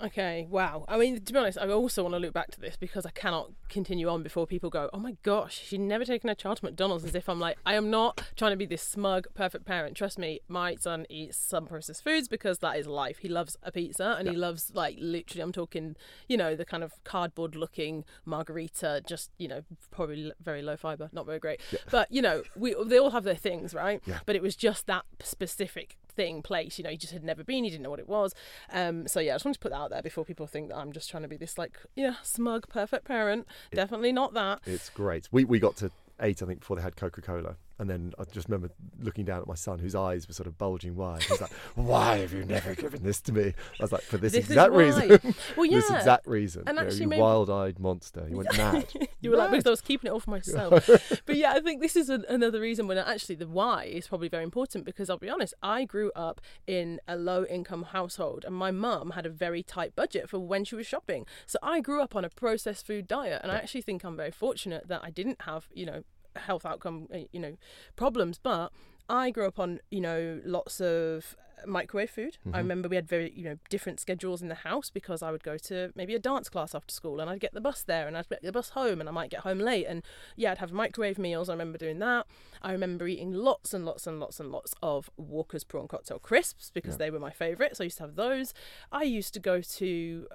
Okay, 0.00 0.46
wow. 0.50 0.84
I 0.88 0.98
mean, 0.98 1.20
to 1.20 1.32
be 1.32 1.38
honest, 1.38 1.56
I 1.56 1.68
also 1.68 2.02
want 2.02 2.14
to 2.14 2.18
look 2.18 2.34
back 2.34 2.50
to 2.50 2.60
this 2.60 2.76
because 2.76 3.06
I 3.06 3.10
cannot 3.10 3.52
continue 3.68 4.08
on 4.08 4.22
before 4.22 4.46
people 4.46 4.68
go, 4.68 4.90
oh 4.92 4.98
my 4.98 5.16
gosh, 5.22 5.62
she's 5.66 5.78
never 5.78 6.04
taken 6.04 6.28
her 6.28 6.34
child 6.34 6.58
to 6.58 6.64
McDonald's 6.64 7.04
as 7.04 7.14
if 7.14 7.28
I'm 7.28 7.38
like, 7.38 7.58
I 7.64 7.74
am 7.74 7.90
not 7.90 8.20
trying 8.36 8.50
to 8.50 8.56
be 8.56 8.66
this 8.66 8.82
smug, 8.82 9.26
perfect 9.34 9.64
parent. 9.64 9.96
Trust 9.96 10.18
me, 10.18 10.40
my 10.48 10.74
son 10.74 11.06
eats 11.08 11.38
some 11.38 11.66
processed 11.66 12.02
foods 12.02 12.28
because 12.28 12.58
that 12.58 12.76
is 12.76 12.86
life. 12.86 13.18
He 13.18 13.28
loves 13.28 13.56
a 13.62 13.70
pizza 13.70 14.16
and 14.18 14.28
he 14.28 14.36
loves, 14.36 14.72
like, 14.74 14.96
literally, 15.00 15.42
I'm 15.42 15.52
talking, 15.52 15.96
you 16.28 16.36
know, 16.36 16.56
the 16.56 16.64
kind 16.64 16.82
of 16.82 16.92
cardboard 17.04 17.54
looking 17.54 18.04
margarita, 18.24 19.02
just, 19.06 19.30
you 19.38 19.46
know, 19.46 19.62
probably 19.92 20.32
very 20.42 20.62
low 20.62 20.76
fiber, 20.76 21.08
not 21.12 21.24
very 21.24 21.38
great. 21.38 21.60
Yeah. 21.70 21.78
But, 21.90 22.10
you 22.10 22.20
know, 22.20 22.42
we 22.56 22.74
they 22.84 22.98
all 22.98 23.10
have 23.10 23.24
their 23.24 23.36
things, 23.36 23.72
right? 23.74 24.02
Yeah. 24.06 24.18
But 24.26 24.34
it 24.34 24.42
was 24.42 24.56
just 24.56 24.86
that 24.86 25.04
specific 25.22 25.96
thing, 26.14 26.42
place. 26.42 26.78
You 26.78 26.84
know, 26.84 26.90
he 26.90 26.96
just 26.96 27.12
had 27.12 27.24
never 27.24 27.44
been. 27.44 27.64
He 27.64 27.70
didn't 27.70 27.82
know 27.82 27.90
what 27.90 28.00
it 28.00 28.08
was. 28.08 28.34
Um, 28.72 29.06
so 29.06 29.20
yeah, 29.20 29.32
I 29.32 29.34
just 29.36 29.44
wanted 29.44 29.54
to 29.54 29.60
put 29.60 29.72
that 29.72 29.78
out 29.78 29.90
there 29.90 30.02
before 30.02 30.24
people 30.24 30.46
think 30.46 30.68
that 30.68 30.76
I'm 30.76 30.92
just 30.92 31.10
trying 31.10 31.22
to 31.22 31.28
be 31.28 31.36
this 31.36 31.58
like 31.58 31.78
yeah 31.94 32.14
smug 32.22 32.68
perfect 32.68 33.04
parent. 33.04 33.46
Definitely 33.72 34.12
not 34.12 34.34
that. 34.34 34.60
It's 34.66 34.90
great. 34.90 35.28
We 35.30 35.44
we 35.44 35.58
got 35.58 35.76
to 35.76 35.90
eight, 36.20 36.42
I 36.42 36.46
think, 36.46 36.60
before 36.60 36.76
they 36.76 36.82
had 36.82 36.96
Coca 36.96 37.20
Cola. 37.20 37.56
And 37.78 37.90
then 37.90 38.12
I 38.18 38.24
just 38.24 38.48
remember 38.48 38.70
looking 39.00 39.24
down 39.24 39.40
at 39.40 39.48
my 39.48 39.54
son, 39.54 39.78
whose 39.80 39.94
eyes 39.94 40.28
were 40.28 40.34
sort 40.34 40.46
of 40.46 40.56
bulging 40.56 40.94
wide. 40.94 41.22
He 41.24 41.32
was 41.32 41.40
like, 41.40 41.52
"Why 41.74 42.18
have 42.18 42.32
you 42.32 42.44
never 42.44 42.74
given 42.74 43.02
this 43.02 43.20
to 43.22 43.32
me?" 43.32 43.52
I 43.80 43.82
was 43.82 43.90
like, 43.92 44.02
"For 44.02 44.16
this, 44.16 44.32
This 44.32 44.46
exact 44.46 44.72
reason. 44.72 45.34
Well, 45.56 45.66
yeah. 45.66 45.78
this 45.78 45.90
exact 45.90 46.26
reason. 46.26 46.62
And 46.66 46.76
you 46.76 46.82
know, 46.82 46.86
actually 46.86 47.02
you 47.02 47.08
maybe- 47.08 47.22
wild-eyed 47.22 47.78
monster. 47.78 48.26
You 48.28 48.36
went 48.38 48.56
mad. 48.56 48.86
you 49.20 49.30
were 49.30 49.36
like, 49.36 49.50
because 49.50 49.66
I 49.66 49.70
was 49.70 49.80
keeping 49.80 50.08
it 50.08 50.12
all 50.12 50.20
for 50.20 50.30
myself. 50.30 50.88
but 51.26 51.36
yeah, 51.36 51.52
I 51.52 51.60
think 51.60 51.80
this 51.82 51.96
is 51.96 52.08
an, 52.08 52.24
another 52.28 52.60
reason 52.60 52.86
when 52.86 52.98
actually 52.98 53.34
the 53.36 53.48
why 53.48 53.84
is 53.84 54.08
probably 54.08 54.28
very 54.28 54.44
important 54.44 54.84
because 54.84 55.10
I'll 55.10 55.18
be 55.18 55.28
honest, 55.30 55.54
I 55.62 55.84
grew 55.84 56.10
up 56.14 56.40
in 56.66 57.00
a 57.08 57.16
low 57.16 57.44
income 57.44 57.84
household 57.84 58.44
and 58.44 58.54
my 58.54 58.70
mum 58.70 59.10
had 59.10 59.26
a 59.26 59.30
very 59.30 59.62
tight 59.62 59.94
budget 59.96 60.28
for 60.28 60.38
when 60.38 60.64
she 60.64 60.74
was 60.74 60.86
shopping. 60.86 61.26
So 61.46 61.58
I 61.62 61.80
grew 61.80 62.00
up 62.02 62.14
on 62.16 62.24
a 62.24 62.30
processed 62.30 62.86
food 62.86 63.06
diet 63.06 63.40
and 63.42 63.50
I 63.52 63.56
actually 63.56 63.82
think 63.82 64.04
I'm 64.04 64.16
very 64.16 64.30
fortunate 64.30 64.88
that 64.88 65.02
I 65.02 65.10
didn't 65.10 65.42
have, 65.42 65.68
you 65.72 65.86
know, 65.86 66.04
health 66.36 66.66
outcome, 66.66 67.08
uh, 67.12 67.18
you 67.32 67.40
know, 67.40 67.56
problems, 67.96 68.38
but 68.42 68.72
I 69.08 69.30
grew 69.30 69.46
up 69.46 69.58
on, 69.58 69.80
you 69.90 70.00
know, 70.00 70.40
lots 70.44 70.80
of 70.80 71.36
microwave 71.66 72.10
food. 72.10 72.38
I 72.52 72.58
remember 72.58 72.88
we 72.88 72.96
had 72.96 73.08
very, 73.08 73.32
you 73.34 73.44
know, 73.44 73.58
different 73.70 74.00
schedules 74.00 74.42
in 74.42 74.48
the 74.48 74.54
house 74.54 74.90
because 74.90 75.22
I 75.22 75.30
would 75.30 75.42
go 75.42 75.56
to 75.58 75.92
maybe 75.94 76.14
a 76.14 76.18
dance 76.18 76.48
class 76.48 76.74
after 76.74 76.92
school 76.92 77.20
and 77.20 77.30
I'd 77.30 77.40
get 77.40 77.54
the 77.54 77.60
bus 77.60 77.82
there 77.82 78.06
and 78.06 78.16
I'd 78.16 78.28
get 78.28 78.42
the 78.42 78.52
bus 78.52 78.70
home 78.70 79.00
and 79.00 79.08
I 79.08 79.12
might 79.12 79.30
get 79.30 79.40
home 79.40 79.58
late 79.58 79.86
and 79.86 80.02
yeah, 80.36 80.52
I'd 80.52 80.58
have 80.58 80.72
microwave 80.72 81.18
meals. 81.18 81.48
I 81.48 81.52
remember 81.52 81.78
doing 81.78 81.98
that. 82.00 82.26
I 82.62 82.72
remember 82.72 83.06
eating 83.06 83.32
lots 83.32 83.72
and 83.72 83.84
lots 83.84 84.06
and 84.06 84.20
lots 84.20 84.40
and 84.40 84.50
lots 84.50 84.74
of 84.82 85.10
Walkers 85.16 85.64
prawn 85.64 85.88
cocktail 85.88 86.18
crisps 86.18 86.70
because 86.72 86.98
they 86.98 87.10
were 87.10 87.20
my 87.20 87.30
favourite. 87.30 87.76
So 87.76 87.84
I 87.84 87.86
used 87.86 87.98
to 87.98 88.04
have 88.04 88.16
those. 88.16 88.52
I 88.92 89.02
used 89.04 89.34
to 89.34 89.40
go 89.40 89.60
to 89.60 90.26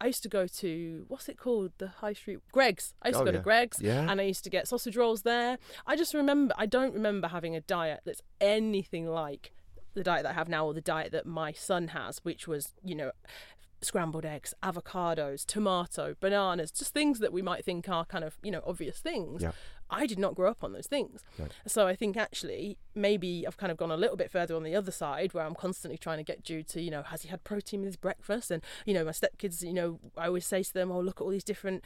I 0.00 0.06
used 0.06 0.22
to 0.22 0.28
go 0.28 0.46
to 0.46 1.04
what's 1.08 1.28
it 1.28 1.36
called? 1.38 1.72
The 1.78 1.88
high 1.88 2.12
street 2.12 2.38
Greggs. 2.52 2.94
I 3.02 3.08
used 3.08 3.18
to 3.18 3.22
Oh, 3.22 3.26
go 3.26 3.32
to. 3.32 3.38
Greggs 3.40 3.78
Yeah. 3.80 4.06
and 4.10 4.20
I 4.20 4.24
used 4.24 4.44
to 4.44 4.50
get 4.50 4.68
sausage 4.68 4.96
rolls 4.96 5.22
there. 5.22 5.58
I 5.86 5.96
just 5.96 6.14
remember 6.14 6.54
I 6.56 6.66
don't 6.66 6.94
remember 6.94 7.28
having 7.28 7.56
a 7.56 7.60
diet 7.60 8.00
that's 8.04 8.22
anything 8.40 9.06
like 9.08 9.52
the 9.94 10.04
diet 10.04 10.22
that 10.22 10.30
I 10.30 10.34
have 10.34 10.48
now 10.48 10.66
or 10.66 10.74
the 10.74 10.80
diet 10.80 11.10
that 11.12 11.26
my 11.26 11.50
son 11.52 11.88
has, 11.88 12.18
which 12.24 12.46
was, 12.46 12.74
you 12.84 12.94
know, 12.94 13.10
scrambled 13.80 14.24
eggs, 14.24 14.54
avocados, 14.62 15.44
tomato, 15.46 16.14
bananas, 16.20 16.70
just 16.70 16.92
things 16.92 17.18
that 17.20 17.32
we 17.32 17.42
might 17.42 17.64
think 17.64 17.88
are 17.88 18.04
kind 18.04 18.24
of, 18.24 18.36
you 18.42 18.50
know, 18.50 18.62
obvious 18.66 18.98
things. 18.98 19.42
Yeah. 19.42 19.52
I 19.90 20.06
did 20.06 20.18
not 20.18 20.34
grow 20.34 20.50
up 20.50 20.62
on 20.62 20.72
those 20.72 20.86
things. 20.86 21.22
Right. 21.38 21.50
So 21.66 21.86
I 21.86 21.96
think 21.96 22.16
actually 22.16 22.76
maybe 22.94 23.46
I've 23.46 23.56
kind 23.56 23.72
of 23.72 23.78
gone 23.78 23.90
a 23.90 23.96
little 23.96 24.16
bit 24.16 24.30
further 24.30 24.54
on 24.54 24.62
the 24.62 24.74
other 24.74 24.92
side 24.92 25.32
where 25.32 25.44
I'm 25.44 25.54
constantly 25.54 25.96
trying 25.96 26.18
to 26.18 26.24
get 26.24 26.44
Jude 26.44 26.68
to, 26.68 26.82
you 26.82 26.90
know, 26.90 27.02
has 27.04 27.22
he 27.22 27.28
had 27.28 27.42
protein 27.44 27.80
with 27.80 27.88
his 27.88 27.96
breakfast? 27.96 28.50
And, 28.50 28.62
you 28.84 28.92
know, 28.92 29.04
my 29.04 29.12
stepkids, 29.12 29.62
you 29.62 29.72
know, 29.72 29.98
I 30.16 30.26
always 30.26 30.46
say 30.46 30.62
to 30.62 30.74
them, 30.74 30.90
oh, 30.90 31.00
look 31.00 31.20
at 31.20 31.24
all 31.24 31.30
these 31.30 31.44
different 31.44 31.84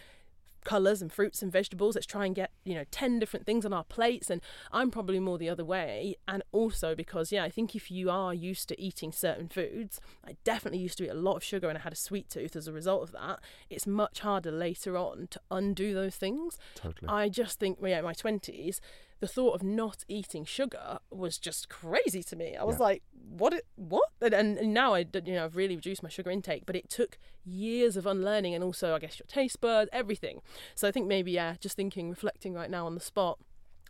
colours 0.65 1.03
and 1.03 1.13
fruits 1.13 1.43
and 1.43 1.51
vegetables. 1.51 1.95
Let's 1.95 2.07
try 2.07 2.27
and 2.27 2.35
get, 2.35 2.51
you 2.65 2.75
know, 2.75 2.85
10 2.91 3.19
different 3.19 3.47
things 3.47 3.65
on 3.65 3.73
our 3.73 3.85
plates. 3.85 4.31
And 4.31 4.41
I'm 4.73 4.91
probably 4.91 5.21
more 5.21 5.39
the 5.39 5.49
other 5.49 5.65
way. 5.65 6.17
And 6.27 6.43
also 6.53 6.95
because, 6.95 7.33
yeah, 7.33 7.45
I 7.45 7.51
think 7.51 7.75
if 7.75 7.91
you 7.91 8.11
are 8.11 8.35
used 8.35 8.69
to 8.69 8.81
eating 8.81 9.13
certain 9.13 9.49
foods, 9.49 10.01
I 10.27 10.37
definitely 10.45 10.81
used 10.81 10.99
to 10.99 11.05
eat 11.05 11.11
a 11.11 11.15
lot 11.15 11.37
of 11.37 11.45
sugar 11.45 11.69
and 11.69 11.79
I 11.79 11.83
had 11.83 11.93
a 11.93 11.97
sweet 11.97 12.29
tooth 12.29 12.57
as 12.57 12.69
a 12.69 12.73
result 12.73 13.03
of 13.03 13.13
that. 13.13 13.41
It's 13.71 13.87
much 13.87 14.21
harder 14.21 14.53
later 14.53 14.97
on 14.97 15.29
to 15.31 15.41
undo 15.51 15.95
those 15.95 16.17
things. 16.17 16.59
Totally. 16.75 17.09
I 17.09 17.29
just 17.29 17.59
think, 17.59 17.79
yeah, 17.83 17.99
in 17.99 18.05
my 18.05 18.15
20s, 18.15 18.81
the 19.23 19.29
thought 19.29 19.55
of 19.55 19.63
not 19.63 20.05
eating 20.09 20.45
sugar 20.45 20.99
was 21.09 21.39
just 21.39 21.69
crazy 21.69 22.25
to 22.25 22.35
me. 22.35 22.57
I 22.57 22.65
was 22.65 22.75
Yeah. 22.79 22.83
like, 22.83 23.03
what? 23.13 23.53
It, 23.53 23.65
what? 23.77 24.09
And, 24.21 24.35
and 24.35 24.75
now 24.75 24.95
I, 24.95 25.07
you 25.25 25.35
know, 25.35 25.45
I've 25.45 25.55
really 25.55 25.77
reduced 25.77 26.03
my 26.03 26.09
sugar 26.09 26.29
intake, 26.29 26.67
but 26.67 26.75
it 26.75 26.91
took 26.91 27.19
years 27.45 27.97
of 27.97 28.05
unlearning 28.05 28.53
and 28.53 28.65
also, 28.65 28.97
I 28.97 28.99
guess, 28.99 29.21
your 29.21 29.29
taste 29.29 29.61
buds, 29.61 29.89
everything. 29.93 30.43
So 30.75 30.89
I 30.89 30.91
think 30.91 31.07
maybe, 31.07 31.31
yeah, 31.31 31.55
just 31.61 31.77
thinking, 31.77 32.11
reflecting 32.11 32.53
right 32.53 32.69
now 32.69 32.85
on 32.85 32.97
the 32.97 33.01
spot, 33.01 33.39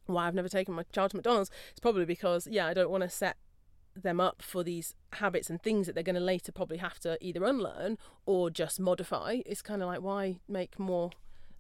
why 0.04 0.26
I've 0.26 0.34
never 0.34 0.50
taken 0.50 0.74
my 0.74 0.82
child 0.92 1.12
to 1.12 1.16
McDonald's 1.16 1.50
it's 1.70 1.80
probably 1.80 2.04
because, 2.04 2.46
yeah, 2.46 2.66
I 2.66 2.74
don't 2.74 2.90
want 2.90 3.02
to 3.02 3.08
set 3.08 3.38
them 3.96 4.20
up 4.20 4.42
for 4.42 4.62
these 4.62 4.94
habits 5.14 5.48
and 5.48 5.62
things 5.62 5.86
that 5.86 5.94
they're 5.94 6.04
going 6.04 6.14
to 6.14 6.20
later 6.20 6.52
probably 6.52 6.76
have 6.78 6.98
to 7.00 7.16
either 7.22 7.42
unlearn 7.42 7.96
or 8.26 8.50
just 8.50 8.78
modify. 8.78 9.38
It's 9.46 9.62
kind 9.62 9.80
of 9.82 9.88
like, 9.88 10.02
why 10.02 10.40
make 10.46 10.78
more, 10.78 11.10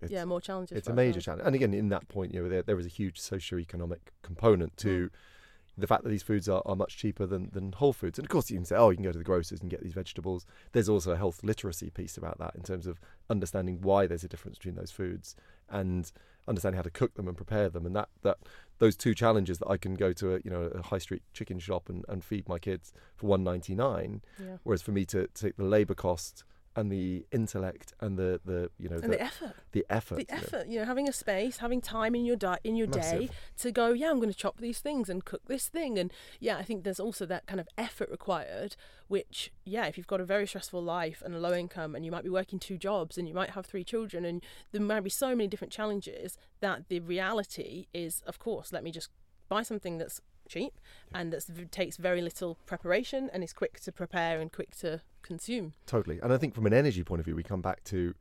It's- 0.04 0.10
yeah, 0.10 0.24
more 0.24 0.40
challenges? 0.40 0.76
it's 0.76 0.88
a 0.88 0.92
major 0.92 1.16
ourselves? 1.18 1.24
challenge. 1.24 1.46
And 1.46 1.54
again, 1.54 1.74
in 1.74 1.88
that 1.90 2.08
point, 2.08 2.34
you 2.34 2.42
know, 2.42 2.48
there, 2.48 2.62
there 2.62 2.78
is 2.78 2.86
a 2.86 2.90
huge 2.90 3.20
socio-economic 3.20 4.12
component 4.22 4.76
to 4.78 5.08
mm. 5.08 5.10
the 5.78 5.86
fact 5.86 6.02
that 6.04 6.10
these 6.10 6.22
foods 6.22 6.48
are, 6.48 6.62
are 6.66 6.76
much 6.76 6.96
cheaper 6.96 7.26
than, 7.26 7.50
than 7.52 7.72
whole 7.72 7.92
foods. 7.92 8.18
And 8.18 8.26
of 8.26 8.30
course, 8.30 8.50
you 8.50 8.56
can 8.56 8.64
say, 8.64 8.76
oh, 8.76 8.90
you 8.90 8.96
can 8.96 9.04
go 9.04 9.12
to 9.12 9.18
the 9.18 9.24
grocers 9.24 9.60
and 9.60 9.70
get 9.70 9.82
these 9.82 9.94
vegetables. 9.94 10.46
There's 10.72 10.88
also 10.88 11.12
a 11.12 11.16
health 11.16 11.40
literacy 11.42 11.90
piece 11.90 12.16
about 12.16 12.38
that 12.38 12.54
in 12.54 12.62
terms 12.62 12.86
of 12.86 13.00
understanding 13.30 13.80
why 13.80 14.06
there's 14.06 14.24
a 14.24 14.28
difference 14.28 14.58
between 14.58 14.74
those 14.74 14.90
foods 14.90 15.34
and 15.68 16.10
understanding 16.48 16.76
how 16.76 16.82
to 16.82 16.90
cook 16.90 17.14
them 17.14 17.28
and 17.28 17.36
prepare 17.36 17.68
them. 17.68 17.86
And 17.86 17.94
that, 17.94 18.08
that 18.22 18.38
those 18.78 18.96
two 18.96 19.14
challenges 19.14 19.58
that 19.58 19.68
I 19.68 19.76
can 19.76 19.94
go 19.94 20.12
to 20.12 20.34
a 20.34 20.40
you 20.44 20.50
know 20.50 20.62
a 20.62 20.82
high 20.82 20.98
street 20.98 21.22
chicken 21.32 21.60
shop 21.60 21.88
and, 21.88 22.04
and 22.08 22.24
feed 22.24 22.48
my 22.48 22.58
kids 22.58 22.92
for 23.14 23.28
one 23.28 23.44
ninety 23.44 23.76
nine, 23.76 24.22
Yeah. 24.40 24.56
whereas 24.64 24.82
for 24.82 24.90
me 24.90 25.04
to 25.06 25.28
take 25.28 25.56
the 25.56 25.64
labour 25.64 25.94
cost 25.94 26.42
and 26.74 26.90
the 26.90 27.24
intellect 27.32 27.92
and 28.00 28.18
the, 28.18 28.40
the 28.44 28.70
you 28.78 28.88
know 28.88 28.96
And 28.96 29.12
the, 29.12 29.16
the 29.16 29.22
effort. 29.22 29.54
the 29.72 29.86
effort, 29.90 30.14
the 30.16 30.22
you 30.22 30.26
know, 30.30 30.36
effort 30.42 30.66
you 30.68 30.78
know 30.80 30.84
having 30.86 31.08
a 31.08 31.12
space 31.12 31.58
having 31.58 31.80
time 31.80 32.14
in 32.14 32.24
your 32.24 32.36
di- 32.36 32.58
in 32.64 32.76
your 32.76 32.86
day 32.86 33.28
to 33.58 33.70
go 33.70 33.88
yeah 33.92 34.10
i'm 34.10 34.16
going 34.16 34.32
to 34.32 34.36
chop 34.36 34.58
these 34.58 34.78
things 34.80 35.08
and 35.08 35.24
cook 35.24 35.42
this 35.46 35.68
thing. 35.68 35.98
And 35.98 36.12
yeah 36.40 36.56
i 36.56 36.62
think 36.62 36.84
there's 36.84 37.00
also 37.00 37.26
that 37.26 37.46
kind 37.46 37.60
of 37.60 37.68
effort 37.76 38.10
required 38.10 38.76
which 39.08 39.52
yeah 39.64 39.86
if 39.86 39.96
you've 39.98 40.06
got 40.06 40.20
a 40.20 40.24
very 40.24 40.46
stressful 40.46 40.82
life 40.82 41.22
and 41.24 41.34
a 41.34 41.38
low 41.38 41.52
income 41.52 41.94
and 41.94 42.04
you 42.04 42.10
might 42.10 42.24
be 42.24 42.30
working 42.30 42.58
two 42.58 42.78
jobs 42.78 43.18
and 43.18 43.28
you 43.28 43.34
might 43.34 43.50
have 43.50 43.66
three 43.66 43.84
children 43.84 44.24
and 44.24 44.42
there 44.72 44.80
might 44.80 45.00
be 45.04 45.10
so 45.10 45.28
many 45.28 45.46
different 45.46 45.72
challenges 45.72 46.38
that 46.60 46.88
the 46.88 47.00
reality 47.00 47.86
is 47.92 48.22
of 48.26 48.38
course 48.38 48.72
let 48.72 48.82
me 48.82 48.90
just 48.90 49.10
buy 49.48 49.62
something 49.62 49.98
that's 49.98 50.20
cheap 50.48 50.80
and 51.14 51.32
that 51.32 51.70
takes 51.70 51.96
very 51.96 52.20
little 52.20 52.58
preparation 52.66 53.30
and 53.32 53.44
is 53.44 53.52
quick 53.52 53.78
to 53.80 53.92
prepare 53.92 54.40
and 54.40 54.52
quick 54.52 54.74
to 54.76 55.00
consume 55.22 55.74
Totally. 55.86 56.18
And 56.22 56.32
I 56.32 56.36
think 56.38 56.54
from 56.54 56.66
an 56.66 56.74
energy 56.74 57.04
point 57.04 57.20
of 57.20 57.24
view, 57.24 57.36
we 57.36 57.42
come 57.42 57.62
back 57.62 57.84
to 57.84 58.14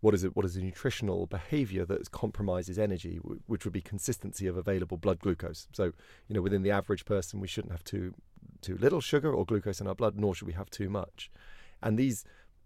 what 0.00 0.14
is 0.14 0.22
it? 0.22 0.36
What 0.36 0.44
is 0.44 0.54
a 0.56 0.60
nutritional 0.60 1.26
behaviour 1.26 1.86
that 1.86 2.10
compromises 2.10 2.78
energy, 2.78 3.16
which 3.46 3.64
would 3.64 3.72
be 3.72 3.80
consistency 3.80 4.46
of 4.46 4.56
available 4.56 4.98
blood 4.98 5.18
glucose. 5.18 5.66
So, 5.72 5.92
you 6.28 6.34
know, 6.34 6.42
within 6.42 6.62
the 6.62 6.70
average 6.70 7.06
person, 7.06 7.40
we 7.40 7.48
shouldn't 7.48 7.72
have 7.72 7.84
too 7.84 8.12
too 8.60 8.76
little 8.76 9.00
sugar 9.00 9.32
or 9.32 9.46
glucose 9.46 9.80
in 9.80 9.86
our 9.86 9.94
blood, 9.94 10.16
nor 10.16 10.34
should 10.34 10.46
we 10.46 10.52
have 10.52 10.68
too 10.68 10.90
much. 10.90 11.30
And 11.82 11.98
these 11.98 12.24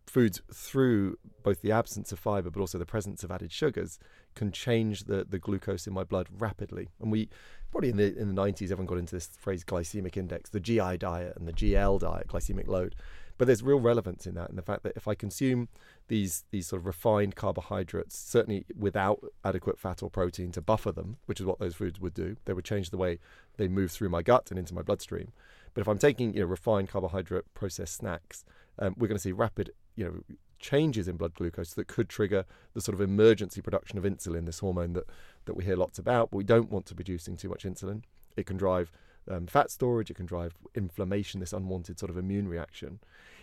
foods, 0.09 0.41
through 0.53 1.19
both 1.43 1.63
the 1.63 1.71
absence 1.71 2.11
of 2.13 2.19
fibre 2.19 2.51
but 2.51 2.61
also 2.61 2.79
the 2.79 2.87
presence 2.87 3.23
of 3.23 3.31
added 3.31 3.53
sugars, 3.53 3.99
can 4.35 4.51
change 4.51 5.05
the, 5.05 5.25
the 5.29 5.39
glucose 5.39 5.87
in 5.87 5.93
my 5.93 6.05
blood 6.05 6.27
rapidly. 6.39 6.89
And 7.01 7.13
we 7.13 7.29
probably 7.71 7.91
in 7.91 7.99
the 7.99 8.17
in 8.19 8.35
the 8.35 8.43
90s, 8.43 8.65
everyone 8.65 8.87
got 8.87 8.99
into 8.99 9.15
this 9.15 9.31
phrase 9.39 9.65
glycemic 9.65 10.17
index, 10.17 10.51
the 10.51 10.61
GI 10.61 10.99
diet 10.99 11.37
and 11.37 11.47
the 11.47 11.53
GL 11.53 12.01
diet, 12.01 12.27
glycemic 12.27 12.67
load. 12.67 12.97
But 13.39 13.47
there's 13.47 13.63
real 13.63 13.79
relevance 13.79 14.27
in 14.27 14.35
that, 14.35 14.51
in 14.51 14.57
the 14.57 14.63
fact 14.63 14.83
that 14.83 14.95
if 14.97 15.07
I 15.07 15.15
consume 15.15 15.69
these 16.09 16.45
these 16.51 16.67
sort 16.67 16.81
of 16.81 16.87
refined 16.87 17.37
carbohydrates, 17.37 18.19
certainly 18.19 18.67
without 18.77 19.21
adequate 19.45 19.79
fat 19.79 20.03
or 20.03 20.11
protein 20.11 20.51
to 20.53 20.61
buffer 20.61 20.91
them, 20.91 21.17
which 21.27 21.41
is 21.41 21.47
what 21.47 21.61
those 21.61 21.77
foods 21.77 22.01
would 22.01 22.15
do, 22.15 22.37
they 22.45 22.53
would 22.53 22.65
change 22.65 22.91
the 22.91 22.97
way 22.99 23.21
they 23.57 23.69
move 23.69 23.93
through 23.93 24.09
my 24.09 24.23
gut 24.23 24.51
and 24.51 24.59
into 24.59 24.75
my 24.75 24.83
bloodstream. 24.83 25.33
But 25.73 25.83
if 25.83 25.89
I'm 25.89 25.99
taking 25.99 26.35
you 26.35 26.41
know 26.41 26.47
refined 26.47 26.89
carbohydrate 26.89 27.55
processed 27.55 27.95
snacks, 27.95 28.45
um, 28.81 28.95
we're 28.99 29.09
going 29.09 29.17
to 29.17 29.23
see 29.23 29.33
rapid 29.33 29.71
you 29.95 30.05
know 30.05 30.37
changes 30.59 31.07
in 31.07 31.17
blood 31.17 31.35
glucose 31.35 31.75
that 31.75 31.87
could 31.87 32.09
trigger 32.09 32.45
the 32.75 32.81
sort 32.81 32.95
of 32.95 33.01
emergency 33.01 33.61
production 33.61 33.97
of 33.97 34.05
insulin, 34.05 34.47
this 34.47 34.59
hormone 34.59 34.95
that 34.95 35.05
that 35.45 35.55
we 35.55 35.65
hear 35.65 35.77
lots 35.77 36.01
about. 36.01 36.33
But 36.33 36.39
we 36.39 36.45
don't 36.45 36.73
want 36.73 36.87
to 36.87 36.95
be 36.97 37.05
producing 37.05 37.37
too 37.37 37.49
much 37.49 37.63
insulin. 37.63 38.03
It 38.37 38.47
can 38.47 38.57
drive 38.57 38.91
um, 39.31 39.47
fat 39.47 39.71
storage. 39.71 40.11
It 40.11 40.15
can 40.15 40.27
drive 40.27 40.55
inflammation, 40.75 41.41
this 41.41 41.53
unwanted 41.53 41.99
sort 41.99 42.11
of 42.11 42.17
immune 42.17 42.49
reaction. 42.49 43.01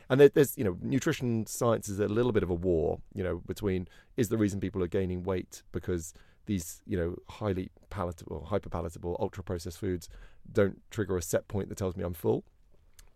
And 0.09 0.19
there, 0.19 0.29
there's, 0.29 0.57
you 0.57 0.63
know, 0.63 0.77
nutrition 0.81 1.45
science 1.47 1.89
is 1.89 1.99
a 1.99 2.07
little 2.07 2.31
bit 2.31 2.43
of 2.43 2.49
a 2.49 2.53
war, 2.53 2.99
you 3.13 3.23
know, 3.23 3.41
between 3.45 3.87
is 4.17 4.29
the 4.29 4.37
reason 4.37 4.59
people 4.59 4.83
are 4.83 4.87
gaining 4.87 5.23
weight 5.23 5.63
because 5.71 6.13
these, 6.45 6.81
you 6.85 6.97
know, 6.97 7.15
highly 7.27 7.71
palatable, 7.89 8.45
hyper 8.45 8.69
palatable, 8.69 9.17
ultra 9.19 9.43
processed 9.43 9.79
foods 9.79 10.07
don't 10.51 10.79
trigger 10.91 11.17
a 11.17 11.21
set 11.21 11.47
point 11.47 11.69
that 11.69 11.77
tells 11.77 11.95
me 11.95 12.03
I'm 12.03 12.13
full, 12.13 12.43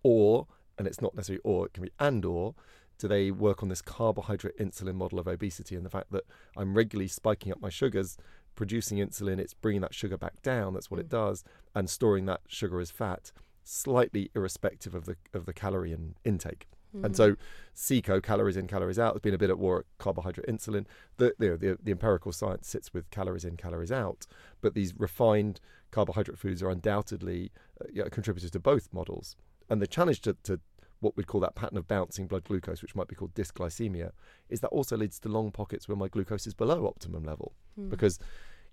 or 0.02 0.48
and 0.78 0.88
it's 0.88 1.02
not 1.02 1.16
necessarily 1.16 1.42
or 1.44 1.68
it 1.68 1.74
can 1.74 1.84
be 1.84 1.92
and 2.00 2.26
or 2.26 2.56
do 3.00 3.08
they 3.08 3.32
work 3.32 3.64
on 3.64 3.70
this 3.70 3.82
carbohydrate 3.82 4.58
insulin 4.58 4.96
model 4.96 5.20
of 5.20 5.28
obesity 5.28 5.76
and 5.76 5.86
the 5.86 5.90
fact 5.90 6.12
that 6.12 6.26
I'm 6.58 6.76
regularly 6.76 7.08
spiking 7.08 7.52
up 7.52 7.62
my 7.62 7.70
sugars, 7.70 8.18
producing 8.60 8.98
insulin, 8.98 9.40
it's 9.40 9.54
bringing 9.54 9.80
that 9.80 9.94
sugar 9.94 10.18
back 10.18 10.42
down. 10.42 10.74
That's 10.74 10.92
what 10.92 11.00
it 11.00 11.08
does, 11.08 11.46
and 11.74 11.90
storing 11.90 12.26
that 12.26 12.42
sugar 12.46 12.82
as 12.82 12.92
fat, 12.92 13.32
slightly 13.64 14.30
irrespective 14.36 14.94
of 14.94 15.06
the 15.06 15.16
of 15.34 15.46
the 15.46 15.54
calorie 15.54 15.94
in, 15.94 16.16
intake. 16.26 16.68
And 17.04 17.16
so, 17.16 17.36
CICO, 17.74 18.20
calories 18.22 18.58
in, 18.58 18.68
calories 18.68 19.00
out, 19.00 19.14
has 19.14 19.22
been 19.22 19.34
a 19.36 19.38
bit 19.38 19.52
at 19.52 19.60
war 19.60 19.80
at 19.80 19.86
carbohydrate 20.00 20.48
insulin. 20.48 20.86
The, 21.18 21.36
the, 21.38 21.56
the, 21.56 21.78
the 21.82 21.92
empirical 21.92 22.32
science 22.32 22.68
sits 22.68 22.94
with 22.94 23.10
calories 23.12 23.46
in, 23.46 23.58
calories 23.58 23.92
out, 23.92 24.26
but 24.60 24.74
these 24.74 24.94
refined 24.98 25.60
carbohydrate 25.92 26.40
foods 26.40 26.64
are 26.64 26.70
undoubtedly 26.70 27.52
uh, 27.80 27.86
yeah, 27.94 28.10
contributors 28.10 28.52
to 28.52 28.60
both 28.60 28.90
models. 28.92 29.38
And 29.70 29.82
the 29.82 29.88
challenge 29.88 30.22
to, 30.22 30.36
to 30.44 30.60
what 31.00 31.16
we'd 31.16 31.28
call 31.28 31.42
that 31.42 31.56
pattern 31.56 31.78
of 31.78 31.88
bouncing 31.88 32.28
blood 32.28 32.44
glucose, 32.44 32.82
which 32.82 32.96
might 32.96 33.08
be 33.08 33.16
called 33.16 33.34
dysglycemia, 33.34 34.12
is 34.50 34.60
that 34.62 34.68
also 34.70 34.98
leads 34.98 35.20
to 35.20 35.30
long 35.30 35.52
pockets 35.52 35.88
where 35.88 35.96
my 35.96 36.08
glucose 36.08 36.48
is 36.48 36.54
below 36.54 36.88
optimum 36.88 37.24
level. 37.24 37.54
Hmm. 37.76 37.90
Because, 37.90 38.20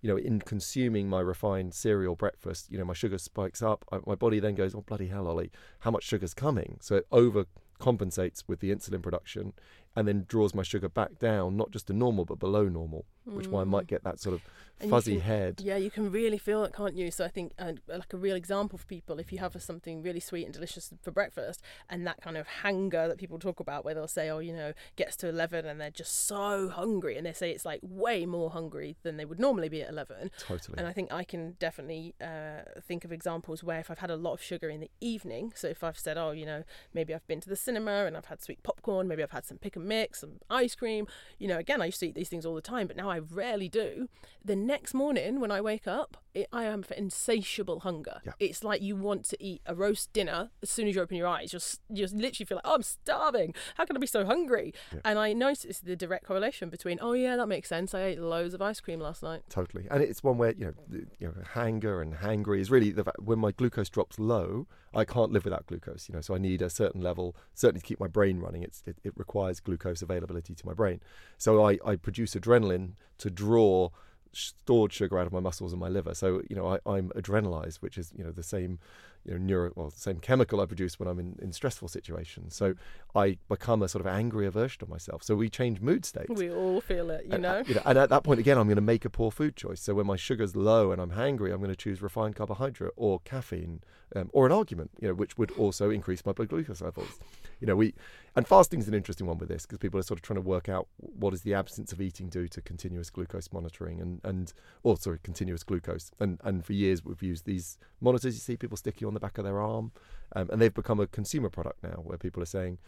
you 0.01 0.11
know, 0.11 0.16
in 0.16 0.40
consuming 0.40 1.09
my 1.09 1.20
refined 1.20 1.74
cereal 1.74 2.14
breakfast, 2.14 2.70
you 2.70 2.78
know, 2.78 2.84
my 2.84 2.94
sugar 2.94 3.18
spikes 3.18 3.62
up. 3.62 3.84
I, 3.90 3.99
my 4.07 4.14
body 4.14 4.38
then 4.40 4.55
goes, 4.55 4.74
oh, 4.74 4.82
bloody 4.82 5.09
hell, 5.09 5.26
Ollie, 5.26 5.51
how 5.80 5.90
much 5.90 6.05
sugar's 6.05 6.34
coming? 6.34 6.78
So 6.80 6.97
it 6.97 7.11
overcompensates 7.11 8.44
with 8.47 8.61
the 8.61 8.70
insulin 8.70 9.03
production 9.03 9.53
and 9.97 10.07
then 10.07 10.24
draws 10.28 10.55
my 10.55 10.62
sugar 10.62 10.88
back 10.88 11.18
down, 11.18 11.57
not 11.57 11.70
just 11.70 11.86
to 11.88 11.92
normal, 11.92 12.24
but 12.24 12.38
below 12.38 12.68
normal, 12.68 13.07
which 13.24 13.47
why 13.49 13.62
I 13.62 13.64
might 13.64 13.86
get 13.86 14.05
that 14.05 14.20
sort 14.20 14.34
of 14.34 14.42
And 14.78 14.90
fuzzy 14.90 15.14
can- 15.14 15.20
head. 15.22 15.61
Yeah, 15.64 15.76
you 15.78 15.90
can 15.90 16.12
really 16.12 16.36
feel 16.38 16.62
it, 16.64 16.74
can't 16.74 16.94
you? 16.97 17.11
So 17.11 17.24
I 17.24 17.28
think, 17.28 17.53
uh, 17.59 17.72
like 17.88 18.12
a 18.12 18.18
real 18.18 18.36
example 18.36 18.78
for 18.78 18.86
people, 18.86 19.18
if 19.18 19.32
you 19.32 19.38
have 19.38 19.61
something 19.62 20.03
really 20.03 20.20
sweet 20.20 20.44
and 20.44 20.53
delicious 20.53 20.92
for 21.03 21.11
breakfast, 21.11 21.62
and 21.88 22.07
that 22.07 22.20
kind 22.20 22.36
of 22.36 22.47
hanger 22.47 23.09
that 23.09 23.16
people 23.16 23.38
talk 23.38 23.59
about, 23.59 23.84
where 23.84 23.94
they'll 23.94 24.07
say, 24.07 24.28
"Oh, 24.28 24.38
you 24.38 24.53
know, 24.53 24.74
gets 24.97 25.16
to 25.16 25.28
eleven 25.28 25.64
and 25.64 25.80
they're 25.80 25.90
just 25.90 26.26
so 26.26 26.68
hungry," 26.68 27.16
and 27.16 27.24
they 27.26 27.32
say 27.32 27.51
it's 27.51 27.64
like 27.64 27.80
way 27.82 28.26
more 28.26 28.51
hungry 28.51 28.97
than 29.03 29.16
they 29.16 29.24
would 29.24 29.40
normally 29.40 29.70
be 29.70 29.80
at 29.82 29.88
eleven. 29.88 30.30
Totally. 30.38 30.76
And 30.76 30.86
I 30.86 30.92
think 30.92 31.11
I 31.12 31.24
can 31.24 31.57
definitely 31.59 32.14
uh, 32.20 32.61
think 32.86 33.05
of 33.07 33.12
examples 33.12 33.64
where 33.64 33.80
if 33.80 33.90
I've 33.90 34.01
had 34.01 34.11
a 34.11 34.16
lot 34.16 34.34
of 34.34 34.42
sugar 34.42 34.68
in 34.68 34.80
the 34.80 34.90
evening, 35.01 35.53
so 35.57 35.68
if 35.68 35.82
I've 35.82 35.99
said, 35.99 36.18
oh, 36.18 36.32
you 36.32 36.44
know, 36.44 36.64
maybe 36.92 37.14
I've 37.14 37.26
been 37.26 37.40
to 37.40 37.49
the 37.49 37.57
cinema 37.57 38.05
and 38.05 38.14
I've 38.16 38.26
had 38.26 38.42
sweet 38.42 38.62
popcorn, 38.62 39.09
maybe 39.09 39.22
I've 39.22 39.30
had 39.30 39.47
some 39.47 39.57
pick 39.59 39.74
and 39.76 39.86
mix, 39.87 40.20
some 40.20 40.32
ice 40.51 40.74
cream, 40.74 41.07
you 41.39 41.49
know, 41.49 41.59
again, 41.59 41.80
I 41.80 41.87
used 41.87 42.01
to 42.01 42.09
eat 42.09 42.14
these 42.14 42.28
things 42.28 42.45
all 42.45 42.55
the 42.55 42.61
time, 42.61 42.87
but 42.87 42.97
now 42.97 43.11
I 43.11 43.18
rarely 43.18 43.68
do. 43.68 44.09
The 44.45 44.57
next 44.57 44.95
morning 44.95 45.41
when 45.41 45.51
I 45.51 45.61
wake 45.61 45.87
up, 45.87 46.16
it, 46.37 46.49
I 46.53 46.64
am 46.64 46.82
for 46.82 46.95
insatiable 46.95 47.80
hunger. 47.80 48.20
Yeah. 48.24 48.32
It's 48.39 48.62
like 48.62 48.82
you 48.82 48.95
want 48.95 49.24
to 49.26 49.43
eat 49.43 49.62
a 49.66 49.74
roast 49.74 50.12
dinner 50.12 50.51
as 50.62 50.70
soon 50.70 50.87
as 50.87 50.95
you 50.95 51.03
open 51.03 51.16
your 51.16 51.26
eyes. 51.26 51.53
You 51.53 51.59
just 51.59 52.14
literally 52.14 52.45
feel 52.47 52.57
like, 52.57 52.66
oh, 52.66 52.74
I'm 52.74 52.82
starving. 52.82 53.55
How 53.76 53.84
can 53.84 53.97
I 53.97 54.01
be 54.01 54.07
so 54.07 54.24
hungry? 54.24 54.74
Yeah. 54.93 55.01
And 55.05 55.18
I 55.18 55.32
noticed 55.32 55.84
the 55.84 55.97
direct 55.97 56.26
correlation 56.26 56.68
between, 56.68 56.99
oh, 57.01 57.14
yeah, 57.14 57.37
that 57.37 57.47
makes 57.47 57.68
sense. 57.68 57.95
I 57.95 58.03
ate 58.03 58.20
loads 58.20 58.55
of 58.55 58.61
ice 58.62 58.80
cream 58.80 59.01
last 59.01 59.22
night. 59.22 59.43
Totally, 59.49 59.87
and 59.91 60.03
it's 60.03 60.22
one 60.22 60.39
where 60.39 60.53
you 60.53 60.66
know, 60.66 60.72
the, 60.89 61.07
you 61.18 61.28
know, 61.28 61.34
hanger 61.55 62.03
and 62.03 62.14
hangry 62.14 62.61
is 62.61 62.70
really 62.70 62.91
the 62.91 63.05
fact 63.05 63.20
when 63.20 63.39
my 63.39 63.53
glucose 63.53 63.89
drops 63.89 64.18
low, 64.18 64.66
I 64.95 65.05
can't 65.05 65.32
live 65.32 65.45
without 65.45 65.66
glucose. 65.66 66.09
You 66.09 66.14
know, 66.14 66.20
so 66.20 66.34
I 66.34 66.39
need 66.39 66.62
a 66.62 66.70
certain 66.70 67.01
level, 67.01 67.34
certainly 67.55 67.80
to 67.80 67.87
keep 67.87 68.01
my 68.01 68.07
brain 68.07 68.41
running. 68.41 68.62
It's 68.62 68.82
it, 68.87 68.99
it 69.05 69.12
requires 69.16 69.61
glucose 69.61 70.03
availability 70.03 70.55
to 70.55 70.66
my 70.66 70.74
brain. 70.74 71.01
So 71.39 71.64
I, 71.64 71.78
I 71.84 71.97
produce 71.97 72.34
adrenaline 72.34 72.93
to 73.18 73.30
draw 73.30 73.91
stored 74.33 74.93
sugar 74.93 75.18
out 75.18 75.27
of 75.27 75.33
my 75.33 75.41
muscles 75.41 75.72
and 75.72 75.81
my 75.81 75.89
liver. 75.89 76.14
So 76.14 76.43
you 76.49 76.57
know, 76.57 76.66
I, 76.66 76.79
I'm 76.87 77.11
adrenalized, 77.11 77.77
which 77.77 77.99
is 77.99 78.12
you 78.16 78.24
know 78.24 78.31
the 78.33 78.43
same 78.43 78.79
you 79.24 79.33
know 79.33 79.39
neuro 79.39 79.72
well 79.74 79.91
the 79.91 79.99
same 79.99 80.20
chemical 80.20 80.61
I 80.61 80.66
produce 80.66 80.99
when 81.01 81.09
I'm 81.09 81.18
in, 81.18 81.37
in 81.43 81.53
stressful 81.53 81.89
situations. 81.89 82.55
So 82.55 82.74
I 83.14 83.39
become 83.49 83.83
a 83.83 83.89
sort 83.89 84.01
of 84.01 84.07
angrier 84.07 84.51
version 84.51 84.83
of 84.83 84.89
myself. 84.89 85.22
So 85.22 85.35
we 85.35 85.49
change 85.49 85.81
mood 85.81 86.05
states. 86.05 86.29
We 86.29 86.51
all 86.51 86.81
feel 86.81 87.11
it, 87.11 87.24
you 87.24 87.33
And, 87.33 87.43
know? 87.43 87.62
uh, 87.68 87.81
and 87.85 87.99
at 87.99 88.09
that 88.11 88.22
point 88.24 88.41
again, 88.41 88.59
I'm 88.59 88.66
going 88.66 88.77
to 88.77 88.83
make 88.83 89.05
a 89.05 89.11
poor 89.11 89.31
food 89.31 89.57
choice. 89.57 89.81
So 89.81 89.95
when 89.95 90.07
my 90.07 90.16
sugar's 90.16 90.55
low 90.55 90.93
and 90.93 91.01
I'm 91.01 91.11
hangry, 91.12 91.53
I'm 91.53 91.59
going 91.59 91.70
to 91.70 91.77
choose 91.77 92.03
refined 92.03 92.37
carbohydrate 92.37 92.93
or 92.97 93.20
caffeine 93.20 93.81
um, 94.14 94.31
or 94.33 94.47
an 94.47 94.53
argument, 94.53 94.91
you 95.01 95.09
know, 95.09 95.14
which 95.14 95.37
would 95.39 95.51
also 95.53 95.91
increase 95.91 96.24
my 96.24 96.33
blood 96.33 96.49
glucose 96.49 96.81
levels. 96.81 97.18
You 97.61 97.67
know, 97.67 97.77
we 97.77 97.95
and 98.35 98.47
fasting's 98.47 98.87
an 98.87 98.95
interesting 98.95 99.27
one 99.27 99.39
with 99.39 99.49
this 99.49 99.65
because 99.65 99.79
people 99.79 99.99
are 99.99 100.03
sort 100.03 100.19
of 100.19 100.23
trying 100.23 100.37
to 100.37 100.43
work 100.43 100.69
out 100.69 100.89
what 100.99 101.31
does 101.31 101.43
the 101.43 101.55
absence 101.55 101.93
of 101.93 102.01
eating 102.01 102.29
do 102.29 102.49
to 102.49 102.61
continuous 102.61 103.09
glucose 103.09 103.53
monitoring 103.53 104.01
and 104.01 104.21
and 104.25 104.53
or 104.83 104.97
sorry, 104.97 105.19
continuous 105.23 105.63
glucose. 105.63 106.11
And 106.21 106.39
and 106.45 106.65
for 106.65 106.73
years 106.73 107.05
we've 107.05 107.23
used 107.23 107.47
these 107.47 107.79
monitors. 108.01 108.35
You 108.35 108.41
see 108.41 108.57
people 108.57 108.77
sticking 108.77 109.09
on 109.09 109.15
the 109.15 109.21
back 109.21 109.39
of 109.39 109.45
their 109.45 109.61
arm, 109.61 109.93
um, 110.35 110.51
and 110.51 110.61
they've 110.61 110.73
become 110.73 111.01
a 111.01 111.07
consumer 111.07 111.49
product 111.49 111.83
now 111.83 112.01
where 112.05 112.19
people 112.19 112.43
are 112.43 112.47
saying 112.47 112.79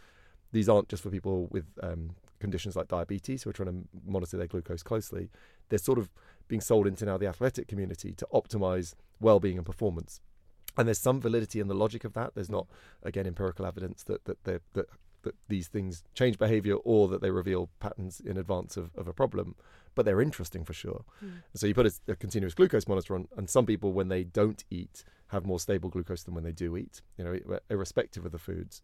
these 0.51 0.69
aren't 0.69 0.89
just 0.89 1.03
for 1.03 1.09
people 1.09 1.47
with 1.51 1.65
um, 1.83 2.11
conditions 2.39 2.75
like 2.75 2.87
diabetes 2.87 3.43
who 3.43 3.49
are 3.49 3.53
trying 3.53 3.69
to 3.69 3.87
monitor 4.05 4.37
their 4.37 4.47
glucose 4.47 4.83
closely. 4.83 5.29
They're 5.69 5.79
sort 5.79 5.99
of 5.99 6.09
being 6.47 6.61
sold 6.61 6.87
into 6.87 7.05
now 7.05 7.17
the 7.17 7.27
athletic 7.27 7.67
community 7.67 8.13
to 8.13 8.27
optimize 8.33 8.95
well-being 9.19 9.57
and 9.57 9.65
performance. 9.65 10.21
And 10.79 10.87
there's 10.87 10.97
some 10.97 11.19
validity 11.19 11.59
in 11.59 11.67
the 11.67 11.75
logic 11.75 12.05
of 12.05 12.13
that. 12.13 12.35
There's 12.35 12.49
not, 12.49 12.65
again, 13.03 13.27
empirical 13.27 13.65
evidence 13.65 14.01
that 14.03 14.23
that 14.23 14.41
that, 14.45 14.61
that, 14.73 14.85
that 15.23 15.35
these 15.49 15.67
things 15.67 16.05
change 16.15 16.37
behavior 16.39 16.75
or 16.75 17.09
that 17.09 17.21
they 17.21 17.31
reveal 17.31 17.69
patterns 17.81 18.21
in 18.21 18.37
advance 18.37 18.77
of, 18.77 18.95
of 18.95 19.05
a 19.05 19.11
problem, 19.11 19.55
but 19.93 20.05
they're 20.05 20.21
interesting 20.21 20.63
for 20.63 20.71
sure. 20.71 21.03
Hmm. 21.19 21.29
So 21.53 21.67
you 21.67 21.73
put 21.73 21.85
a, 21.85 21.91
a 22.07 22.15
continuous 22.15 22.53
glucose 22.53 22.87
monitor 22.87 23.15
on, 23.15 23.27
and 23.35 23.49
some 23.49 23.65
people, 23.65 23.91
when 23.91 24.07
they 24.07 24.23
don't 24.23 24.63
eat, 24.71 25.03
have 25.27 25.45
more 25.45 25.59
stable 25.59 25.89
glucose 25.89 26.23
than 26.23 26.33
when 26.33 26.45
they 26.45 26.53
do 26.53 26.77
eat. 26.77 27.01
You 27.17 27.25
know, 27.25 27.59
irrespective 27.69 28.25
of 28.25 28.31
the 28.31 28.39
foods 28.39 28.81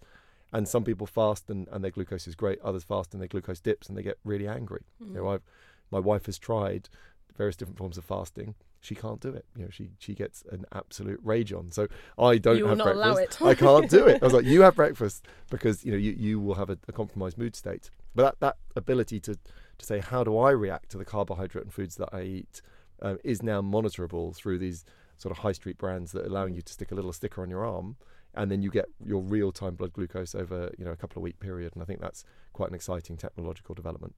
and 0.54 0.68
some 0.68 0.84
people 0.84 1.08
fast 1.08 1.50
and, 1.50 1.68
and 1.72 1.84
their 1.84 1.92
glucose 1.92 2.28
is 2.28 2.36
great 2.36 2.60
others 2.62 2.84
fast 2.84 3.14
and 3.14 3.22
their 3.22 3.28
glucose 3.28 3.60
dips 3.60 3.90
and 3.90 3.98
they 3.98 4.04
get 4.04 4.20
really 4.24 4.48
angry 4.48 4.84
you 5.00 5.14
know 5.14 5.24
hmm. 5.24 5.30
I've, 5.30 5.42
my 5.90 6.00
wife 6.00 6.28
has 6.28 6.38
tried 6.38 6.88
various 7.36 7.56
different 7.56 7.78
forms 7.78 7.98
of 7.98 8.06
fasting 8.06 8.54
she 8.86 8.96
can't 8.96 9.20
do 9.20 9.30
it. 9.30 9.46
You 9.56 9.64
know 9.64 9.70
she 9.72 9.90
she 10.00 10.14
gets 10.14 10.44
an 10.52 10.66
absolute 10.72 11.20
rage 11.24 11.52
on. 11.52 11.72
So 11.72 11.88
i 12.20 12.38
don't 12.38 12.58
You 12.58 12.68
have 12.68 12.78
breakfast. 12.78 13.42
it. 13.42 13.46
i 13.46 13.56
can't 13.56 13.90
do 13.90 14.06
it. 14.08 14.22
I 14.22 14.26
was 14.26 14.34
like 14.34 14.46
you 14.46 14.62
have 14.62 14.76
breakfast 14.84 15.26
because 15.50 15.84
you 15.84 15.92
know 15.92 15.98
you, 15.98 16.12
you 16.18 16.40
will 16.40 16.56
have 16.56 16.70
a, 16.70 16.78
a 16.88 16.92
compromised 16.92 17.38
mood 17.38 17.56
state. 17.56 17.90
But 18.14 18.24
that, 18.24 18.40
that 18.40 18.58
ability 18.76 19.20
to 19.22 19.34
to 19.78 19.86
say 19.86 20.00
how 20.00 20.24
do 20.24 20.38
i 20.38 20.52
react 20.52 20.90
to 20.92 20.98
the 20.98 21.06
carbohydrate 21.06 21.66
and 21.66 21.74
foods 21.74 21.96
that 21.96 22.10
i 22.14 22.22
eat? 22.22 22.62
um, 23.02 23.18
is 23.26 23.44
now 23.44 23.62
monitorable 23.62 24.34
through 24.34 24.58
these 24.58 24.86
sort 25.18 25.32
of 25.32 25.40
high 25.40 25.52
street 25.52 25.78
brands 25.78 26.14
that 26.14 26.24
are 26.24 26.28
allowing 26.28 26.54
you 26.54 26.62
to 26.62 26.72
stick 26.72 26.92
a 26.92 26.96
little 26.96 27.12
sticker 27.12 27.42
on 27.42 27.50
your 27.50 27.66
arm 27.66 27.98
and 28.34 28.50
then 28.50 28.62
you 28.62 28.70
get 28.72 28.86
your 29.04 29.22
real 29.22 29.52
time 29.52 29.76
blood 29.76 29.92
glucose 29.92 30.34
over 30.34 30.72
you 30.78 30.86
know 30.86 30.92
a 30.92 30.96
couple 30.96 31.20
of 31.20 31.24
week 31.24 31.40
period. 31.40 31.74
And 31.74 31.82
i 31.84 31.86
think 31.86 32.00
that's 32.00 32.24
quite 32.54 32.70
an 32.70 32.76
exciting 32.76 33.18
technological 33.18 33.76
development 33.76 34.16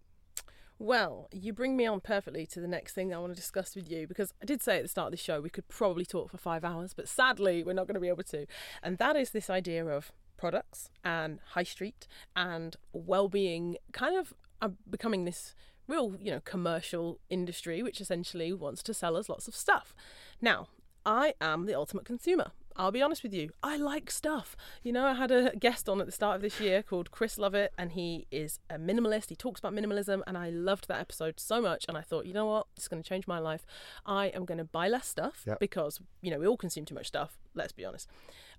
Well, 0.79 1.27
you 1.31 1.53
bring 1.53 1.75
me 1.75 1.87
on 1.87 2.01
perfectly 2.01 2.45
to 2.47 2.59
the 2.59 2.67
next 2.67 2.93
thing 2.93 3.13
I 3.13 3.17
want 3.17 3.33
to 3.33 3.39
discuss 3.39 3.75
with 3.75 3.89
you 3.89 4.05
because 4.05 4.31
I 4.41 4.45
did 4.45 4.61
say 4.61 4.77
at 4.77 4.83
the 4.83 4.87
start 4.87 5.07
of 5.07 5.11
the 5.11 5.17
show 5.17 5.41
we 5.41 5.49
could 5.49 5.67
probably 5.67 6.05
talk 6.05 6.29
for 6.29 6.37
five 6.37 6.63
hours, 6.63 6.93
but 6.93 7.07
sadly 7.07 7.63
we're 7.63 7.73
not 7.73 7.87
going 7.87 7.95
to 7.95 8.01
be 8.01 8.07
able 8.07 8.23
to. 8.23 8.45
And 8.83 8.99
that 8.99 9.15
is 9.15 9.31
this 9.31 9.49
idea 9.49 9.85
of 9.85 10.11
products 10.37 10.91
and 11.03 11.39
high 11.53 11.63
street 11.63 12.07
and 12.35 12.75
well-being 12.93 13.77
kind 13.91 14.17
of 14.17 14.33
uh, 14.61 14.69
becoming 14.87 15.25
this 15.25 15.55
real, 15.87 16.15
you 16.19 16.29
know, 16.29 16.41
commercial 16.41 17.19
industry 17.27 17.81
which 17.81 17.99
essentially 17.99 18.53
wants 18.53 18.83
to 18.83 18.93
sell 18.93 19.17
us 19.17 19.29
lots 19.29 19.47
of 19.47 19.55
stuff. 19.55 19.95
Now, 20.41 20.67
I 21.07 21.33
am 21.41 21.65
the 21.65 21.73
ultimate 21.73 22.05
consumer. 22.05 22.51
I'll 22.77 22.91
be 22.91 23.01
honest 23.01 23.23
with 23.23 23.33
you, 23.33 23.49
I 23.63 23.75
like 23.77 24.11
stuff. 24.11 24.55
You 24.83 24.93
know, 24.93 25.05
I 25.05 25.13
had 25.15 25.31
a 25.31 25.55
guest 25.55 25.89
on 25.89 25.99
at 25.99 26.05
the 26.05 26.11
start 26.11 26.35
of 26.35 26.41
this 26.43 26.59
year 26.59 26.83
called 26.83 27.09
Chris 27.09 27.37
Lovett, 27.39 27.73
and 27.77 27.93
he 27.93 28.27
is 28.29 28.59
a 28.69 28.75
minimalist. 28.77 29.29
He 29.29 29.35
talks 29.35 29.59
about 29.59 29.73
minimalism, 29.73 30.21
and 30.27 30.37
I 30.37 30.51
loved 30.51 30.87
that 30.87 30.99
episode 30.99 31.39
so 31.39 31.59
much. 31.59 31.85
And 31.87 31.97
I 31.97 32.01
thought, 32.01 32.27
you 32.27 32.33
know 32.33 32.45
what, 32.45 32.67
it's 32.77 32.87
going 32.87 33.01
to 33.01 33.07
change 33.09 33.27
my 33.27 33.39
life. 33.39 33.65
I 34.05 34.27
am 34.27 34.45
going 34.45 34.59
to 34.59 34.63
buy 34.63 34.87
less 34.89 35.07
stuff 35.07 35.43
Yep. 35.47 35.59
because, 35.59 35.99
you 36.21 36.29
know, 36.29 36.37
we 36.39 36.45
all 36.47 36.57
consume 36.57 36.85
too 36.85 36.95
much 36.95 37.07
stuff, 37.07 37.37
let's 37.55 37.73
be 37.73 37.83
honest. 37.83 38.07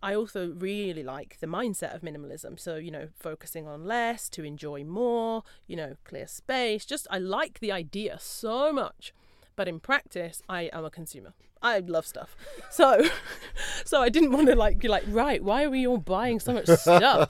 I 0.03 0.14
also 0.14 0.53
really 0.57 1.03
like 1.03 1.39
the 1.41 1.47
mindset 1.47 1.95
of 1.95 2.03
minimalism. 2.03 2.59
So, 2.59 2.77
you 2.77 2.91
know, 2.91 3.09
focusing 3.19 3.66
on 3.69 3.85
less 3.85 4.29
to 4.31 4.45
enjoy 4.45 4.85
more, 4.85 5.43
you 5.66 5.77
know, 5.77 5.97
clear 6.05 6.27
space. 6.27 6.85
Just, 6.85 7.07
I 7.11 7.19
like 7.19 7.61
the 7.61 7.73
idea 7.73 8.19
so 8.21 8.73
much. 8.73 9.12
But 9.59 9.67
in 9.67 9.81
practice, 9.81 10.41
I 10.49 10.71
am 10.73 10.85
a 10.85 10.91
consumer. 10.91 11.35
I 11.61 11.81
love 11.81 12.07
stuff. 12.07 12.37
So, 12.71 13.03
so 13.85 14.01
I 14.01 14.09
didn't 14.09 14.31
want 14.31 14.47
to 14.47 14.55
like 14.55 14.79
be 14.79 14.87
like, 14.87 15.03
right, 15.09 15.43
why 15.43 15.65
are 15.65 15.71
we 15.71 15.85
all 15.85 15.99
buying 15.99 16.39
so 16.39 16.53
much 16.53 16.69
stuff? 16.69 17.29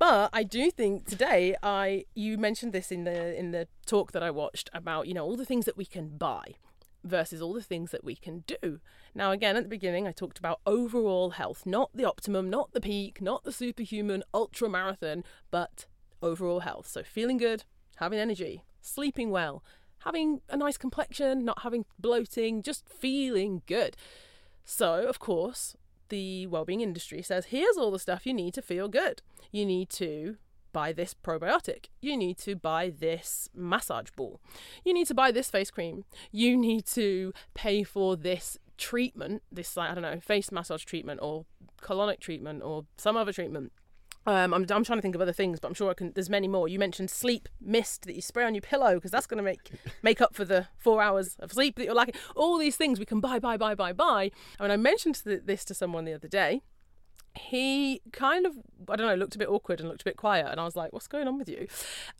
But 0.00 0.30
I 0.32 0.42
do 0.42 0.72
think 0.72 1.06
today 1.06 1.54
I 1.62 2.06
you 2.12 2.38
mentioned 2.38 2.72
this 2.72 2.90
in 2.90 3.04
the 3.04 3.38
in 3.38 3.52
the 3.52 3.68
talk 3.86 4.10
that 4.10 4.22
I 4.24 4.32
watched 4.32 4.68
about, 4.74 5.06
you 5.06 5.14
know, 5.14 5.24
all 5.24 5.36
the 5.36 5.44
things 5.44 5.64
that 5.66 5.76
we 5.76 5.84
can 5.84 6.18
buy 6.18 6.56
versus 7.04 7.40
all 7.40 7.52
the 7.52 7.62
things 7.62 7.92
that 7.92 8.02
we 8.02 8.16
can 8.16 8.42
do. 8.48 8.80
Now 9.14 9.30
again 9.30 9.54
at 9.54 9.62
the 9.62 9.68
beginning 9.68 10.08
I 10.08 10.12
talked 10.12 10.40
about 10.40 10.58
overall 10.66 11.30
health, 11.30 11.66
not 11.66 11.90
the 11.94 12.04
optimum, 12.04 12.50
not 12.50 12.72
the 12.72 12.80
peak, 12.80 13.22
not 13.22 13.44
the 13.44 13.52
superhuman 13.52 14.24
ultra 14.34 14.68
marathon, 14.68 15.22
but 15.52 15.86
overall 16.20 16.60
health. 16.60 16.88
So 16.88 17.04
feeling 17.04 17.36
good, 17.36 17.62
having 17.98 18.18
energy, 18.18 18.64
sleeping 18.80 19.30
well, 19.30 19.62
having 20.00 20.40
a 20.48 20.56
nice 20.56 20.76
complexion, 20.76 21.44
not 21.44 21.62
having 21.62 21.84
bloating, 21.98 22.62
just 22.62 22.88
feeling 22.88 23.62
good. 23.66 23.96
So, 24.64 25.06
of 25.06 25.18
course, 25.18 25.76
the 26.08 26.46
well-being 26.46 26.80
industry 26.80 27.22
says 27.22 27.46
here's 27.46 27.76
all 27.76 27.90
the 27.90 27.98
stuff 27.98 28.26
you 28.26 28.34
need 28.34 28.54
to 28.54 28.62
feel 28.62 28.88
good. 28.88 29.22
You 29.50 29.64
need 29.64 29.90
to 29.90 30.36
buy 30.72 30.92
this 30.92 31.14
probiotic. 31.14 31.86
You 32.00 32.16
need 32.16 32.38
to 32.38 32.54
buy 32.54 32.92
this 32.96 33.48
massage 33.54 34.10
ball. 34.14 34.40
You 34.84 34.94
need 34.94 35.06
to 35.08 35.14
buy 35.14 35.32
this 35.32 35.50
face 35.50 35.70
cream. 35.70 36.04
You 36.30 36.56
need 36.56 36.86
to 36.86 37.32
pay 37.54 37.82
for 37.82 38.16
this 38.16 38.58
treatment, 38.78 39.42
this 39.50 39.76
I 39.76 39.94
don't 39.94 40.02
know, 40.02 40.20
face 40.20 40.52
massage 40.52 40.84
treatment 40.84 41.20
or 41.22 41.44
colonic 41.82 42.20
treatment 42.20 42.62
or 42.62 42.84
some 42.96 43.16
other 43.16 43.32
treatment. 43.32 43.72
Um, 44.26 44.52
I'm, 44.52 44.66
I'm 44.70 44.84
trying 44.84 44.98
to 44.98 45.02
think 45.02 45.14
of 45.14 45.20
other 45.20 45.32
things, 45.32 45.60
but 45.60 45.68
I'm 45.68 45.74
sure 45.74 45.90
I 45.90 45.94
can. 45.94 46.12
There's 46.12 46.28
many 46.28 46.46
more. 46.46 46.68
You 46.68 46.78
mentioned 46.78 47.10
sleep 47.10 47.48
mist 47.60 48.02
that 48.06 48.14
you 48.14 48.22
spray 48.22 48.44
on 48.44 48.54
your 48.54 48.62
pillow 48.62 48.94
because 48.94 49.10
that's 49.10 49.26
going 49.26 49.38
to 49.38 49.42
make 49.42 49.70
make 50.02 50.20
up 50.20 50.34
for 50.34 50.44
the 50.44 50.68
four 50.76 51.02
hours 51.02 51.36
of 51.40 51.52
sleep 51.52 51.76
that 51.76 51.84
you're 51.84 51.94
lacking. 51.94 52.14
All 52.36 52.58
these 52.58 52.76
things 52.76 52.98
we 52.98 53.06
can 53.06 53.20
buy, 53.20 53.38
buy, 53.38 53.56
buy, 53.56 53.74
buy, 53.74 53.92
buy. 53.92 54.24
And 54.58 54.60
when 54.60 54.70
I 54.70 54.76
mentioned 54.76 55.22
this 55.24 55.64
to 55.64 55.74
someone 55.74 56.04
the 56.04 56.12
other 56.12 56.28
day, 56.28 56.62
he 57.34 58.00
kind 58.12 58.44
of 58.44 58.58
I 58.88 58.96
don't 58.96 59.06
know 59.06 59.14
looked 59.14 59.36
a 59.36 59.38
bit 59.38 59.48
awkward 59.48 59.78
and 59.78 59.88
looked 59.88 60.02
a 60.02 60.04
bit 60.04 60.16
quiet 60.16 60.48
and 60.50 60.58
I 60.58 60.64
was 60.64 60.74
like 60.74 60.92
what's 60.92 61.06
going 61.06 61.28
on 61.28 61.38
with 61.38 61.48
you? 61.48 61.68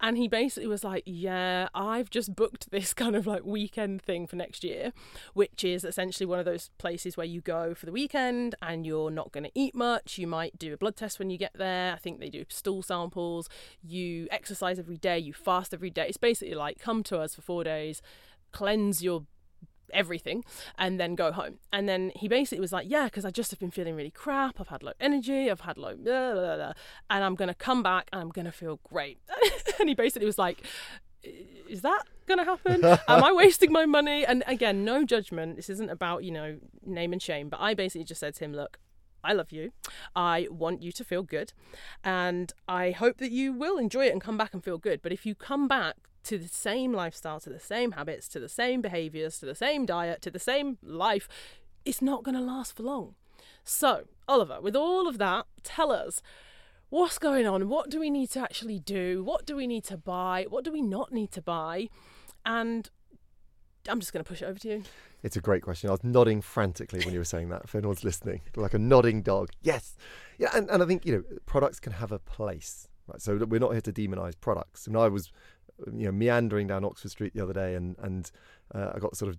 And 0.01 0.17
he 0.17 0.29
basically 0.29 0.69
was 0.69 0.85
like 0.85 1.03
yeah 1.05 1.69
I've 1.75 2.11
just 2.11 2.37
booked 2.37 2.71
this 2.71 2.95
kind 2.95 3.17
of 3.17 3.27
like 3.27 3.45
weekend 3.45 4.03
thing 4.03 4.27
for 4.27 4.37
next 4.37 4.63
year 4.63 4.93
which 5.35 5.65
is 5.65 5.85
essentially 5.85 6.27
one 6.27 6.39
of 6.39 6.45
those 6.45 6.71
places 6.79 7.17
where 7.17 7.27
you 7.27 7.41
go 7.41 7.75
for 7.75 7.87
the 7.87 7.93
weekend 7.93 8.55
and 8.63 8.87
you're 8.87 9.11
not 9.11 9.33
going 9.33 9.45
to 9.45 9.51
eat 9.55 9.75
much. 9.75 10.19
You 10.19 10.27
might 10.27 10.59
do 10.59 10.73
a 10.75 10.77
blood 10.77 10.97
test 10.97 11.19
when 11.19 11.31
you 11.31 11.39
get 11.39 11.53
there. 11.55 11.93
I 11.93 11.97
think 11.97 12.21
they 12.21 12.31
do 12.31 12.45
stool 12.49 12.83
samples. 12.83 13.49
You 13.83 14.29
exercise 14.31 14.79
every 14.79 14.97
day. 14.97 15.19
You 15.19 15.33
fast 15.33 15.75
every 15.75 15.91
day. 15.91 16.07
It's 16.09 16.17
basically 16.17 16.55
like 16.55 16.79
come 16.79 17.03
to 17.05 17.19
us 17.19 17.35
for 17.35 17.43
4 17.43 17.65
days. 17.65 18.03
Cleanse 18.53 19.03
your 19.03 19.25
everything 19.93 20.45
and 20.79 21.01
then 21.01 21.15
go 21.15 21.33
home. 21.33 21.59
And 21.73 21.89
then 21.89 22.13
he 22.17 22.29
basically 22.29 22.61
was 22.61 22.73
like, 22.73 22.87
Yeah, 22.89 23.05
because 23.05 23.25
I 23.25 23.31
just 23.31 23.51
have 23.51 23.61
been 23.61 23.71
feeling 23.71 23.95
really 23.95 24.11
crap. 24.11 24.61
I've 24.61 24.69
had 24.69 24.83
low 24.83 24.93
energy. 25.01 25.51
I've 25.51 25.61
had 25.61 25.79
low, 25.79 25.97
blah, 25.97 26.33
blah, 26.33 26.57
blah, 26.57 26.73
and 27.11 27.25
I'm 27.25 27.35
going 27.35 27.49
to 27.49 27.55
come 27.55 27.83
back 27.83 28.09
and 28.13 28.21
I'm 28.21 28.31
going 28.31 28.47
to 28.47 28.53
feel 28.53 28.81
great. 28.85 29.19
and 29.81 29.89
he 29.89 29.95
basically 29.95 30.27
was 30.27 30.39
like, 30.39 30.67
is 31.23 31.83
that 31.83 32.05
going 32.27 32.39
to 32.39 32.45
happen? 32.45 32.85
Am 32.85 33.25
I 33.25 33.33
wasting 33.33 33.73
my 33.73 33.87
money? 33.87 34.25
And 34.25 34.43
again, 34.47 34.85
no 34.85 35.05
judgment. 35.05 35.57
This 35.57 35.69
isn't 35.71 35.91
about, 35.91 36.25
you 36.25 36.31
know, 36.31 36.59
name 36.85 37.13
and 37.13 37.21
shame. 37.21 37.49
But 37.49 37.61
I 37.61 37.75
basically 37.75 38.05
just 38.05 38.21
said 38.21 38.35
to 38.37 38.45
him, 38.45 38.53
look, 38.53 38.79
I 39.23 39.33
love 39.33 39.53
you. 39.53 39.73
I 40.17 40.49
want 40.51 40.83
you 40.83 40.93
to 40.93 41.05
feel 41.05 41.23
good. 41.23 41.53
And 42.03 42.53
I 42.67 42.93
hope 42.93 43.19
that 43.19 43.31
you 43.31 43.53
will 43.53 43.79
enjoy 43.79 44.07
it 44.07 44.13
and 44.13 44.21
come 44.21 44.39
back 44.39 44.55
and 44.55 44.65
feel 44.65 44.79
good. 44.79 45.03
But 45.03 45.13
if 45.13 45.27
you 45.27 45.35
come 45.35 45.69
back 45.69 45.97
to 46.25 46.39
the 46.39 46.49
same 46.49 46.93
lifestyle, 46.93 47.41
to 47.41 47.51
the 47.51 47.61
same 47.61 47.93
habits, 47.93 48.29
to 48.29 48.41
the 48.41 48.49
same 48.49 48.81
behaviors, 48.81 49.39
to 49.39 49.47
the 49.47 49.55
same 49.55 49.87
diet, 49.87 50.23
to 50.23 50.31
the 50.31 50.39
same 50.39 50.79
life, 50.83 51.29
it's 51.85 52.03
not 52.03 52.23
going 52.23 52.37
to 52.37 52.43
last 52.43 52.77
for 52.77 52.83
long. 52.83 53.15
So, 53.65 54.05
Oliver, 54.29 54.61
with 54.61 54.77
all 54.77 55.09
of 55.09 55.19
that, 55.19 55.47
tell 55.63 55.91
us 55.93 56.23
what's 56.89 57.19
going 57.19 57.47
on? 57.47 57.69
What 57.69 57.91
do 57.91 58.01
we 58.01 58.11
need 58.11 58.31
to 58.31 58.41
actually 58.41 58.79
do? 58.79 59.23
What 59.25 59.47
do 59.47 59.57
we 59.57 59.67
need 59.67 59.85
to 59.85 59.97
buy? 59.97 60.47
What 60.49 60.65
do 60.65 60.73
we 60.73 60.83
not 60.83 61.13
need 61.13 61.33
to 61.33 61.43
buy? 61.43 61.89
And 62.45 62.89
I'm 63.89 64.01
just 64.01 64.13
going 64.13 64.25
to 64.25 64.29
push 64.29 64.43
it 64.43 64.47
over 64.47 64.59
to 64.59 64.69
you. 64.69 64.83
It's 65.23 65.37
a 65.37 65.41
great 65.41 65.63
question. 65.63 65.89
I 65.89 65.93
was 65.93 66.05
nodding 66.05 66.41
frantically 66.41 67.01
when 67.05 67.13
you 67.13 67.21
were 67.21 67.25
saying 67.25 67.51
that. 67.51 67.63
If 67.65 67.75
anyone's 67.75 68.05
listening, 68.05 68.41
like 68.57 68.75
a 68.75 68.79
nodding 68.79 69.23
dog. 69.23 69.51
Yes. 69.63 69.97
Yeah. 70.39 70.51
And, 70.55 70.71
and 70.71 70.83
I 70.83 70.87
think, 70.87 71.05
you 71.05 71.13
know, 71.13 71.39
products 71.47 71.79
can 71.79 71.93
have 71.93 72.13
a 72.13 72.19
place. 72.19 72.89
Right. 73.07 73.21
So 73.21 73.37
we're 73.37 73.61
not 73.61 73.73
here 73.73 73.81
to 73.83 73.93
demonize 73.93 74.35
products. 74.41 74.87
I 74.89 74.93
mean, 74.93 75.03
I 75.03 75.09
was 75.09 75.31
you 75.87 76.07
know 76.07 76.13
meandering 76.13 76.67
down 76.67 76.85
Oxford 76.85 77.11
Street 77.11 77.35
the 77.35 77.43
other 77.43 77.53
day, 77.53 77.75
and 77.75 77.97
and 77.99 78.31
uh, 78.75 78.93
I 78.95 78.99
got 78.99 79.17
sort 79.17 79.31
of 79.31 79.39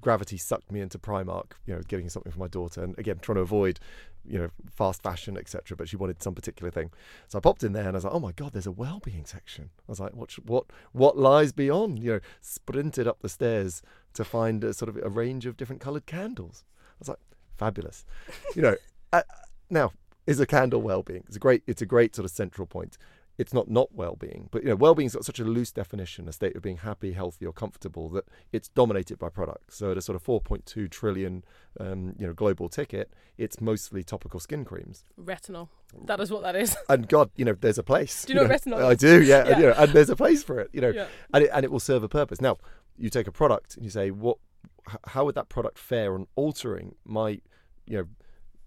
gravity 0.00 0.36
sucked 0.36 0.72
me 0.72 0.80
into 0.80 0.98
Primark, 0.98 1.52
you 1.66 1.74
know, 1.74 1.80
getting 1.86 2.08
something 2.08 2.32
for 2.32 2.38
my 2.38 2.48
daughter, 2.48 2.82
and 2.82 2.98
again 2.98 3.18
trying 3.20 3.36
to 3.36 3.42
avoid, 3.42 3.78
you 4.26 4.38
know, 4.38 4.50
fast 4.74 5.02
fashion, 5.02 5.36
etc. 5.36 5.76
But 5.76 5.88
she 5.88 5.96
wanted 5.96 6.22
some 6.22 6.34
particular 6.34 6.70
thing, 6.70 6.90
so 7.28 7.38
I 7.38 7.40
popped 7.40 7.62
in 7.62 7.72
there, 7.72 7.86
and 7.86 7.92
I 7.92 7.98
was 7.98 8.04
like, 8.04 8.14
oh 8.14 8.20
my 8.20 8.32
god, 8.32 8.52
there's 8.52 8.66
a 8.66 8.72
well-being 8.72 9.24
section. 9.24 9.70
I 9.88 9.92
was 9.92 10.00
like, 10.00 10.14
what 10.14 10.32
what 10.44 10.66
what 10.92 11.16
lies 11.16 11.52
beyond? 11.52 11.98
You 11.98 12.12
know, 12.14 12.20
sprinted 12.40 13.06
up 13.06 13.20
the 13.20 13.28
stairs 13.28 13.82
to 14.14 14.24
find 14.24 14.64
a 14.64 14.74
sort 14.74 14.88
of 14.88 14.96
a 14.96 15.08
range 15.08 15.46
of 15.46 15.56
different 15.56 15.80
coloured 15.80 16.06
candles. 16.06 16.64
I 16.78 16.96
was 17.00 17.08
like, 17.08 17.20
fabulous, 17.56 18.04
you 18.54 18.62
know. 18.62 18.76
Uh, 19.12 19.22
now, 19.70 19.92
is 20.26 20.40
a 20.40 20.46
candle 20.46 20.82
well-being? 20.82 21.22
It's 21.28 21.36
a 21.36 21.38
great, 21.38 21.62
it's 21.68 21.80
a 21.80 21.86
great 21.86 22.16
sort 22.16 22.24
of 22.24 22.32
central 22.32 22.66
point 22.66 22.98
it's 23.36 23.52
not 23.52 23.68
not 23.68 23.92
well-being 23.94 24.48
but 24.52 24.62
you 24.62 24.68
know 24.68 24.76
well-being's 24.76 25.14
got 25.14 25.24
such 25.24 25.40
a 25.40 25.44
loose 25.44 25.72
definition 25.72 26.28
a 26.28 26.32
state 26.32 26.54
of 26.54 26.62
being 26.62 26.78
happy 26.78 27.12
healthy 27.12 27.44
or 27.44 27.52
comfortable 27.52 28.08
that 28.08 28.24
it's 28.52 28.68
dominated 28.68 29.18
by 29.18 29.28
products. 29.28 29.76
So 29.76 29.90
at 29.90 29.96
a 29.96 30.02
sort 30.02 30.16
of 30.16 30.24
4.2 30.24 30.90
trillion 30.90 31.44
um, 31.80 32.14
you 32.18 32.26
know 32.26 32.32
global 32.32 32.68
ticket 32.68 33.12
it's 33.36 33.60
mostly 33.60 34.04
topical 34.04 34.38
skin 34.38 34.64
creams. 34.64 35.04
Retinol. 35.20 35.68
That 36.06 36.20
is 36.20 36.30
what 36.30 36.42
that 36.42 36.56
is. 36.56 36.76
And 36.88 37.08
god 37.08 37.30
you 37.36 37.44
know 37.44 37.54
there's 37.54 37.78
a 37.78 37.82
place 37.82 38.24
do 38.24 38.32
you 38.32 38.36
know, 38.36 38.42
you 38.42 38.48
know 38.48 38.54
retinol? 38.54 38.84
I 38.84 38.94
do 38.94 39.22
yeah, 39.22 39.44
yeah. 39.44 39.52
And, 39.52 39.60
you 39.60 39.66
know, 39.68 39.74
and 39.76 39.92
there's 39.92 40.10
a 40.10 40.16
place 40.16 40.42
for 40.42 40.60
it 40.60 40.70
you 40.72 40.80
know. 40.80 40.90
Yeah. 40.90 41.06
and, 41.32 41.44
it, 41.44 41.50
and 41.52 41.64
it 41.64 41.72
will 41.72 41.80
serve 41.80 42.02
a 42.02 42.08
purpose. 42.08 42.40
Now 42.40 42.58
you 42.96 43.10
take 43.10 43.26
a 43.26 43.32
product 43.32 43.76
and 43.76 43.84
you 43.84 43.90
say 43.90 44.10
what 44.10 44.38
how 45.08 45.24
would 45.24 45.34
that 45.34 45.48
product 45.48 45.78
fare 45.78 46.14
on 46.14 46.26
altering 46.36 46.94
my 47.04 47.40
you 47.86 47.98
know 47.98 48.06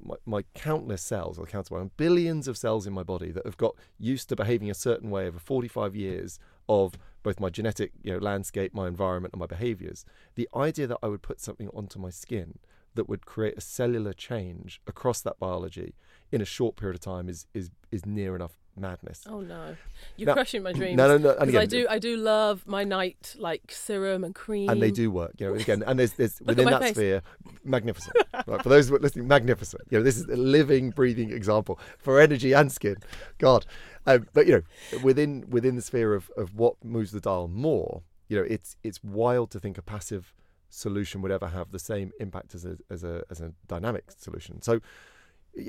my, 0.04 0.16
my 0.26 0.44
countless 0.54 1.02
cells, 1.02 1.38
or 1.38 1.46
countable 1.46 1.92
billions 1.98 2.48
of 2.48 2.58
cells 2.58 2.88
in 2.88 2.94
my 2.94 3.04
body 3.04 3.32
that 3.32 3.46
have 3.46 3.58
got 3.58 3.76
used 3.98 4.30
to 4.30 4.36
behaving 4.36 4.70
a 4.70 4.76
certain 4.76 5.10
way 5.10 5.28
over 5.28 5.40
45 5.40 5.96
years 5.96 6.40
of 6.70 6.98
both 7.24 7.40
my 7.40 7.50
genetic 7.50 7.92
you 8.04 8.14
know, 8.14 8.20
landscape, 8.20 8.74
my 8.74 8.88
environment, 8.88 9.34
and 9.34 9.40
my 9.40 9.46
behaviors. 9.46 10.06
The 10.36 10.50
idea 10.56 10.88
that 10.88 11.00
I 11.02 11.08
would 11.08 11.22
put 11.22 11.42
something 11.42 11.70
onto 11.70 12.00
my 12.00 12.10
skin 12.10 12.60
that 12.96 13.08
would 13.08 13.26
create 13.26 13.58
a 13.58 13.62
cellular 13.62 14.14
change 14.14 14.82
across 14.88 15.22
that 15.22 15.40
biology 15.40 15.94
in 16.32 16.42
a 16.42 16.46
short 16.46 16.76
period 16.76 16.96
of 16.96 17.02
time 17.02 17.30
is 17.30 17.48
is 17.54 17.72
is 17.92 18.06
near 18.06 18.36
enough 18.36 18.58
madness. 18.80 19.24
Oh 19.28 19.42
no, 19.42 19.76
you're 20.16 20.28
now, 20.28 20.34
crushing 20.34 20.64
my 20.64 20.72
dreams. 20.74 20.98
No, 20.98 21.08
no, 21.08 21.18
no. 21.18 21.38
And 21.38 21.50
again, 21.50 21.62
I 21.62 21.66
do, 21.66 21.88
I 21.90 22.00
do 22.00 22.18
love 22.18 22.64
my 22.68 22.84
night 22.84 23.36
like 23.38 23.72
serum 23.72 24.24
and 24.24 24.36
cream, 24.36 24.70
and 24.70 24.82
they 24.82 24.92
do 24.92 25.10
work. 25.12 25.34
You 25.40 25.48
know, 25.48 25.56
again, 25.56 25.84
and 25.86 26.00
there's 26.00 26.14
there's 26.14 26.40
within 26.46 26.66
that 26.66 26.82
face. 26.82 26.96
sphere, 26.96 27.22
magnificent. 27.64 28.16
right, 28.46 28.62
for 28.62 28.70
those 28.70 28.90
listening, 28.92 29.28
magnificent. 29.28 29.84
You 29.90 30.00
know, 30.00 30.04
this 30.04 30.18
is 30.18 30.26
a 30.26 30.36
living, 30.36 30.92
breathing 30.92 31.32
example 31.32 31.80
for 31.98 32.20
energy 32.20 32.54
and 32.54 32.72
skin. 32.72 32.98
God, 33.38 33.66
um, 34.06 34.28
but 34.34 34.48
you 34.48 34.64
know, 34.92 35.00
within 35.00 35.46
within 35.50 35.76
the 35.76 35.82
sphere 35.82 36.14
of 36.14 36.30
of 36.38 36.56
what 36.56 36.76
moves 36.84 37.12
the 37.12 37.20
dial 37.20 37.48
more, 37.48 38.04
you 38.30 38.38
know, 38.38 38.46
it's 38.50 38.76
it's 38.84 39.04
wild 39.04 39.52
to 39.52 39.60
think 39.60 39.78
a 39.78 39.82
passive 39.82 40.34
solution 40.70 41.22
would 41.22 41.32
ever 41.32 41.48
have 41.48 41.72
the 41.72 41.80
same 41.80 42.12
impact 42.20 42.54
as 42.54 42.66
a 42.66 42.78
as 42.90 43.04
a 43.04 43.24
as 43.30 43.42
a 43.42 43.54
dynamic 43.68 44.12
solution. 44.12 44.62
So 44.62 44.82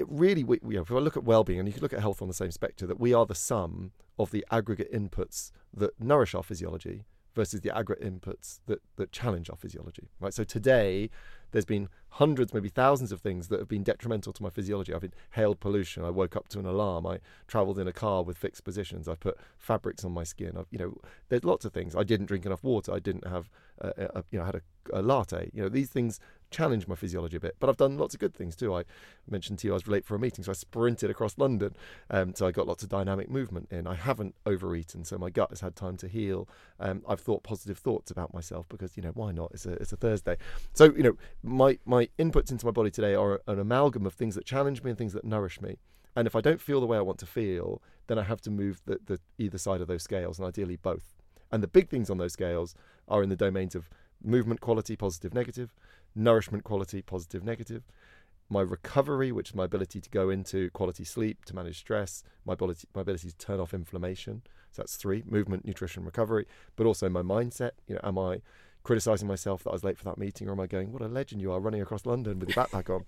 really, 0.08 0.44
we, 0.44 0.58
you 0.62 0.76
know, 0.76 0.82
if 0.82 0.90
I 0.90 0.96
look 0.96 1.16
at 1.16 1.24
well-being, 1.24 1.58
and 1.58 1.68
you 1.68 1.72
can 1.72 1.82
look 1.82 1.92
at 1.92 2.00
health 2.00 2.22
on 2.22 2.28
the 2.28 2.34
same 2.34 2.50
spectrum, 2.50 2.88
that 2.88 3.00
we 3.00 3.14
are 3.14 3.26
the 3.26 3.34
sum 3.34 3.92
of 4.18 4.30
the 4.30 4.44
aggregate 4.50 4.92
inputs 4.92 5.52
that 5.74 5.98
nourish 6.00 6.34
our 6.34 6.42
physiology 6.42 7.04
versus 7.34 7.60
the 7.60 7.76
aggregate 7.76 8.04
inputs 8.04 8.58
that, 8.66 8.80
that 8.96 9.12
challenge 9.12 9.48
our 9.48 9.56
physiology. 9.56 10.08
Right. 10.18 10.34
So 10.34 10.42
today, 10.42 11.08
there's 11.52 11.64
been 11.64 11.88
hundreds, 12.10 12.52
maybe 12.52 12.68
thousands 12.68 13.12
of 13.12 13.20
things 13.20 13.48
that 13.48 13.60
have 13.60 13.68
been 13.68 13.84
detrimental 13.84 14.32
to 14.32 14.42
my 14.42 14.50
physiology. 14.50 14.92
I've 14.92 15.04
inhaled 15.04 15.60
pollution. 15.60 16.04
I 16.04 16.10
woke 16.10 16.34
up 16.34 16.48
to 16.48 16.58
an 16.58 16.66
alarm. 16.66 17.06
I 17.06 17.20
travelled 17.46 17.78
in 17.78 17.86
a 17.86 17.92
car 17.92 18.24
with 18.24 18.36
fixed 18.36 18.64
positions. 18.64 19.06
I 19.08 19.14
put 19.14 19.38
fabrics 19.56 20.04
on 20.04 20.12
my 20.12 20.24
skin. 20.24 20.56
I've, 20.58 20.66
you 20.70 20.78
know, 20.78 20.94
there's 21.28 21.44
lots 21.44 21.64
of 21.64 21.72
things. 21.72 21.94
I 21.94 22.02
didn't 22.02 22.26
drink 22.26 22.44
enough 22.44 22.64
water. 22.64 22.92
I 22.92 22.98
didn't 22.98 23.26
have, 23.26 23.48
a, 23.80 23.88
a, 24.16 24.24
you 24.30 24.38
know, 24.38 24.42
I 24.42 24.46
had 24.46 24.56
a, 24.56 24.62
a 24.92 25.02
latte. 25.02 25.50
You 25.52 25.62
know, 25.62 25.68
these 25.68 25.90
things 25.90 26.20
challenge 26.50 26.88
my 26.88 26.94
physiology 26.94 27.36
a 27.36 27.40
bit. 27.40 27.56
But 27.58 27.68
I've 27.68 27.76
done 27.76 27.98
lots 27.98 28.14
of 28.14 28.20
good 28.20 28.34
things 28.34 28.56
too. 28.56 28.74
I 28.74 28.84
mentioned 29.28 29.58
to 29.60 29.66
you 29.66 29.72
I 29.72 29.74
was 29.74 29.88
late 29.88 30.04
for 30.04 30.14
a 30.14 30.18
meeting, 30.18 30.44
so 30.44 30.50
I 30.50 30.54
sprinted 30.54 31.10
across 31.10 31.36
London. 31.38 31.74
Um, 32.10 32.34
so 32.34 32.46
I 32.46 32.52
got 32.52 32.66
lots 32.66 32.82
of 32.82 32.88
dynamic 32.88 33.30
movement 33.30 33.68
in. 33.70 33.86
I 33.86 33.94
haven't 33.94 34.34
overeaten, 34.46 35.04
so 35.04 35.18
my 35.18 35.30
gut 35.30 35.50
has 35.50 35.60
had 35.60 35.76
time 35.76 35.96
to 35.98 36.08
heal. 36.08 36.48
Um, 36.80 37.02
I've 37.08 37.20
thought 37.20 37.42
positive 37.42 37.78
thoughts 37.78 38.10
about 38.10 38.32
myself 38.32 38.68
because 38.68 38.96
you 38.96 39.02
know 39.02 39.12
why 39.14 39.32
not? 39.32 39.50
It's 39.52 39.66
a 39.66 39.72
it's 39.72 39.92
a 39.92 39.96
Thursday. 39.96 40.36
So 40.72 40.84
you 40.84 41.02
know 41.02 41.16
my 41.42 41.78
my 41.84 42.08
inputs 42.18 42.50
into 42.50 42.66
my 42.66 42.72
body 42.72 42.90
today 42.90 43.14
are 43.14 43.40
an 43.46 43.58
amalgam 43.58 44.06
of 44.06 44.14
things 44.14 44.34
that 44.34 44.44
challenge 44.44 44.82
me 44.82 44.90
and 44.90 44.98
things 44.98 45.12
that 45.12 45.24
nourish 45.24 45.60
me. 45.60 45.76
And 46.16 46.26
if 46.26 46.34
I 46.34 46.40
don't 46.40 46.60
feel 46.60 46.80
the 46.80 46.86
way 46.86 46.98
I 46.98 47.02
want 47.02 47.18
to 47.18 47.26
feel, 47.26 47.80
then 48.08 48.18
I 48.18 48.24
have 48.24 48.40
to 48.40 48.50
move 48.50 48.80
the, 48.86 48.98
the 49.04 49.20
either 49.38 49.58
side 49.58 49.80
of 49.80 49.86
those 49.86 50.02
scales, 50.02 50.38
and 50.38 50.48
ideally 50.48 50.76
both. 50.76 51.14
And 51.52 51.62
the 51.62 51.68
big 51.68 51.88
things 51.88 52.10
on 52.10 52.18
those 52.18 52.32
scales 52.32 52.74
are 53.06 53.22
in 53.22 53.28
the 53.28 53.36
domains 53.36 53.74
of 53.74 53.88
movement 54.22 54.60
quality, 54.60 54.96
positive, 54.96 55.34
negative, 55.34 55.74
nourishment 56.14 56.64
quality, 56.64 57.02
positive, 57.02 57.44
negative, 57.44 57.84
my 58.50 58.60
recovery, 58.60 59.30
which 59.30 59.50
is 59.50 59.54
my 59.54 59.64
ability 59.64 60.00
to 60.00 60.10
go 60.10 60.30
into 60.30 60.70
quality 60.70 61.04
sleep, 61.04 61.44
to 61.44 61.54
manage 61.54 61.78
stress, 61.78 62.24
my 62.44 62.54
ability, 62.54 62.88
my 62.94 63.02
ability 63.02 63.30
to 63.30 63.36
turn 63.36 63.60
off 63.60 63.74
inflammation. 63.74 64.42
So 64.72 64.82
that's 64.82 64.96
three: 64.96 65.22
movement, 65.26 65.64
nutrition, 65.64 66.04
recovery. 66.04 66.46
But 66.76 66.86
also 66.86 67.08
my 67.08 67.22
mindset. 67.22 67.72
You 67.86 67.96
know, 67.96 68.00
am 68.04 68.18
I 68.18 68.40
criticizing 68.84 69.28
myself 69.28 69.64
that 69.64 69.70
I 69.70 69.74
was 69.74 69.84
late 69.84 69.98
for 69.98 70.04
that 70.04 70.18
meeting, 70.18 70.48
or 70.48 70.52
am 70.52 70.60
I 70.60 70.66
going, 70.66 70.92
"What 70.92 71.02
a 71.02 71.08
legend 71.08 71.42
you 71.42 71.52
are, 71.52 71.60
running 71.60 71.82
across 71.82 72.06
London 72.06 72.38
with 72.38 72.50
your 72.50 72.64
backpack 72.64 72.88
on"? 72.94 73.04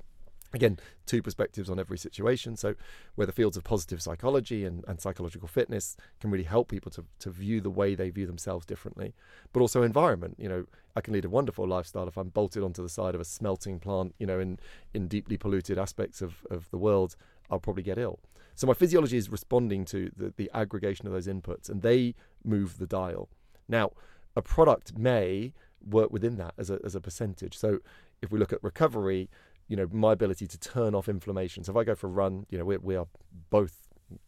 Again 0.53 0.79
two 1.07 1.23
perspectives 1.23 1.71
on 1.71 1.79
every 1.79 1.99
situation. 1.99 2.57
So 2.57 2.75
where 3.15 3.27
the 3.27 3.33
fields 3.33 3.57
of 3.57 3.65
positive 3.65 4.03
psychology 4.03 4.65
and, 4.65 4.85
and 4.89 5.01
psychological 5.01 5.49
fitness 5.49 5.97
can 6.21 6.31
really 6.31 6.45
help 6.45 6.69
people 6.69 6.91
to, 6.93 7.05
to 7.21 7.31
view 7.31 7.61
the 7.61 7.71
way 7.71 7.95
they 7.95 8.11
view 8.11 8.27
themselves 8.27 8.67
differently 8.67 9.15
but 9.53 9.61
also 9.61 9.83
environment. 9.83 10.37
You 10.39 10.49
know 10.49 10.67
i 10.97 11.01
can 11.01 11.15
lead 11.15 11.25
a 11.25 11.31
wonderful 11.31 11.69
lifestyle 11.69 12.09
if 12.09 12.17
i'm 12.17 12.31
bolted 12.31 12.65
onto 12.65 12.83
the 12.83 12.89
side 12.89 13.15
of 13.15 13.21
a 13.21 13.25
smelting 13.25 13.79
plant 13.79 14.13
you 14.19 14.27
know 14.27 14.41
in 14.41 14.59
in 14.93 15.07
deeply 15.07 15.37
polluted 15.37 15.79
aspects 15.79 16.21
of, 16.21 16.45
of 16.51 16.69
the 16.71 16.79
world 16.79 17.15
i'll 17.51 17.61
probably 17.61 17.83
get 17.83 17.99
ill. 17.99 18.19
So 18.55 18.67
my 18.67 18.75
physiology 18.75 19.17
is 19.17 19.31
responding 19.31 19.85
to 19.87 20.11
the, 20.17 20.35
the 20.37 20.51
aggregation 20.53 21.07
of 21.07 21.13
those 21.13 21.27
inputs 21.27 21.71
and 21.71 21.83
they 21.83 22.15
move 22.45 22.79
the 22.79 22.87
dial. 22.87 23.29
Now 23.69 23.93
a 24.37 24.43
product 24.43 24.99
may 24.99 25.55
work 25.89 26.13
within 26.13 26.37
that 26.37 26.55
as 26.59 26.71
a, 26.71 26.79
as 26.85 26.95
a 26.95 27.01
percentage. 27.01 27.57
So 27.57 27.79
if 28.21 28.31
we 28.31 28.39
look 28.39 28.53
at 28.53 28.63
recovery 28.63 29.31
you 29.71 29.77
know 29.77 29.87
my 29.93 30.13
ability 30.13 30.49
to 30.49 30.59
turn 30.59 30.95
off 30.95 31.09
inflammation. 31.09 31.63
So 31.63 31.71
if 31.73 31.77
I 31.77 31.85
go 31.85 31.95
for 31.95 32.09
a 32.09 32.11
run, 32.11 32.45
you 32.51 32.59
know 32.59 32.65
we 32.65 32.77
we 32.77 32.97
are 32.97 33.07
both, 33.51 33.73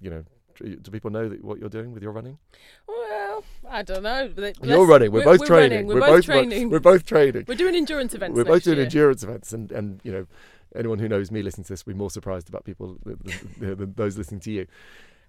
you 0.01 0.09
know, 0.09 0.25
do 0.61 0.91
people 0.91 1.11
know 1.11 1.29
that 1.29 1.45
what 1.45 1.59
you're 1.59 1.69
doing 1.69 1.93
with 1.93 2.03
your 2.03 2.13
running? 2.13 2.39
Well, 2.87 3.43
I 3.69 3.83
don't 3.83 4.05
know. 4.05 4.33
You're 4.63 4.87
running. 4.87 5.11
We're, 5.11 5.19
we're 5.19 5.25
both 5.25 5.41
we're 5.41 5.47
training. 5.47 5.87
We're, 5.87 5.95
we're, 5.95 6.01
both, 6.01 6.25
training. 6.25 6.71
We're 6.71 6.79
both 6.79 7.05
training. 7.05 7.45
We're 7.49 7.57
doing 7.57 7.75
endurance 7.75 8.15
events. 8.15 8.37
We're 8.37 8.45
both 8.45 8.63
doing 8.63 8.77
year. 8.77 8.85
endurance 8.85 9.25
events, 9.25 9.53
and 9.53 9.73
and 9.73 10.01
you 10.05 10.13
know, 10.13 10.27
anyone 10.77 11.01
who 11.01 11.09
knows 11.09 11.33
me 11.33 11.43
listening 11.43 11.65
to 11.65 11.73
this 11.73 11.85
will 11.85 11.95
be 11.95 11.99
more 11.99 12.11
surprised 12.11 12.49
about 12.49 12.65
people 12.65 12.99
than 13.59 13.95
those 13.97 14.17
listening 14.17 14.41
to 14.41 14.53
you. 14.53 14.67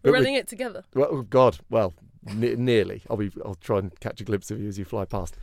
We're 0.03 0.13
running 0.13 0.35
it 0.35 0.47
together. 0.47 0.83
Well, 0.93 1.07
oh 1.09 1.21
God, 1.23 1.57
well, 1.71 1.95
ne- 2.23 2.55
nearly. 2.55 3.01
I'll 3.09 3.17
be. 3.17 3.31
I'll 3.43 3.55
try 3.55 3.79
and 3.79 3.99
catch 3.99 4.21
a 4.21 4.23
glimpse 4.23 4.51
of 4.51 4.61
you 4.61 4.67
as 4.67 4.77
you 4.77 4.85
fly 4.85 5.05
past. 5.05 5.37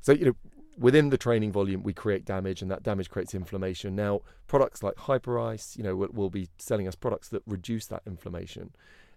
So 0.00 0.12
you 0.12 0.24
know, 0.24 0.36
within 0.78 1.10
the 1.10 1.18
training 1.18 1.52
volume, 1.52 1.82
we 1.82 1.92
create 1.92 2.24
damage, 2.24 2.62
and 2.62 2.70
that 2.70 2.82
damage 2.82 3.10
creates 3.10 3.34
inflammation. 3.34 3.94
Now, 3.94 4.20
products 4.46 4.82
like 4.82 4.94
Hyperice, 4.96 5.76
you 5.76 5.82
know, 5.82 5.96
will, 5.96 6.08
will 6.12 6.30
be 6.30 6.48
selling 6.58 6.88
us 6.88 6.94
products 6.94 7.28
that 7.28 7.42
reduce 7.46 7.86
that 7.86 8.02
inflammation. 8.06 8.74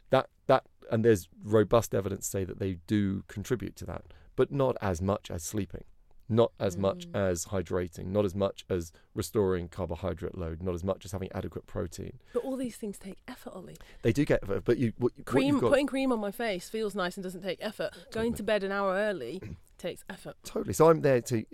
That 0.09 0.29
that 0.47 0.63
and 0.91 1.03
there's 1.03 1.27
robust 1.43 1.93
evidence 1.93 2.25
to 2.25 2.31
say 2.31 2.43
that 2.45 2.59
they 2.59 2.77
do 2.87 3.23
contribute 3.27 3.75
to 3.77 3.85
that, 3.85 4.03
but 4.35 4.51
not 4.51 4.77
as 4.81 5.01
much 5.01 5.29
as 5.29 5.43
sleeping, 5.43 5.83
not 6.29 6.53
as 6.59 6.77
mm. 6.77 6.79
much 6.79 7.07
as 7.13 7.47
hydrating, 7.47 8.07
not 8.07 8.23
as 8.23 8.33
much 8.33 8.63
as 8.69 8.93
restoring 9.13 9.67
carbohydrate 9.67 10.37
load, 10.37 10.63
not 10.63 10.73
as 10.73 10.85
much 10.85 11.03
as 11.03 11.11
having 11.11 11.29
adequate 11.33 11.67
protein. 11.67 12.19
But 12.31 12.45
all 12.45 12.55
these 12.55 12.77
things 12.77 12.97
take 12.97 13.17
effort, 13.27 13.53
Ollie. 13.53 13.77
They 14.01 14.13
do 14.13 14.23
get 14.23 14.43
effort, 14.43 14.63
but 14.63 14.77
you 14.77 14.93
what, 14.97 15.11
cream 15.25 15.55
what 15.55 15.61
got, 15.61 15.69
putting 15.71 15.87
cream 15.87 16.13
on 16.13 16.19
my 16.19 16.31
face 16.31 16.69
feels 16.69 16.95
nice 16.95 17.17
and 17.17 17.23
doesn't 17.23 17.43
take 17.43 17.59
effort. 17.61 17.91
Going 18.11 18.33
to 18.35 18.43
bed 18.43 18.63
an 18.63 18.71
hour 18.71 18.93
early 18.93 19.41
takes 19.77 20.03
effort. 20.09 20.35
Totally. 20.43 20.73
So 20.73 20.89
I'm 20.89 21.01
there 21.01 21.21
to 21.21 21.45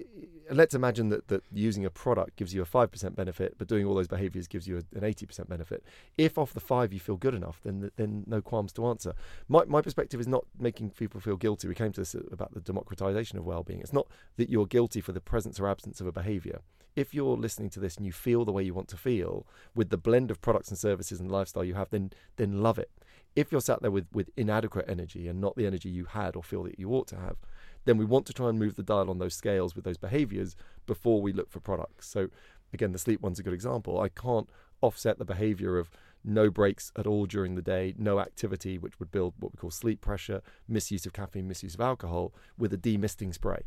let's 0.51 0.75
imagine 0.75 1.09
that, 1.09 1.27
that 1.27 1.43
using 1.51 1.85
a 1.85 1.89
product 1.89 2.35
gives 2.35 2.53
you 2.53 2.61
a 2.61 2.65
5% 2.65 3.15
benefit, 3.15 3.55
but 3.57 3.67
doing 3.67 3.85
all 3.85 3.95
those 3.95 4.07
behaviors 4.07 4.47
gives 4.47 4.67
you 4.67 4.77
a, 4.77 4.97
an 4.97 5.01
80% 5.01 5.47
benefit. 5.47 5.83
If 6.17 6.37
off 6.37 6.53
the 6.53 6.59
five 6.59 6.93
you 6.93 6.99
feel 6.99 7.17
good 7.17 7.33
enough, 7.35 7.59
then 7.63 7.91
then 7.95 8.23
no 8.27 8.41
qualms 8.41 8.73
to 8.73 8.85
answer. 8.85 9.13
My, 9.47 9.63
my 9.65 9.81
perspective 9.81 10.19
is 10.19 10.27
not 10.27 10.45
making 10.59 10.91
people 10.91 11.19
feel 11.19 11.37
guilty. 11.37 11.67
We 11.67 11.75
came 11.75 11.91
to 11.93 12.01
this 12.01 12.15
about 12.31 12.53
the 12.53 12.61
democratization 12.61 13.37
of 13.37 13.45
well 13.45 13.63
being. 13.63 13.79
It's 13.79 13.93
not 13.93 14.07
that 14.37 14.49
you're 14.49 14.65
guilty 14.65 15.01
for 15.01 15.11
the 15.11 15.21
presence 15.21 15.59
or 15.59 15.67
absence 15.67 16.01
of 16.01 16.07
a 16.07 16.11
behavior. 16.11 16.61
If 16.95 17.13
you're 17.13 17.37
listening 17.37 17.71
to 17.71 17.79
this 17.79 17.97
and 17.97 18.05
you 18.05 18.11
feel 18.11 18.45
the 18.45 18.51
way 18.51 18.61
you 18.63 18.73
want 18.73 18.87
to 18.89 18.97
feel 18.97 19.47
with 19.73 19.89
the 19.89 19.97
blend 19.97 20.29
of 20.29 20.41
products 20.41 20.69
and 20.69 20.77
services 20.77 21.19
and 21.19 21.31
lifestyle 21.31 21.63
you 21.63 21.73
have, 21.73 21.89
then 21.89 22.11
then 22.35 22.61
love 22.61 22.77
it. 22.77 22.91
If 23.35 23.51
you're 23.51 23.61
sat 23.61 23.81
there 23.81 23.89
with, 23.89 24.05
with 24.13 24.29
inadequate 24.37 24.85
energy 24.87 25.27
and 25.27 25.41
not 25.41 25.55
the 25.55 25.65
energy 25.65 25.89
you 25.89 26.05
had 26.05 26.35
or 26.35 26.43
feel 26.43 26.63
that 26.63 26.77
you 26.77 26.91
ought 26.91 27.07
to 27.07 27.15
have, 27.15 27.37
then 27.85 27.97
we 27.97 28.05
want 28.05 28.25
to 28.27 28.33
try 28.33 28.49
and 28.49 28.59
move 28.59 28.75
the 28.75 28.83
dial 28.83 29.09
on 29.09 29.19
those 29.19 29.35
scales 29.35 29.75
with 29.75 29.85
those 29.85 29.97
behaviors 29.97 30.55
before 30.85 31.21
we 31.21 31.33
look 31.33 31.49
for 31.49 31.59
products. 31.59 32.07
So, 32.07 32.29
again, 32.73 32.91
the 32.91 32.99
sleep 32.99 33.21
one's 33.21 33.39
a 33.39 33.43
good 33.43 33.53
example. 33.53 33.99
I 33.99 34.09
can't 34.09 34.49
offset 34.81 35.17
the 35.17 35.25
behavior 35.25 35.77
of 35.77 35.89
no 36.23 36.49
breaks 36.49 36.91
at 36.95 37.05
all 37.05 37.25
during 37.25 37.55
the 37.55 37.61
day, 37.61 37.93
no 37.97 38.19
activity, 38.19 38.77
which 38.77 38.99
would 38.99 39.11
build 39.11 39.33
what 39.39 39.51
we 39.51 39.57
call 39.57 39.71
sleep 39.71 40.01
pressure, 40.01 40.41
misuse 40.67 41.05
of 41.05 41.13
caffeine, 41.13 41.47
misuse 41.47 41.73
of 41.73 41.81
alcohol, 41.81 42.33
with 42.57 42.73
a 42.73 42.77
demisting 42.77 43.33
spray. 43.33 43.63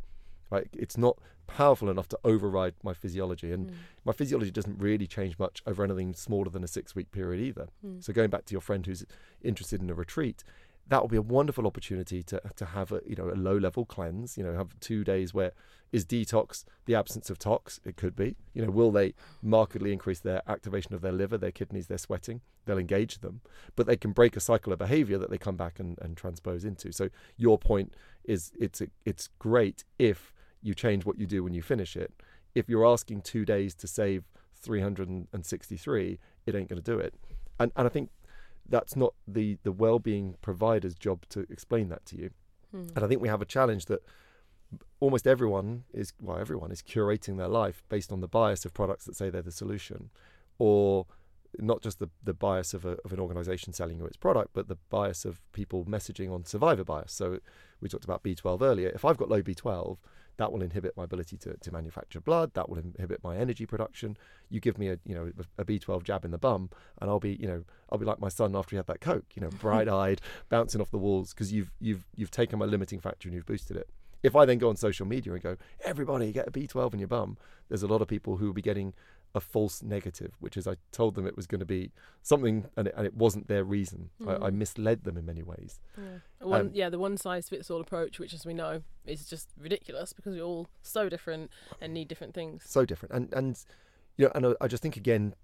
Right? 0.48 0.68
It's 0.72 0.96
not 0.96 1.18
powerful 1.48 1.90
enough 1.90 2.08
to 2.08 2.18
override 2.24 2.74
my 2.82 2.94
physiology, 2.94 3.52
and 3.52 3.68
mm. 3.68 3.74
my 4.04 4.12
physiology 4.12 4.50
doesn't 4.50 4.78
really 4.78 5.06
change 5.06 5.38
much 5.38 5.62
over 5.66 5.82
anything 5.82 6.14
smaller 6.14 6.50
than 6.50 6.62
a 6.62 6.68
six-week 6.68 7.10
period 7.10 7.42
either. 7.42 7.68
Mm. 7.84 8.02
So 8.02 8.12
going 8.12 8.30
back 8.30 8.44
to 8.46 8.52
your 8.52 8.60
friend 8.60 8.86
who's 8.86 9.04
interested 9.42 9.82
in 9.82 9.90
a 9.90 9.94
retreat, 9.94 10.44
that 10.88 11.02
will 11.02 11.08
be 11.08 11.16
a 11.16 11.22
wonderful 11.22 11.66
opportunity 11.66 12.22
to 12.22 12.40
to 12.54 12.64
have 12.64 12.92
a 12.92 13.00
you 13.06 13.16
know 13.16 13.30
a 13.30 13.34
low 13.34 13.56
level 13.56 13.84
cleanse. 13.84 14.38
You 14.38 14.44
know, 14.44 14.54
have 14.54 14.78
two 14.80 15.04
days 15.04 15.34
where 15.34 15.52
is 15.92 16.04
detox 16.04 16.64
the 16.84 16.94
absence 16.94 17.30
of 17.30 17.38
tox? 17.38 17.80
It 17.84 17.96
could 17.96 18.14
be. 18.14 18.36
You 18.54 18.64
know, 18.64 18.70
will 18.70 18.92
they 18.92 19.14
markedly 19.42 19.92
increase 19.92 20.20
their 20.20 20.42
activation 20.48 20.94
of 20.94 21.00
their 21.00 21.12
liver, 21.12 21.38
their 21.38 21.50
kidneys, 21.50 21.86
their 21.88 21.98
sweating? 21.98 22.40
They'll 22.64 22.78
engage 22.78 23.18
them, 23.18 23.40
but 23.74 23.86
they 23.86 23.96
can 23.96 24.12
break 24.12 24.36
a 24.36 24.40
cycle 24.40 24.72
of 24.72 24.78
behavior 24.78 25.18
that 25.18 25.30
they 25.30 25.38
come 25.38 25.56
back 25.56 25.78
and, 25.78 25.98
and 26.00 26.16
transpose 26.16 26.64
into. 26.64 26.92
So 26.92 27.08
your 27.36 27.58
point 27.58 27.94
is 28.24 28.52
it's 28.58 28.82
it's 29.04 29.28
great 29.38 29.84
if 29.98 30.32
you 30.62 30.74
change 30.74 31.04
what 31.04 31.18
you 31.18 31.26
do 31.26 31.42
when 31.42 31.54
you 31.54 31.62
finish 31.62 31.96
it. 31.96 32.12
If 32.54 32.68
you're 32.68 32.86
asking 32.86 33.22
two 33.22 33.44
days 33.44 33.74
to 33.76 33.86
save 33.86 34.24
363, 34.54 36.18
it 36.46 36.54
ain't 36.54 36.68
going 36.68 36.80
to 36.80 36.90
do 36.90 36.98
it. 36.98 37.14
And 37.58 37.72
and 37.76 37.86
I 37.86 37.90
think 37.90 38.10
that's 38.68 38.96
not 38.96 39.14
the 39.26 39.58
the 39.62 39.72
well-being 39.72 40.36
provider's 40.42 40.94
job 40.94 41.24
to 41.30 41.40
explain 41.50 41.88
that 41.88 42.04
to 42.06 42.16
you. 42.16 42.30
Hmm. 42.70 42.86
And 42.94 43.04
I 43.04 43.08
think 43.08 43.20
we 43.20 43.28
have 43.28 43.42
a 43.42 43.46
challenge 43.46 43.86
that 43.86 44.02
almost 44.98 45.26
everyone 45.26 45.84
is 45.92 46.12
well 46.20 46.38
everyone 46.38 46.72
is 46.72 46.82
curating 46.82 47.36
their 47.36 47.48
life 47.48 47.82
based 47.88 48.10
on 48.10 48.20
the 48.20 48.28
bias 48.28 48.64
of 48.64 48.74
products 48.74 49.04
that 49.04 49.14
say 49.14 49.30
they're 49.30 49.42
the 49.42 49.52
solution 49.52 50.10
or 50.58 51.06
not 51.58 51.82
just 51.82 51.98
the, 51.98 52.08
the 52.22 52.34
bias 52.34 52.74
of, 52.74 52.84
a, 52.84 52.96
of 53.04 53.12
an 53.12 53.20
organization 53.20 53.72
selling 53.72 53.98
you 53.98 54.04
its 54.06 54.16
product, 54.16 54.50
but 54.52 54.68
the 54.68 54.76
bias 54.90 55.24
of 55.24 55.40
people 55.52 55.84
messaging 55.84 56.30
on 56.30 56.44
survivor 56.44 56.84
bias. 56.84 57.12
So 57.12 57.38
we 57.80 57.88
talked 57.88 58.04
about 58.04 58.22
B12 58.22 58.62
earlier. 58.62 58.88
If 58.88 59.04
I've 59.04 59.16
got 59.16 59.28
low 59.28 59.42
B12, 59.42 59.96
that 60.38 60.52
will 60.52 60.62
inhibit 60.62 60.96
my 60.96 61.04
ability 61.04 61.36
to, 61.38 61.54
to 61.54 61.72
manufacture 61.72 62.20
blood. 62.20 62.52
That 62.54 62.68
will 62.68 62.78
inhibit 62.78 63.22
my 63.22 63.36
energy 63.36 63.66
production. 63.66 64.16
You 64.48 64.60
give 64.60 64.78
me 64.78 64.88
a 64.88 64.98
you 65.04 65.14
know 65.14 65.32
a, 65.58 65.62
a 65.62 65.64
B12 65.64 66.02
jab 66.02 66.24
in 66.24 66.30
the 66.30 66.38
bum, 66.38 66.70
and 67.00 67.10
I'll 67.10 67.20
be 67.20 67.34
you 67.34 67.46
know 67.46 67.64
I'll 67.90 67.98
be 67.98 68.06
like 68.06 68.20
my 68.20 68.28
son 68.28 68.54
after 68.54 68.70
he 68.70 68.76
had 68.76 68.86
that 68.86 69.00
coke, 69.00 69.26
you 69.34 69.42
know, 69.42 69.48
bright 69.60 69.88
eyed, 69.88 70.20
bouncing 70.48 70.80
off 70.80 70.90
the 70.90 70.98
walls 70.98 71.32
because 71.32 71.52
you've 71.52 71.70
you've 71.80 72.06
you've 72.14 72.30
taken 72.30 72.58
my 72.58 72.66
limiting 72.66 73.00
factor 73.00 73.28
and 73.28 73.34
you've 73.34 73.46
boosted 73.46 73.76
it. 73.76 73.88
If 74.22 74.34
I 74.34 74.44
then 74.44 74.58
go 74.58 74.68
on 74.68 74.76
social 74.76 75.06
media 75.06 75.32
and 75.34 75.42
go, 75.42 75.56
everybody 75.84 76.32
get 76.32 76.48
a 76.48 76.50
B12 76.50 76.94
in 76.94 76.98
your 76.98 77.08
bum, 77.08 77.36
there's 77.68 77.82
a 77.82 77.86
lot 77.86 78.02
of 78.02 78.08
people 78.08 78.38
who 78.38 78.46
will 78.46 78.52
be 78.52 78.62
getting 78.62 78.92
a 79.34 79.40
false 79.40 79.82
negative, 79.82 80.36
which 80.40 80.56
is 80.56 80.66
I 80.66 80.76
told 80.92 81.14
them 81.14 81.26
it 81.26 81.36
was 81.36 81.46
going 81.46 81.58
to 81.60 81.66
be 81.66 81.92
something, 82.22 82.66
and 82.76 82.88
it, 82.88 82.94
and 82.96 83.06
it 83.06 83.14
wasn't 83.14 83.48
their 83.48 83.64
reason. 83.64 84.10
Mm. 84.22 84.42
I, 84.42 84.46
I, 84.46 84.50
misled 84.50 85.04
them 85.04 85.16
in 85.16 85.26
many 85.26 85.42
ways. 85.42 85.78
Yeah. 85.96 86.46
One, 86.46 86.60
um, 86.60 86.70
yeah, 86.72 86.88
the 86.88 86.98
one 86.98 87.16
size 87.16 87.48
fits 87.48 87.70
all 87.70 87.80
approach, 87.80 88.18
which, 88.18 88.32
as 88.32 88.46
we 88.46 88.54
know, 88.54 88.82
is 89.04 89.28
just 89.28 89.50
ridiculous 89.58 90.12
because 90.12 90.34
we're 90.34 90.42
all 90.42 90.68
so 90.82 91.08
different 91.08 91.50
and 91.80 91.92
need 91.92 92.08
different 92.08 92.34
things. 92.34 92.64
So 92.66 92.84
different, 92.84 93.14
and 93.14 93.32
and 93.34 93.64
you 94.16 94.26
know, 94.26 94.32
and 94.34 94.46
I, 94.46 94.54
I 94.62 94.68
just 94.68 94.82
think 94.82 94.96
again, 94.96 95.34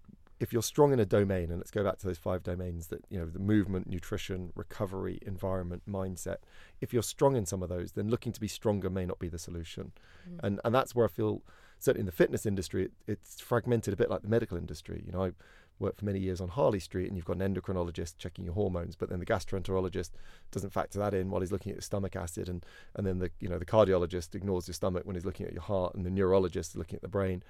if 0.43 0.53
you're 0.53 0.63
strong 0.63 0.93
in 0.93 0.99
a 0.99 1.07
domain, 1.07 1.51
and 1.51 1.59
let's 1.59 1.71
go 1.71 1.85
back 1.85 1.99
to 1.99 2.07
those 2.07 2.19
five 2.19 2.43
domains 2.43 2.89
that 2.89 3.05
you 3.09 3.19
know, 3.19 3.27
the 3.27 3.39
movement, 3.39 3.89
nutrition, 3.89 4.53
recovery, 4.55 5.19
environment, 5.23 5.83
mindset. 5.89 6.39
If 6.81 6.93
you're 6.93 7.03
strong 7.03 7.37
in 7.37 7.47
some 7.47 7.63
of 7.63 7.69
those, 7.69 7.93
then 7.93 8.09
looking 8.09 8.33
to 8.33 8.41
be 8.41 8.49
stronger 8.49 8.91
may 8.91 9.07
not 9.07 9.19
be 9.19 9.29
the 9.29 9.39
solution, 9.39 9.93
mm. 10.29 10.41
and 10.43 10.61
and 10.65 10.75
that's 10.75 10.95
where 10.95 11.07
I 11.07 11.09
feel 11.09 11.43
certainly 11.79 12.01
in 12.01 12.07
the 12.07 12.13
fitness 12.13 12.47
industry, 12.47 12.85
it, 12.85 12.93
it's 13.07 13.41
fragmented 13.41 13.93
a 13.93 13.97
bit 13.97 14.09
like 14.09 14.23
the 14.23 14.29
medical 14.29 14.57
industry. 14.57 15.03
You 15.05 15.13
know, 15.13 15.25
I 15.25 15.33
worked 15.81 15.99
for 15.99 16.05
many 16.05 16.21
years 16.21 16.41
on 16.41 16.49
Harley 16.49 16.79
Street, 16.79 17.09
and 17.09 17.17
you've 17.17 17.27
got 17.27 17.37
an 17.37 17.55
endocrinologist 17.55 18.17
checking 18.19 18.45
your 18.45 18.55
hormones, 18.55 18.95
but 18.97 19.11
then 19.11 19.19
the 19.19 19.27
gastroenterologist 19.27 20.11
doesn't 20.51 20.73
factor 20.73 20.99
that 21.01 21.13
in 21.13 21.29
while 21.29 21.41
he's 21.41 21.53
looking 21.53 21.73
at 21.73 21.77
your 21.77 21.83
stomach 21.83 22.17
acid, 22.17 22.49
and 22.49 22.65
and 22.95 23.07
then 23.07 23.19
the 23.19 23.31
you 23.41 23.49
know 23.49 23.59
the 23.59 23.67
cardiologist 23.67 24.35
ignores 24.35 24.69
your 24.69 24.75
stomach 24.75 25.05
when 25.05 25.17
he's 25.17 25.25
looking 25.25 25.45
at 25.45 25.53
your 25.53 25.63
heart, 25.63 25.95
and 25.95 26.07
the 26.07 26.11
neurologist 26.11 26.71
is 26.71 26.77
looking 26.77 26.97
at 26.97 27.03
the 27.03 27.09
brain 27.09 27.43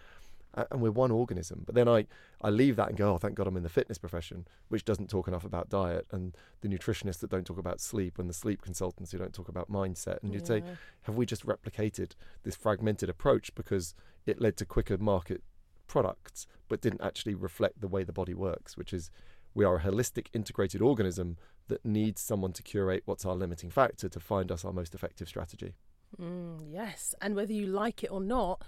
and 0.55 0.80
we're 0.80 0.90
one 0.90 1.11
organism. 1.11 1.62
But 1.64 1.74
then 1.74 1.88
I, 1.88 2.07
I 2.40 2.50
leave 2.50 2.76
that 2.76 2.88
and 2.88 2.96
go, 2.96 3.14
oh, 3.14 3.18
thank 3.18 3.34
God 3.34 3.46
I'm 3.46 3.57
in 3.57 3.62
the 3.62 3.68
fitness 3.68 3.98
profession, 3.98 4.46
which 4.68 4.84
doesn't 4.84 5.09
talk 5.09 5.28
enough 5.28 5.44
about 5.44 5.68
diet, 5.68 6.07
and 6.11 6.36
the 6.61 6.68
nutritionists 6.68 7.20
that 7.20 7.30
don't 7.30 7.46
talk 7.46 7.59
about 7.59 7.80
sleep, 7.80 8.18
and 8.18 8.28
the 8.28 8.34
sleep 8.34 8.62
consultants 8.62 9.12
who 9.12 9.18
don't 9.18 9.32
talk 9.32 9.48
about 9.48 9.70
mindset. 9.70 10.22
And 10.22 10.34
you'd 10.34 10.46
say, 10.46 10.62
have 11.03 11.16
we 11.16 11.26
just 11.26 11.46
replicated 11.46 12.12
this 12.42 12.57
fragmented 12.57 13.09
approach 13.09 13.55
because 13.55 13.94
it 14.26 14.40
led 14.40 14.57
to 14.59 14.66
quicker 14.66 14.98
market 14.98 15.42
products, 15.86 16.46
but 16.68 16.80
didn't 16.80 17.03
actually 17.03 17.34
reflect 17.34 17.80
the 17.80 17.88
way 17.88 18.05
the 18.05 18.12
body 18.12 18.34
works, 18.34 18.76
which 18.76 18.92
is 18.92 19.11
we 19.55 19.64
are 19.64 19.76
a 19.76 19.80
holistic, 19.80 20.28
integrated 20.32 20.80
organism 20.80 21.36
that 21.68 21.84
needs 21.84 22.20
someone 22.20 22.53
to 22.53 22.62
curate 22.62 23.03
what's 23.05 23.24
our 23.24 23.34
limiting 23.34 23.70
factor 23.70 24.09
to 24.09 24.20
find 24.20 24.50
us 24.50 24.64
our 24.64 24.72
most 24.72 24.94
effective 24.94 25.28
strategy. 25.28 25.74
Mm, 26.20 26.61
yes, 26.70 27.14
and 27.20 27.34
whether 27.34 27.53
you 27.53 27.66
like 27.66 28.05
it 28.05 28.11
or 28.11 28.20
not, 28.20 28.62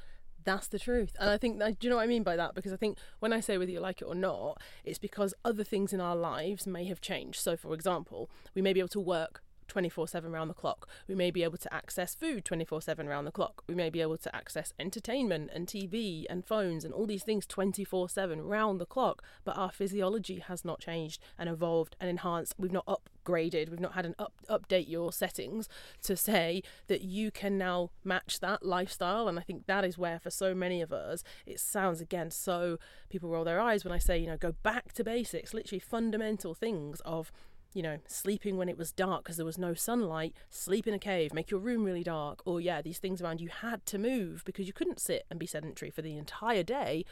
that's 0.44 0.66
the 0.66 0.78
truth. 0.78 1.12
And 1.18 1.30
I 1.30 1.38
think, 1.38 1.58
that, 1.58 1.78
do 1.78 1.86
you 1.86 1.90
know 1.90 1.96
what 1.96 2.02
I 2.02 2.06
mean 2.06 2.22
by 2.22 2.36
that? 2.36 2.54
Because 2.54 2.72
I 2.72 2.76
think 2.76 2.98
when 3.20 3.32
I 3.32 3.40
say 3.40 3.58
whether 3.58 3.70
you 3.70 3.80
like 3.80 4.00
it 4.00 4.06
or 4.06 4.14
not, 4.14 4.60
it's 4.84 4.98
because 4.98 5.34
other 5.44 5.64
things 5.64 5.92
in 5.92 6.00
our 6.00 6.16
lives 6.16 6.66
may 6.66 6.84
have 6.86 7.00
changed. 7.00 7.40
So, 7.40 7.56
for 7.56 7.74
example, 7.74 8.28
we 8.54 8.62
may 8.62 8.72
be 8.72 8.80
able 8.80 8.88
to 8.88 9.00
work 9.00 9.42
24 9.68 10.08
7 10.08 10.30
round 10.30 10.50
the 10.50 10.54
clock. 10.54 10.88
We 11.08 11.14
may 11.14 11.30
be 11.30 11.42
able 11.42 11.58
to 11.58 11.72
access 11.72 12.14
food 12.14 12.44
24 12.44 12.82
7 12.82 13.08
round 13.08 13.26
the 13.26 13.32
clock. 13.32 13.62
We 13.66 13.74
may 13.74 13.90
be 13.90 14.00
able 14.00 14.18
to 14.18 14.34
access 14.34 14.72
entertainment 14.78 15.50
and 15.54 15.66
TV 15.66 16.24
and 16.28 16.44
phones 16.44 16.84
and 16.84 16.92
all 16.92 17.06
these 17.06 17.24
things 17.24 17.46
24 17.46 18.08
7 18.08 18.42
round 18.42 18.80
the 18.80 18.86
clock. 18.86 19.22
But 19.44 19.56
our 19.56 19.70
physiology 19.70 20.38
has 20.40 20.64
not 20.64 20.80
changed 20.80 21.20
and 21.38 21.48
evolved 21.48 21.96
and 22.00 22.08
enhanced. 22.10 22.54
We've 22.58 22.72
not 22.72 22.86
upgraded, 22.86 23.70
we've 23.70 23.80
not 23.80 23.94
had 23.94 24.06
an 24.06 24.14
up, 24.18 24.32
update 24.48 24.88
your 24.88 25.12
settings 25.12 25.68
to 26.02 26.16
say 26.16 26.62
that 26.86 27.02
you 27.02 27.30
can 27.30 27.58
now 27.58 27.90
match 28.04 28.40
that 28.40 28.64
lifestyle. 28.64 29.28
And 29.28 29.38
I 29.38 29.42
think 29.42 29.66
that 29.66 29.84
is 29.84 29.98
where, 29.98 30.18
for 30.18 30.30
so 30.30 30.54
many 30.54 30.80
of 30.80 30.92
us, 30.92 31.22
it 31.46 31.60
sounds 31.60 32.00
again 32.00 32.30
so 32.30 32.78
people 33.08 33.28
roll 33.28 33.44
their 33.44 33.60
eyes 33.60 33.84
when 33.84 33.92
I 33.92 33.98
say, 33.98 34.18
you 34.18 34.26
know, 34.26 34.36
go 34.36 34.52
back 34.62 34.92
to 34.94 35.04
basics, 35.04 35.54
literally 35.54 35.80
fundamental 35.80 36.54
things 36.54 37.00
of 37.00 37.32
you 37.74 37.82
know, 37.82 37.98
sleeping 38.06 38.56
when 38.56 38.68
it 38.68 38.78
was 38.78 38.92
dark 38.92 39.24
because 39.24 39.36
there 39.36 39.44
was 39.44 39.58
no 39.58 39.74
sunlight, 39.74 40.32
sleep 40.48 40.86
in 40.86 40.94
a 40.94 40.98
cave, 40.98 41.34
make 41.34 41.50
your 41.50 41.60
room 41.60 41.84
really 41.84 42.04
dark, 42.04 42.40
or 42.46 42.60
yeah, 42.60 42.80
these 42.80 42.98
things 42.98 43.20
around 43.20 43.40
you 43.40 43.48
had 43.48 43.84
to 43.84 43.98
move 43.98 44.42
because 44.46 44.66
you 44.66 44.72
couldn't 44.72 45.00
sit 45.00 45.24
and 45.28 45.38
be 45.38 45.46
sedentary 45.46 45.90
for 45.90 46.00
the 46.00 46.16
entire 46.16 46.62
day. 46.62 47.04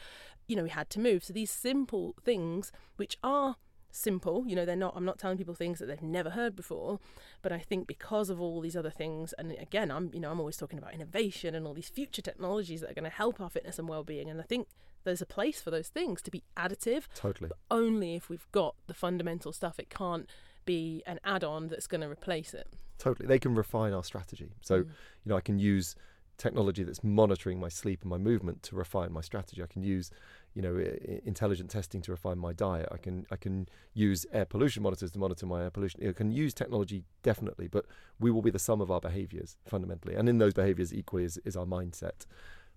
You 0.47 0.55
know, 0.55 0.63
we 0.63 0.69
had 0.69 0.89
to 0.91 0.99
move. 0.99 1.23
So 1.23 1.33
these 1.33 1.51
simple 1.51 2.15
things, 2.23 2.71
which 2.95 3.17
are 3.21 3.57
simple, 3.91 4.45
you 4.47 4.55
know, 4.55 4.65
they're 4.65 4.75
not, 4.75 4.93
I'm 4.95 5.05
not 5.05 5.19
telling 5.19 5.37
people 5.37 5.53
things 5.53 5.79
that 5.79 5.85
they've 5.85 6.01
never 6.01 6.31
heard 6.31 6.55
before, 6.55 6.99
but 7.41 7.51
I 7.51 7.59
think 7.59 7.85
because 7.85 8.29
of 8.29 8.39
all 8.41 8.61
these 8.61 8.77
other 8.77 8.89
things, 8.89 9.33
and 9.37 9.51
again, 9.51 9.91
I'm, 9.91 10.11
you 10.13 10.19
know, 10.21 10.31
I'm 10.31 10.39
always 10.39 10.57
talking 10.57 10.79
about 10.79 10.93
innovation 10.93 11.53
and 11.53 11.67
all 11.67 11.73
these 11.73 11.89
future 11.89 12.21
technologies 12.21 12.81
that 12.81 12.89
are 12.89 12.95
going 12.95 13.03
to 13.03 13.09
help 13.09 13.39
our 13.41 13.49
fitness 13.49 13.77
and 13.77 13.87
well-being, 13.87 14.29
and 14.29 14.39
I 14.39 14.43
think 14.43 14.67
there's 15.03 15.21
a 15.21 15.25
place 15.25 15.61
for 15.61 15.71
those 15.71 15.89
things 15.89 16.21
to 16.21 16.31
be 16.31 16.43
additive. 16.55 17.03
Totally. 17.13 17.49
only 17.69 18.15
if 18.15 18.29
we've 18.29 18.49
got 18.51 18.75
the 18.87 18.93
fundamental 18.93 19.51
stuff. 19.51 19.77
It 19.77 19.89
can't 19.89 20.29
be 20.65 21.03
an 21.05 21.19
add-on 21.23 21.67
that's 21.67 21.87
going 21.87 22.01
to 22.01 22.09
replace 22.09 22.53
it. 22.53 22.67
Totally. 22.97 23.27
They 23.27 23.39
can 23.39 23.55
refine 23.55 23.93
our 23.93 24.03
strategy. 24.03 24.51
So, 24.61 24.83
Mm. 24.83 24.87
you 24.87 25.29
know, 25.29 25.35
I 25.37 25.41
can 25.41 25.59
use 25.59 25.95
technology 26.37 26.83
that's 26.83 27.03
monitoring 27.03 27.59
my 27.59 27.69
sleep 27.69 28.01
and 28.01 28.09
my 28.09 28.17
movement 28.17 28.63
to 28.63 28.75
refine 28.75 29.11
my 29.11 29.21
strategy. 29.21 29.61
I 29.61 29.67
can 29.67 29.83
use, 29.83 30.09
you 30.55 30.61
know, 30.63 30.75
i- 30.77 31.21
intelligent 31.25 31.69
testing 31.69 32.01
to 32.01 32.11
refine 32.11 32.39
my 32.39 32.53
diet. 32.53 32.89
I 32.91 32.97
can 32.97 33.27
I 33.29 33.35
can 33.35 33.67
use 33.93 34.25
air 34.31 34.45
pollution 34.45 34.81
monitors 34.83 35.11
to 35.11 35.19
monitor 35.19 35.45
my 35.45 35.63
air 35.63 35.69
pollution. 35.69 36.07
I 36.07 36.11
can 36.13 36.31
use 36.31 36.53
technology 36.53 37.03
definitely, 37.21 37.67
but 37.67 37.85
we 38.19 38.31
will 38.31 38.41
be 38.41 38.49
the 38.49 38.59
sum 38.59 38.81
of 38.81 38.89
our 38.89 38.99
behaviors 38.99 39.57
fundamentally, 39.65 40.15
and 40.15 40.27
in 40.27 40.39
those 40.39 40.53
behaviors 40.53 40.91
equally 40.93 41.23
is, 41.23 41.37
is 41.45 41.55
our 41.55 41.65
mindset. 41.65 42.25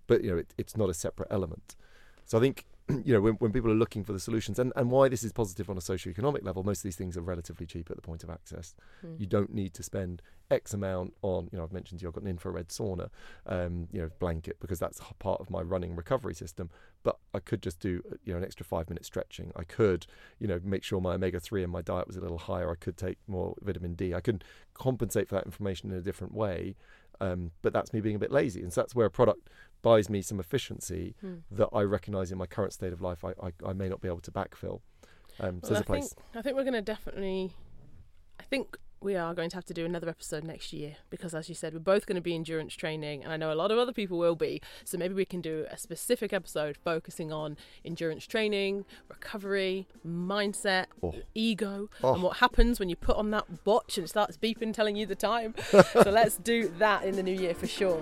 But 0.05 0.23
you 0.23 0.31
know, 0.31 0.37
it, 0.37 0.53
it's 0.57 0.77
not 0.77 0.89
a 0.89 0.93
separate 0.93 1.29
element. 1.31 1.75
So 2.25 2.37
I 2.37 2.41
think 2.41 2.65
you 3.03 3.13
know 3.13 3.21
when, 3.21 3.33
when 3.35 3.51
people 3.51 3.71
are 3.71 3.75
looking 3.75 4.03
for 4.03 4.13
the 4.13 4.19
solutions 4.19 4.59
and, 4.59 4.71
and 4.75 4.89
why 4.89 5.09
this 5.09 5.23
is 5.23 5.31
positive 5.31 5.69
on 5.69 5.77
a 5.77 5.81
socio-economic 5.81 6.43
level, 6.43 6.63
most 6.63 6.79
of 6.79 6.83
these 6.83 6.95
things 6.95 7.17
are 7.17 7.21
relatively 7.21 7.65
cheap 7.65 7.89
at 7.89 7.95
the 7.95 8.01
point 8.01 8.23
of 8.23 8.29
access. 8.29 8.75
Mm. 9.05 9.19
You 9.19 9.25
don't 9.25 9.53
need 9.53 9.73
to 9.73 9.83
spend 9.83 10.21
X 10.49 10.73
amount 10.73 11.13
on, 11.21 11.49
you 11.51 11.57
know, 11.57 11.63
I've 11.63 11.73
mentioned 11.73 11.99
to 11.99 12.03
you, 12.03 12.09
I've 12.09 12.15
got 12.15 12.23
an 12.23 12.29
infrared 12.29 12.69
sauna, 12.69 13.09
um, 13.45 13.87
you 13.91 14.01
know, 14.01 14.09
blanket 14.19 14.57
because 14.59 14.79
that's 14.79 15.01
part 15.19 15.41
of 15.41 15.49
my 15.49 15.61
running 15.61 15.95
recovery 15.95 16.33
system. 16.33 16.69
But 17.03 17.17
I 17.33 17.39
could 17.39 17.61
just 17.61 17.79
do, 17.79 18.01
uh, 18.09 18.15
you 18.23 18.33
know, 18.33 18.37
an 18.37 18.45
extra 18.45 18.65
five 18.65 18.89
minute 18.89 19.05
stretching. 19.05 19.51
I 19.55 19.63
could, 19.63 20.07
you 20.39 20.47
know, 20.47 20.59
make 20.63 20.83
sure 20.83 21.01
my 21.01 21.15
omega 21.15 21.39
three 21.39 21.63
in 21.63 21.69
my 21.69 21.81
diet 21.81 22.07
was 22.07 22.15
a 22.15 22.21
little 22.21 22.37
higher. 22.37 22.71
I 22.71 22.75
could 22.75 22.97
take 22.97 23.17
more 23.27 23.55
vitamin 23.61 23.95
D. 23.95 24.13
I 24.13 24.21
could 24.21 24.43
compensate 24.73 25.27
for 25.27 25.35
that 25.35 25.45
information 25.45 25.91
in 25.91 25.97
a 25.97 26.01
different 26.01 26.33
way. 26.33 26.75
Um, 27.19 27.51
but 27.61 27.73
that's 27.73 27.93
me 27.93 28.01
being 28.01 28.15
a 28.15 28.19
bit 28.19 28.31
lazy, 28.31 28.61
and 28.61 28.71
so 28.71 28.81
that's 28.81 28.93
where 28.93 29.07
a 29.07 29.11
product 29.11 29.49
buys 29.81 30.09
me 30.09 30.21
some 30.21 30.39
efficiency 30.39 31.15
Mm. 31.23 31.41
that 31.51 31.69
I 31.73 31.81
recognise 31.83 32.31
in 32.31 32.37
my 32.37 32.45
current 32.47 32.73
state 32.73 32.93
of 32.93 33.01
life 33.01 33.23
I, 33.23 33.33
I, 33.41 33.51
I 33.65 33.73
may 33.73 33.87
not 33.89 34.01
be 34.01 34.07
able 34.07 34.21
to 34.21 34.31
backfill. 34.31 34.81
Um, 35.39 35.61
so 35.63 35.69
Well, 35.69 35.69
there's 35.69 35.77
I 35.81 35.83
think 35.83 36.11
I 36.35 36.41
think 36.41 36.55
we're 36.55 36.63
going 36.63 36.73
to 36.73 36.81
definitely. 36.81 37.53
I 38.39 38.43
think 38.43 38.77
we 38.99 39.15
are 39.15 39.35
going 39.35 39.49
to 39.51 39.55
have 39.55 39.65
to 39.65 39.75
do 39.75 39.85
another 39.85 40.09
episode 40.09 40.43
next 40.43 40.73
year 40.73 40.95
because, 41.11 41.35
as 41.35 41.47
you 41.47 41.53
said, 41.53 41.71
we're 41.73 41.79
both 41.79 42.07
going 42.07 42.15
to 42.15 42.21
be 42.21 42.33
endurance 42.33 42.73
training, 42.73 43.23
and 43.23 43.31
I 43.31 43.37
know 43.37 43.51
a 43.53 43.55
lot 43.55 43.69
of 43.69 43.77
other 43.77 43.91
people 43.93 44.17
will 44.17 44.35
be. 44.35 44.59
So 44.85 44.97
maybe 44.97 45.13
we 45.13 45.25
can 45.25 45.39
do 45.41 45.67
a 45.69 45.77
specific 45.77 46.33
episode 46.33 46.77
focusing 46.83 47.31
on 47.31 47.57
endurance 47.85 48.25
training, 48.25 48.85
recovery, 49.07 49.87
mindset, 50.05 50.85
Oh. 51.03 51.13
ego, 51.35 51.89
Oh. 52.03 52.15
and 52.15 52.23
what 52.23 52.37
happens 52.37 52.79
when 52.79 52.89
you 52.89 52.95
put 52.95 53.17
on 53.17 53.29
that 53.31 53.45
watch 53.65 53.99
and 53.99 54.05
it 54.05 54.09
starts 54.09 54.35
beeping, 54.37 54.73
telling 54.73 54.95
you 54.95 55.05
the 55.05 55.15
time. 55.15 55.53
so 55.93 56.09
let's 56.09 56.37
do 56.37 56.69
that 56.79 57.03
in 57.03 57.15
the 57.15 57.23
new 57.23 57.35
year 57.39 57.53
for 57.53 57.67
sure. 57.67 58.01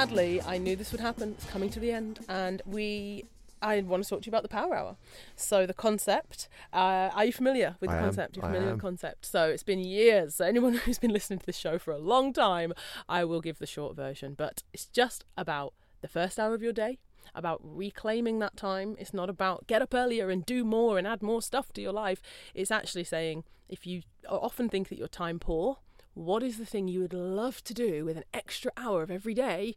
sadly, 0.00 0.40
I 0.40 0.56
knew 0.56 0.76
this 0.76 0.92
would 0.92 1.00
happen. 1.00 1.34
It's 1.36 1.44
coming 1.50 1.68
to 1.70 1.80
the 1.80 1.92
end, 1.92 2.20
and 2.28 2.62
we. 2.64 3.24
I 3.62 3.82
want 3.82 4.02
to 4.02 4.08
talk 4.08 4.22
to 4.22 4.26
you 4.26 4.30
about 4.30 4.42
the 4.42 4.48
Power 4.48 4.74
Hour. 4.74 4.96
So 5.36 5.66
the 5.66 5.74
concept. 5.74 6.48
Uh, 6.72 7.10
are 7.14 7.26
you 7.26 7.32
familiar 7.32 7.76
with 7.78 7.90
the 7.90 7.96
I 7.96 7.98
am, 7.98 8.04
concept? 8.04 8.36
You're 8.36 8.46
I 8.46 8.48
familiar 8.48 8.68
am. 8.68 8.72
with 8.72 8.80
the 8.80 8.86
concept. 8.88 9.26
So 9.26 9.50
it's 9.50 9.62
been 9.62 9.80
years. 9.80 10.36
So 10.36 10.46
anyone 10.46 10.72
who's 10.84 10.98
been 10.98 11.12
listening 11.12 11.40
to 11.40 11.46
this 11.46 11.58
show 11.58 11.78
for 11.78 11.92
a 11.92 11.98
long 11.98 12.32
time, 12.32 12.72
I 13.06 13.24
will 13.24 13.42
give 13.42 13.58
the 13.58 13.66
short 13.66 13.94
version. 13.94 14.32
But 14.32 14.62
it's 14.72 14.86
just 14.86 15.26
about 15.36 15.74
the 16.00 16.08
first 16.08 16.38
hour 16.38 16.54
of 16.54 16.62
your 16.62 16.72
day. 16.72 17.00
About 17.34 17.60
reclaiming 17.62 18.38
that 18.38 18.56
time. 18.56 18.96
It's 18.98 19.12
not 19.12 19.28
about 19.28 19.66
get 19.66 19.82
up 19.82 19.92
earlier 19.92 20.30
and 20.30 20.46
do 20.46 20.64
more 20.64 20.96
and 20.96 21.06
add 21.06 21.22
more 21.22 21.42
stuff 21.42 21.70
to 21.74 21.82
your 21.82 21.92
life. 21.92 22.22
It's 22.54 22.70
actually 22.70 23.04
saying 23.04 23.44
if 23.68 23.86
you 23.86 24.00
often 24.26 24.70
think 24.70 24.88
that 24.88 24.96
you're 24.96 25.06
time 25.06 25.38
poor, 25.38 25.80
what 26.14 26.42
is 26.42 26.56
the 26.56 26.64
thing 26.64 26.88
you 26.88 27.00
would 27.00 27.12
love 27.12 27.62
to 27.64 27.74
do 27.74 28.06
with 28.06 28.16
an 28.16 28.24
extra 28.32 28.72
hour 28.78 29.02
of 29.02 29.10
every 29.10 29.34
day 29.34 29.76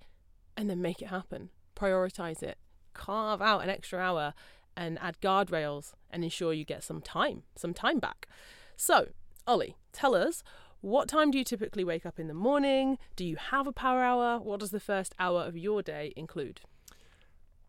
and 0.55 0.69
then 0.69 0.81
make 0.81 1.01
it 1.01 1.07
happen? 1.07 1.49
Prioritize 1.75 2.43
it. 2.43 2.57
Carve 2.93 3.41
out 3.41 3.63
an 3.63 3.69
extra 3.69 3.99
hour 3.99 4.33
and 4.75 4.99
add 5.01 5.19
guardrails 5.21 5.93
and 6.09 6.23
ensure 6.23 6.53
you 6.53 6.65
get 6.65 6.83
some 6.83 7.01
time, 7.01 7.43
some 7.55 7.73
time 7.73 7.99
back. 7.99 8.27
So, 8.75 9.09
Ollie, 9.47 9.77
tell 9.91 10.15
us 10.15 10.43
what 10.81 11.07
time 11.07 11.31
do 11.31 11.37
you 11.37 11.43
typically 11.43 11.83
wake 11.83 12.05
up 12.05 12.19
in 12.19 12.27
the 12.27 12.33
morning? 12.33 12.97
Do 13.15 13.25
you 13.25 13.37
have 13.37 13.67
a 13.67 13.71
power 13.71 14.01
hour? 14.03 14.39
What 14.39 14.59
does 14.59 14.71
the 14.71 14.79
first 14.79 15.15
hour 15.17 15.41
of 15.41 15.55
your 15.55 15.81
day 15.81 16.13
include? 16.15 16.61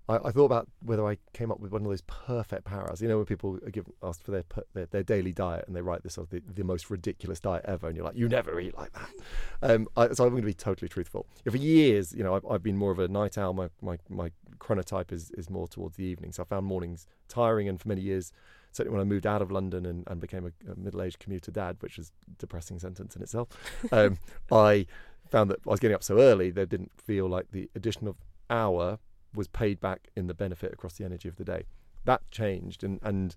I, 0.09 0.17
I 0.17 0.31
thought 0.31 0.47
about 0.47 0.69
whether 0.83 1.07
I 1.07 1.19
came 1.33 1.51
up 1.51 1.61
with 1.61 1.73
one 1.73 1.83
of 1.83 1.89
those 1.89 2.03
perfect 2.03 2.71
hours. 2.71 3.01
You 3.01 3.09
know, 3.09 3.17
when 3.17 3.27
people 3.27 3.59
are 3.65 3.71
given, 3.71 3.93
asked 4.03 4.23
for 4.23 4.33
their, 4.33 4.45
their 4.75 4.87
their 4.87 5.03
daily 5.03 5.33
diet 5.33 5.65
and 5.67 5.75
they 5.75 5.83
write 5.83 6.03
this 6.03 6.15
sort 6.15 6.27
of 6.27 6.31
the, 6.31 6.43
the 6.53 6.65
most 6.65 6.91
ridiculous 6.91 7.41
diet 7.41 7.65
ever, 7.67 7.89
and 7.89 7.97
you're 7.97 8.05
like, 8.05 8.17
you 8.17 8.29
never 8.29 8.61
eat 8.61 8.77
like 8.77 8.93
that. 8.93 9.11
Um, 9.63 9.89
I, 9.97 10.13
so 10.13 10.25
I'm 10.25 10.31
going 10.31 10.43
to 10.43 10.47
be 10.47 10.55
totally 10.55 10.89
truthful. 10.89 11.27
For 11.49 11.57
years, 11.57 12.13
you 12.13 12.23
know, 12.23 12.35
I've, 12.35 12.47
I've 12.47 12.63
been 12.63 12.77
more 12.77 12.91
of 12.91 12.99
a 12.99 13.09
night 13.09 13.39
owl. 13.39 13.55
My 13.55 13.69
my 13.81 13.99
my 14.09 14.31
chronotype 14.59 15.13
is 15.13 15.31
is 15.33 15.49
more 15.49 15.69
towards 15.69 15.97
the 15.97 16.05
evening. 16.05 16.33
So 16.33 16.43
I 16.43 16.47
found 16.47 16.67
mornings 16.67 17.07
tiring, 17.29 17.69
and 17.69 17.81
for 17.81 17.89
many 17.89 18.03
years, 18.03 18.33
certainly 18.73 18.97
when 18.97 19.07
I 19.07 19.09
moved 19.09 19.27
out 19.27 19.41
of 19.41 19.51
London 19.51 19.87
and, 19.87 20.05
and 20.07 20.21
became 20.21 20.45
a, 20.47 20.73
a 20.73 20.77
middle-aged 20.77 21.19
commuter 21.19 21.51
dad, 21.51 21.77
which 21.81 21.99
is 21.99 22.13
a 22.27 22.39
depressing 22.39 22.79
sentence 22.79 23.17
in 23.17 23.23
itself, 23.23 23.49
um, 23.93 24.19
I 24.53 24.87
found 25.31 25.51
that 25.51 25.61
I 25.67 25.71
was 25.71 25.81
getting 25.81 25.95
up 25.95 26.03
so 26.03 26.21
early 26.21 26.51
that 26.51 26.69
didn't 26.69 26.93
feel 27.01 27.29
like 27.29 27.47
the 27.53 27.71
addition 27.75 28.07
of 28.07 28.17
hour 28.51 28.99
was 29.35 29.49
paid 29.49 29.81
back 29.81 30.09
in 30.17 30.27
the 30.27 30.35
benefit 30.35 30.73
across 30.73 30.95
the 30.95 31.05
energy 31.05 31.29
of 31.29 31.37
the 31.37 31.45
day. 31.45 31.65
That 32.05 32.23
changed, 32.31 32.85
and 32.85 32.99
and 33.03 33.35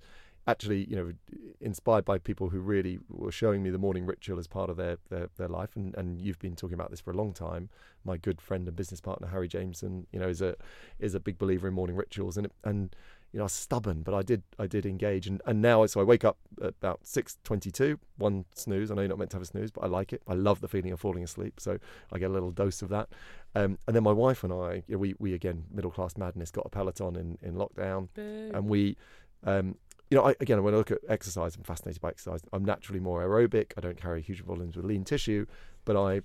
actually, 0.47 0.85
you 0.85 0.95
know, 0.95 1.11
inspired 1.59 2.05
by 2.05 2.17
people 2.17 2.49
who 2.49 2.59
really 2.59 2.99
were 3.09 3.31
showing 3.31 3.61
me 3.61 3.69
the 3.69 3.77
morning 3.77 4.05
ritual 4.05 4.39
as 4.39 4.47
part 4.47 4.69
of 4.69 4.77
their 4.77 4.97
their, 5.09 5.29
their 5.37 5.47
life, 5.47 5.75
and, 5.75 5.95
and 5.95 6.21
you've 6.21 6.39
been 6.39 6.55
talking 6.55 6.73
about 6.73 6.89
this 6.89 7.01
for 7.01 7.11
a 7.11 7.17
long 7.17 7.33
time. 7.33 7.69
My 8.05 8.17
good 8.17 8.41
friend 8.41 8.67
and 8.67 8.75
business 8.75 9.01
partner 9.01 9.27
Harry 9.27 9.47
Jameson, 9.47 10.07
you 10.11 10.19
know, 10.19 10.29
is 10.29 10.41
a 10.41 10.55
is 10.99 11.15
a 11.15 11.19
big 11.19 11.37
believer 11.37 11.67
in 11.67 11.73
morning 11.73 11.95
rituals, 11.95 12.37
and 12.37 12.47
and 12.63 12.95
you 13.37 13.39
know, 13.39 13.43
I 13.43 13.45
was 13.45 13.53
stubborn, 13.53 14.01
but 14.01 14.15
I 14.15 14.23
did 14.23 14.41
I 14.57 14.65
did 14.65 14.83
engage, 14.83 15.27
and, 15.27 15.43
and 15.45 15.61
now 15.61 15.85
so 15.85 16.01
I 16.01 16.03
wake 16.03 16.25
up 16.25 16.39
at 16.59 16.69
about 16.69 17.05
six 17.05 17.37
twenty 17.43 17.69
two, 17.69 17.99
one 18.17 18.45
snooze. 18.55 18.89
I 18.89 18.95
know 18.95 19.01
you're 19.01 19.09
not 19.09 19.19
meant 19.19 19.29
to 19.29 19.35
have 19.35 19.43
a 19.43 19.45
snooze, 19.45 19.69
but 19.69 19.83
I 19.83 19.87
like 19.87 20.11
it. 20.11 20.23
I 20.27 20.33
love 20.33 20.59
the 20.59 20.67
feeling 20.67 20.91
of 20.91 20.99
falling 20.99 21.23
asleep, 21.23 21.59
so 21.59 21.77
I 22.11 22.17
get 22.17 22.31
a 22.31 22.33
little 22.33 22.49
dose 22.49 22.81
of 22.81 22.89
that. 22.89 23.09
Um, 23.53 23.77
and 23.85 23.95
then 23.95 24.01
my 24.01 24.11
wife 24.11 24.43
and 24.43 24.51
I, 24.51 24.81
you 24.87 24.95
know, 24.95 24.97
we 24.97 25.13
we 25.19 25.35
again 25.35 25.65
middle 25.71 25.91
class 25.91 26.17
madness, 26.17 26.49
got 26.49 26.65
a 26.65 26.69
Peloton 26.69 27.15
in 27.15 27.37
in 27.43 27.53
lockdown, 27.53 28.07
and 28.55 28.67
we, 28.67 28.97
um, 29.43 29.75
you 30.09 30.17
know, 30.17 30.25
I, 30.25 30.33
again 30.39 30.63
when 30.63 30.73
I 30.73 30.77
look 30.77 30.89
at 30.89 30.97
exercise, 31.07 31.55
I'm 31.55 31.61
fascinated 31.61 32.01
by 32.01 32.09
exercise. 32.09 32.41
I'm 32.51 32.65
naturally 32.65 32.99
more 32.99 33.23
aerobic. 33.23 33.73
I 33.77 33.81
don't 33.81 34.01
carry 34.01 34.23
huge 34.23 34.41
volumes 34.41 34.77
of 34.77 34.83
lean 34.83 35.03
tissue, 35.03 35.45
but 35.85 35.95
I 35.95 36.21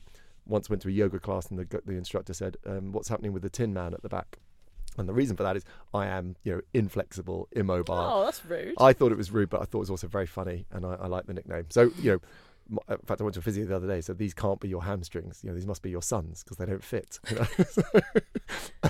once 0.47 0.71
went 0.71 0.81
to 0.81 0.89
a 0.89 0.93
yoga 0.93 1.19
class 1.19 1.51
and 1.51 1.59
the, 1.59 1.83
the 1.85 1.93
instructor 1.93 2.33
said, 2.33 2.57
um, 2.65 2.93
"What's 2.93 3.09
happening 3.09 3.35
with 3.35 3.43
the 3.43 3.51
Tin 3.51 3.75
Man 3.75 3.93
at 3.93 4.01
the 4.01 4.09
back?" 4.09 4.39
And 4.99 5.09
the 5.09 5.13
reason 5.13 5.37
for 5.37 5.43
that 5.43 5.57
is 5.57 5.65
I 5.95 6.07
am, 6.07 6.37
you 6.45 6.55
know, 6.55 6.61
inflexible, 6.75 7.49
immobile. 7.53 7.95
Oh, 7.95 8.25
that's 8.25 8.45
rude. 8.45 8.75
I 8.79 8.93
thought 8.93 9.13
it 9.13 9.19
was 9.19 9.31
rude, 9.31 9.51
but 9.51 9.61
I 9.61 9.65
thought 9.65 9.79
it 9.79 9.89
was 9.89 9.91
also 9.91 10.09
very 10.09 10.27
funny, 10.27 10.67
and 10.71 10.85
I, 10.85 10.95
I 10.95 11.07
like 11.07 11.27
the 11.27 11.35
nickname. 11.35 11.67
So, 11.71 11.91
you 11.99 12.13
know, 12.13 12.19
in 12.89 12.99
fact, 13.07 13.21
I 13.21 13.25
went 13.25 13.35
to 13.35 13.41
a 13.41 13.43
physio 13.43 13.65
the 13.67 13.77
other 13.77 13.87
day. 13.87 14.01
So 14.01 14.13
these 14.13 14.35
can't 14.35 14.61
be 14.61 14.69
your 14.69 14.85
hamstrings. 14.85 15.41
You 15.43 15.51
know, 15.51 15.55
these 15.55 15.67
must 15.67 15.83
be 15.83 15.91
your 15.91 16.03
sons 16.03 16.43
because 16.43 16.57
they 16.57 16.67
don't 16.67 16.83
fit. 16.83 17.19
You 17.31 17.37
know? 17.37 17.47
so, 17.71 17.83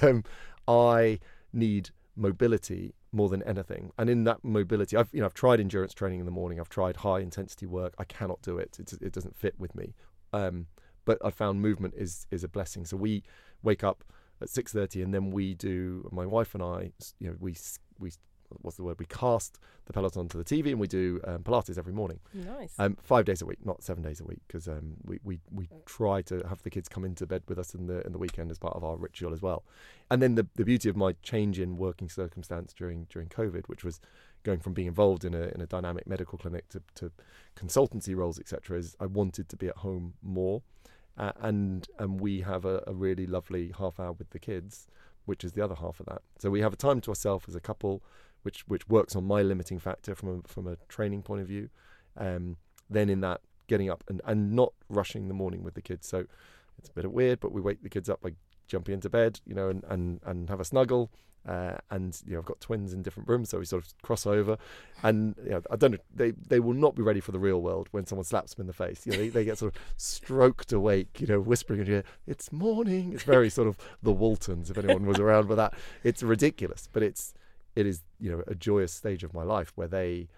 um, 0.02 0.24
I 0.68 1.18
need 1.52 1.90
mobility 2.16 2.94
more 3.12 3.28
than 3.28 3.42
anything, 3.42 3.92
and 3.98 4.08
in 4.08 4.24
that 4.24 4.42
mobility, 4.42 4.96
I've 4.96 5.10
you 5.12 5.20
know 5.20 5.26
I've 5.26 5.34
tried 5.34 5.60
endurance 5.60 5.92
training 5.94 6.20
in 6.20 6.26
the 6.26 6.32
morning. 6.32 6.60
I've 6.60 6.68
tried 6.68 6.96
high 6.96 7.20
intensity 7.20 7.66
work. 7.66 7.94
I 7.98 8.04
cannot 8.04 8.42
do 8.42 8.58
it. 8.58 8.78
It, 8.78 8.92
it 9.00 9.12
doesn't 9.12 9.36
fit 9.36 9.54
with 9.58 9.74
me. 9.74 9.94
Um, 10.32 10.66
but 11.04 11.18
I 11.24 11.30
found 11.30 11.60
movement 11.60 11.94
is 11.96 12.26
is 12.30 12.44
a 12.44 12.48
blessing. 12.48 12.84
So 12.84 12.96
we 12.96 13.22
wake 13.62 13.84
up 13.84 14.04
at 14.42 14.48
six 14.48 14.72
thirty, 14.72 15.02
and 15.02 15.14
then 15.14 15.30
we 15.30 15.54
do. 15.54 16.08
My 16.12 16.26
wife 16.26 16.54
and 16.54 16.62
I, 16.62 16.92
you 17.18 17.28
know, 17.28 17.36
we 17.40 17.56
we 17.98 18.12
what's 18.60 18.76
the 18.76 18.82
word? 18.82 18.98
We 18.98 19.06
cast 19.06 19.58
the 19.86 19.92
Peloton 19.92 20.28
to 20.28 20.38
the 20.38 20.44
TV, 20.44 20.70
and 20.70 20.80
we 20.80 20.86
do 20.86 21.20
um, 21.24 21.42
Pilates 21.42 21.78
every 21.78 21.92
morning. 21.92 22.20
Nice. 22.34 22.74
Um, 22.78 22.96
five 23.02 23.24
days 23.24 23.42
a 23.42 23.46
week, 23.46 23.64
not 23.64 23.82
seven 23.82 24.02
days 24.02 24.20
a 24.20 24.24
week, 24.24 24.40
because 24.46 24.68
um, 24.68 24.94
we, 25.04 25.18
we 25.24 25.40
we 25.50 25.68
try 25.86 26.22
to 26.22 26.42
have 26.48 26.62
the 26.62 26.70
kids 26.70 26.88
come 26.88 27.04
into 27.04 27.26
bed 27.26 27.42
with 27.48 27.58
us 27.58 27.74
in 27.74 27.86
the 27.86 28.04
in 28.06 28.12
the 28.12 28.18
weekend 28.18 28.50
as 28.50 28.58
part 28.58 28.76
of 28.76 28.84
our 28.84 28.96
ritual 28.96 29.32
as 29.32 29.42
well. 29.42 29.64
And 30.10 30.22
then 30.22 30.34
the 30.34 30.46
the 30.56 30.64
beauty 30.64 30.88
of 30.88 30.96
my 30.96 31.14
change 31.22 31.58
in 31.58 31.76
working 31.76 32.08
circumstance 32.08 32.72
during 32.72 33.06
during 33.10 33.28
COVID, 33.28 33.66
which 33.66 33.84
was 33.84 34.00
going 34.42 34.60
from 34.60 34.74
being 34.74 34.88
involved 34.88 35.24
in 35.24 35.34
a 35.34 35.50
in 35.54 35.60
a 35.60 35.66
dynamic 35.66 36.06
medical 36.06 36.38
clinic 36.38 36.68
to, 36.70 36.82
to 36.96 37.12
consultancy 37.56 38.14
roles, 38.14 38.38
etc., 38.38 38.78
is 38.78 38.96
I 39.00 39.06
wanted 39.06 39.48
to 39.48 39.56
be 39.56 39.68
at 39.68 39.76
home 39.78 40.14
more. 40.22 40.62
Uh, 41.18 41.32
and 41.40 41.88
and 41.98 42.20
we 42.20 42.40
have 42.40 42.64
a, 42.64 42.82
a 42.86 42.94
really 42.94 43.26
lovely 43.26 43.72
half 43.78 44.00
hour 44.00 44.12
with 44.12 44.30
the 44.30 44.38
kids, 44.38 44.86
which 45.26 45.44
is 45.44 45.52
the 45.52 45.62
other 45.62 45.74
half 45.74 46.00
of 46.00 46.06
that. 46.06 46.22
So 46.38 46.50
we 46.50 46.60
have 46.60 46.72
a 46.72 46.76
time 46.76 47.00
to 47.02 47.10
ourselves 47.10 47.48
as 47.48 47.54
a 47.54 47.60
couple, 47.60 48.02
which 48.42 48.66
which 48.68 48.88
works 48.88 49.14
on 49.14 49.24
my 49.24 49.42
limiting 49.42 49.78
factor 49.78 50.14
from 50.14 50.28
a, 50.40 50.48
from 50.48 50.66
a 50.66 50.76
training 50.88 51.22
point 51.22 51.42
of 51.42 51.48
view. 51.48 51.68
Um, 52.16 52.56
then 52.88 53.08
in 53.08 53.20
that 53.20 53.40
getting 53.68 53.90
up 53.90 54.04
and, 54.08 54.20
and 54.24 54.52
not 54.52 54.72
rushing 54.88 55.28
the 55.28 55.34
morning 55.34 55.62
with 55.62 55.74
the 55.74 55.82
kids. 55.82 56.06
So 56.06 56.26
it's 56.78 56.88
a 56.88 56.92
bit 56.92 57.04
of 57.04 57.12
weird, 57.12 57.40
but 57.40 57.52
we 57.52 57.60
wake 57.60 57.82
the 57.82 57.88
kids 57.88 58.08
up 58.08 58.20
by 58.20 58.32
jumping 58.66 58.94
into 58.94 59.08
bed, 59.08 59.40
you 59.46 59.54
know, 59.54 59.68
and, 59.68 59.84
and, 59.88 60.20
and 60.24 60.50
have 60.50 60.60
a 60.60 60.64
snuggle. 60.64 61.10
Uh, 61.46 61.76
and 61.90 62.20
you 62.24 62.34
know, 62.34 62.38
I've 62.38 62.44
got 62.44 62.60
twins 62.60 62.92
in 62.92 63.02
different 63.02 63.28
rooms, 63.28 63.48
so 63.48 63.58
we 63.58 63.64
sort 63.64 63.84
of 63.84 63.92
cross 64.02 64.26
over. 64.26 64.56
And 65.02 65.34
you 65.44 65.50
know, 65.50 65.62
I 65.70 65.76
don't 65.76 65.92
know, 65.92 65.98
they 66.14 66.30
they 66.30 66.60
will 66.60 66.74
not 66.74 66.94
be 66.94 67.02
ready 67.02 67.20
for 67.20 67.32
the 67.32 67.38
real 67.38 67.60
world 67.60 67.88
when 67.90 68.06
someone 68.06 68.24
slaps 68.24 68.54
them 68.54 68.62
in 68.62 68.66
the 68.68 68.72
face. 68.72 69.06
You 69.06 69.12
know, 69.12 69.18
they, 69.18 69.28
they 69.28 69.44
get 69.44 69.58
sort 69.58 69.74
of 69.74 69.82
stroked 69.96 70.72
awake, 70.72 71.20
you 71.20 71.26
know, 71.26 71.40
whispering 71.40 71.80
in 71.80 71.86
your 71.86 71.96
ear, 71.96 72.04
"It's 72.26 72.52
morning." 72.52 73.12
It's 73.12 73.24
very 73.24 73.50
sort 73.50 73.66
of 73.66 73.76
the 74.02 74.12
Waltons, 74.12 74.70
if 74.70 74.78
anyone 74.78 75.06
was 75.06 75.18
around 75.18 75.48
for 75.48 75.56
that. 75.56 75.74
It's 76.04 76.22
ridiculous, 76.22 76.88
but 76.92 77.02
it's 77.02 77.34
it 77.74 77.86
is 77.86 78.02
you 78.20 78.30
know 78.30 78.44
a 78.46 78.54
joyous 78.54 78.92
stage 78.92 79.24
of 79.24 79.34
my 79.34 79.42
life 79.42 79.72
where 79.74 79.88
they 79.88 80.28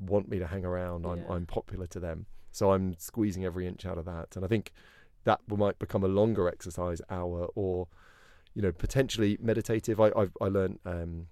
want 0.00 0.28
me 0.28 0.38
to 0.38 0.46
hang 0.46 0.64
around. 0.64 1.04
I'm 1.04 1.18
Yeah. 1.18 1.32
I'm 1.32 1.44
popular 1.46 1.86
to 1.88 2.00
them, 2.00 2.26
so 2.52 2.72
I'm 2.72 2.96
squeezing 2.98 3.44
every 3.44 3.66
inch 3.66 3.84
out 3.84 3.98
of 3.98 4.06
that. 4.06 4.34
And 4.34 4.44
I 4.44 4.48
think 4.48 4.72
that 5.24 5.40
might 5.46 5.78
become 5.78 6.04
a 6.04 6.08
longer 6.08 6.48
exercise 6.48 7.02
hour 7.10 7.48
or 7.54 7.88
you 8.54 8.62
know 8.62 8.72
potentially 8.72 9.38
meditative. 9.40 10.00
I 10.00 10.10
I've, 10.16 10.36
I 10.40 10.46
learned 10.46 10.78
um, 10.84 11.26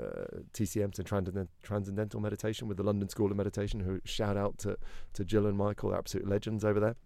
uh, 0.00 0.40
TCM 0.52 0.92
to 0.94 1.04
transcendent, 1.04 1.50
transcendental 1.62 2.20
meditation 2.20 2.68
with 2.68 2.76
the 2.76 2.82
London 2.82 3.08
School 3.08 3.30
of 3.30 3.36
Meditation. 3.36 3.80
Who 3.80 4.00
shout 4.04 4.36
out 4.36 4.58
to 4.58 4.76
to 5.14 5.24
Jill 5.24 5.46
and 5.46 5.56
Michael, 5.56 5.90
they're 5.90 5.98
absolute 5.98 6.28
legends 6.28 6.64
over 6.64 6.80
there. 6.80 6.96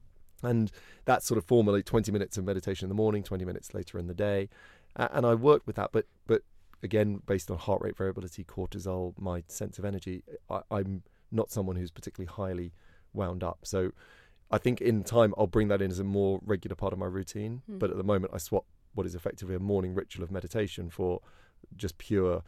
And 0.43 0.71
that's 1.05 1.27
sort 1.27 1.37
of 1.37 1.45
formally 1.45 1.83
20 1.83 2.13
minutes 2.13 2.39
of 2.39 2.45
meditation 2.45 2.85
in 2.85 2.89
the 2.89 2.95
morning, 2.95 3.25
20 3.25 3.45
minutes 3.45 3.75
later 3.75 3.99
in 3.99 4.07
the 4.07 4.15
day, 4.15 4.49
A- 4.95 5.13
and 5.13 5.27
I 5.27 5.35
work 5.35 5.63
with 5.67 5.77
that. 5.77 5.91
But 5.93 6.07
but 6.27 6.43
again, 6.83 7.23
based 7.27 7.51
on 7.51 7.59
heart 7.59 7.83
rate 7.83 7.97
variability, 7.97 8.45
cortisol, 8.45 9.15
my 9.19 9.43
sense 9.49 9.79
of 9.79 9.85
energy, 9.85 10.23
I, 10.49 10.61
I'm 10.71 11.03
not 11.31 11.51
someone 11.51 11.77
who's 11.77 11.91
particularly 11.91 12.31
highly 12.33 12.73
wound 13.13 13.43
up. 13.43 13.59
So 13.65 13.91
I 14.51 14.59
think 14.59 14.81
in 14.81 15.03
time 15.05 15.35
I'll 15.37 15.47
bring 15.47 15.69
that 15.69 15.83
in 15.83 15.91
as 15.91 15.99
a 15.99 16.05
more 16.05 16.41
regular 16.45 16.77
part 16.77 16.93
of 16.93 16.99
my 16.99 17.07
routine. 17.07 17.63
Hmm. 17.67 17.79
But 17.79 17.91
at 17.91 17.97
the 17.97 18.05
moment, 18.05 18.33
I 18.35 18.39
swap 18.39 18.65
what 18.99 19.07
is 19.07 19.15
effectively 19.15 19.55
a 19.55 19.61
morning 19.61 19.95
ritual 19.95 20.25
of 20.25 20.31
meditation 20.33 20.91
for 20.91 21.21
just 21.77 21.97
pure 21.99 22.43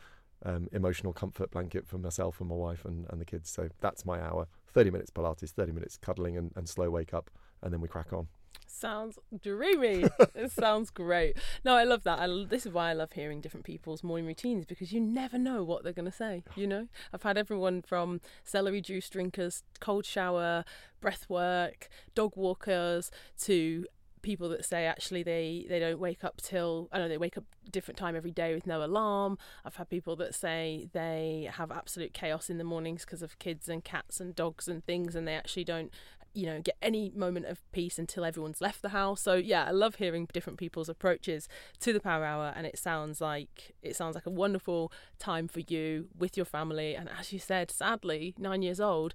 um, 0.45 0.67
emotional 0.73 1.13
comfort 1.13 1.53
blanket 1.53 1.87
for 1.87 1.97
myself 1.97 2.41
and 2.41 2.49
my 2.49 2.57
wife 2.57 2.85
and, 2.85 3.07
and 3.09 3.21
the 3.21 3.25
kids. 3.25 3.49
So 3.49 3.69
that's 3.81 4.05
my 4.05 4.21
hour 4.21 4.49
30 4.75 4.91
minutes 4.91 5.11
Pilates, 5.13 5.51
30 5.51 5.71
minutes 5.71 5.97
cuddling 5.97 6.37
and, 6.37 6.51
and 6.57 6.69
slow 6.69 6.91
wake 6.91 7.15
up, 7.15 7.31
and 7.63 7.73
then 7.73 7.81
we 7.81 7.87
crack 7.87 8.13
on. 8.13 8.27
Sounds 8.67 9.17
dreamy. 9.41 10.07
it 10.35 10.51
sounds 10.51 10.91
great. 10.91 11.37
No, 11.65 11.75
I 11.75 11.85
love 11.85 12.03
that. 12.03 12.19
I, 12.19 12.27
this 12.49 12.67
is 12.67 12.73
why 12.73 12.91
I 12.91 12.95
love 12.95 13.13
hearing 13.13 13.41
different 13.41 13.65
people's 13.65 14.03
morning 14.03 14.27
routines 14.27 14.67
because 14.67 14.93
you 14.93 15.01
never 15.01 15.39
know 15.39 15.63
what 15.63 15.85
they're 15.85 15.93
going 15.93 16.11
to 16.11 16.17
say. 16.17 16.43
You 16.57 16.67
know, 16.67 16.89
I've 17.13 17.23
had 17.23 17.39
everyone 17.39 17.83
from 17.83 18.21
celery 18.43 18.81
juice 18.81 19.09
drinkers, 19.09 19.63
cold 19.79 20.05
shower, 20.05 20.65
breath 21.01 21.27
work, 21.29 21.89
dog 22.17 22.33
walkers, 22.35 23.13
to 23.43 23.87
people 24.23 24.49
that 24.51 24.65
say 24.65 24.87
actually 24.87 25.23
they 25.23 25.67
they 25.69 25.79
don't 25.79 25.99
wake 25.99 26.25
up 26.25 26.41
till 26.41 26.89
I 26.93 26.99
know 26.99 27.09
they 27.09 27.19
wake 27.19 27.37
up 27.39 27.45
different 27.71 27.99
time 27.99 28.17
every 28.17 28.31
day 28.31 28.55
with 28.55 28.67
no 28.67 28.85
alarm. 28.85 29.39
I've 29.65 29.77
had 29.77 29.89
people 29.89 30.17
that 30.17 30.35
say 30.35 30.89
they 30.93 31.49
have 31.53 31.71
absolute 31.71 32.13
chaos 32.13 32.51
in 32.51 32.59
the 32.59 32.65
mornings 32.65 33.05
because 33.05 33.23
of 33.23 33.39
kids 33.39 33.69
and 33.69 33.85
cats 33.85 34.21
and 34.21 34.35
dogs 34.35 34.69
and 34.69 34.85
things, 34.85 35.15
and 35.15 35.27
they 35.27 35.35
actually 35.35 35.65
don't 35.65 35.93
you 36.33 36.47
know 36.47 36.61
get 36.61 36.77
any 36.81 37.11
moment 37.15 37.47
of 37.47 37.61
peace 37.73 37.99
until 37.99 38.25
everyone's 38.25 38.61
left 38.61 38.83
the 38.83 38.91
house 38.91 39.21
so 39.21 39.35
yeah 39.35 39.65
i 39.65 39.71
love 39.71 39.97
hearing 39.97 40.29
different 40.33 40.59
people's 40.59 40.89
approaches 40.89 41.49
to 41.81 41.93
the 41.93 42.01
power 42.01 42.25
hour 42.25 42.53
and 42.55 42.67
it 42.67 42.79
sounds 42.79 43.21
like 43.21 43.75
it 43.83 43.97
sounds 43.97 44.15
like 44.15 44.27
a 44.27 44.31
wonderful 44.31 44.93
time 45.19 45.49
for 45.49 45.61
you 45.61 46.07
with 46.17 46.37
your 46.37 46.47
family 46.47 46.95
and 46.95 47.09
as 47.19 47.33
you 47.33 47.39
said 47.39 47.71
sadly 47.71 48.35
9 48.39 48.63
years 48.63 48.81
old 48.81 49.13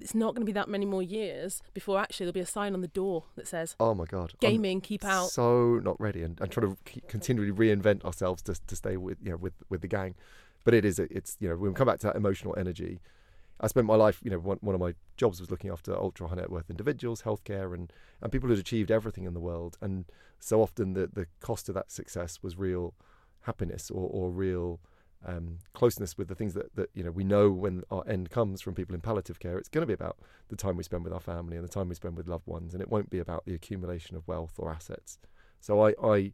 it's 0.00 0.14
not 0.14 0.34
going 0.34 0.42
to 0.42 0.46
be 0.46 0.52
that 0.52 0.68
many 0.68 0.86
more 0.86 1.02
years 1.02 1.62
before 1.74 1.98
actually 1.98 2.24
there'll 2.24 2.34
be 2.34 2.40
a 2.40 2.46
sign 2.46 2.74
on 2.74 2.80
the 2.80 2.88
door 2.88 3.24
that 3.36 3.46
says 3.46 3.76
Oh 3.80 3.94
my 3.94 4.04
God. 4.04 4.32
I'm 4.42 4.50
gaming 4.50 4.80
keep 4.80 5.04
out 5.04 5.30
So 5.30 5.80
not 5.82 6.00
ready 6.00 6.22
and, 6.22 6.40
and 6.40 6.50
trying 6.50 6.74
to 6.74 7.00
continually 7.08 7.52
reinvent 7.52 8.04
ourselves 8.04 8.42
to, 8.42 8.54
to 8.66 8.76
stay 8.76 8.96
with, 8.96 9.18
you 9.22 9.30
know, 9.30 9.36
with, 9.36 9.54
with 9.68 9.80
the 9.80 9.88
gang. 9.88 10.14
But 10.64 10.74
it 10.74 10.84
is, 10.84 10.98
it's, 10.98 11.36
you 11.40 11.48
know, 11.48 11.56
when 11.56 11.70
we 11.70 11.74
come 11.74 11.86
back 11.86 12.00
to 12.00 12.08
that 12.08 12.16
emotional 12.16 12.54
energy, 12.58 13.00
I 13.60 13.66
spent 13.66 13.86
my 13.86 13.96
life, 13.96 14.20
you 14.22 14.30
know, 14.30 14.38
one, 14.38 14.58
one 14.60 14.74
of 14.74 14.80
my 14.80 14.94
jobs 15.16 15.40
was 15.40 15.50
looking 15.50 15.70
after 15.70 15.96
ultra 15.96 16.28
high 16.28 16.36
net 16.36 16.50
worth 16.50 16.70
individuals, 16.70 17.22
healthcare, 17.22 17.74
and, 17.74 17.92
and 18.20 18.30
people 18.30 18.48
who'd 18.48 18.58
achieved 18.58 18.90
everything 18.90 19.24
in 19.24 19.34
the 19.34 19.40
world. 19.40 19.78
And 19.80 20.04
so 20.38 20.62
often 20.62 20.94
the, 20.94 21.08
the 21.12 21.26
cost 21.40 21.68
of 21.68 21.74
that 21.74 21.90
success 21.90 22.38
was 22.42 22.56
real 22.56 22.94
happiness 23.42 23.90
or, 23.90 24.08
or 24.12 24.30
real 24.30 24.80
um, 25.26 25.58
closeness 25.74 26.16
with 26.16 26.28
the 26.28 26.34
things 26.34 26.54
that, 26.54 26.74
that, 26.76 26.90
you 26.94 27.02
know, 27.02 27.10
we 27.10 27.24
know 27.24 27.50
when 27.50 27.82
our 27.90 28.04
end 28.06 28.30
comes 28.30 28.60
from 28.60 28.74
people 28.74 28.94
in 28.94 29.00
palliative 29.00 29.40
care. 29.40 29.58
It's 29.58 29.68
going 29.68 29.82
to 29.82 29.86
be 29.86 29.92
about 29.92 30.16
the 30.48 30.56
time 30.56 30.76
we 30.76 30.82
spend 30.82 31.04
with 31.04 31.12
our 31.12 31.20
family 31.20 31.56
and 31.56 31.64
the 31.64 31.72
time 31.72 31.88
we 31.88 31.94
spend 31.94 32.16
with 32.16 32.28
loved 32.28 32.46
ones. 32.46 32.72
And 32.72 32.82
it 32.82 32.88
won't 32.88 33.10
be 33.10 33.18
about 33.18 33.44
the 33.44 33.54
accumulation 33.54 34.16
of 34.16 34.26
wealth 34.28 34.54
or 34.58 34.70
assets. 34.70 35.18
So 35.60 35.84
I, 35.84 35.94
I 36.02 36.32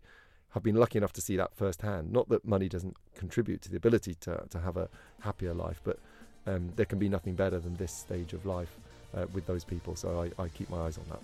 have 0.51 0.63
been 0.63 0.77
lucky 0.77 0.99
enough 0.99 1.13
to 1.15 1.21
see 1.21 1.37
that 1.37 1.57
firsthand. 1.57 2.13
Not 2.13 2.29
that 2.29 2.45
money 2.45 2.69
doesn't 2.69 2.97
contribute 3.17 3.63
to 3.63 3.71
the 3.71 3.77
ability 3.77 4.15
to, 4.21 4.45
to 4.51 4.61
have 4.61 4.77
a 4.77 4.89
happier 5.21 5.55
life, 5.55 5.81
but 5.83 5.99
um, 6.47 6.73
there 6.77 6.87
can 6.87 6.99
be 6.99 7.09
nothing 7.09 7.35
better 7.35 7.59
than 7.59 7.75
this 7.77 7.93
stage 7.93 8.35
of 8.35 8.45
life 8.45 8.77
uh, 9.17 9.27
with 9.33 9.47
those 9.47 9.65
people. 9.65 9.97
So 9.97 10.31
I, 10.39 10.43
I 10.43 10.49
keep 10.49 10.69
my 10.71 10.83
eyes 10.83 10.99
on 10.99 11.05
that. 11.11 11.21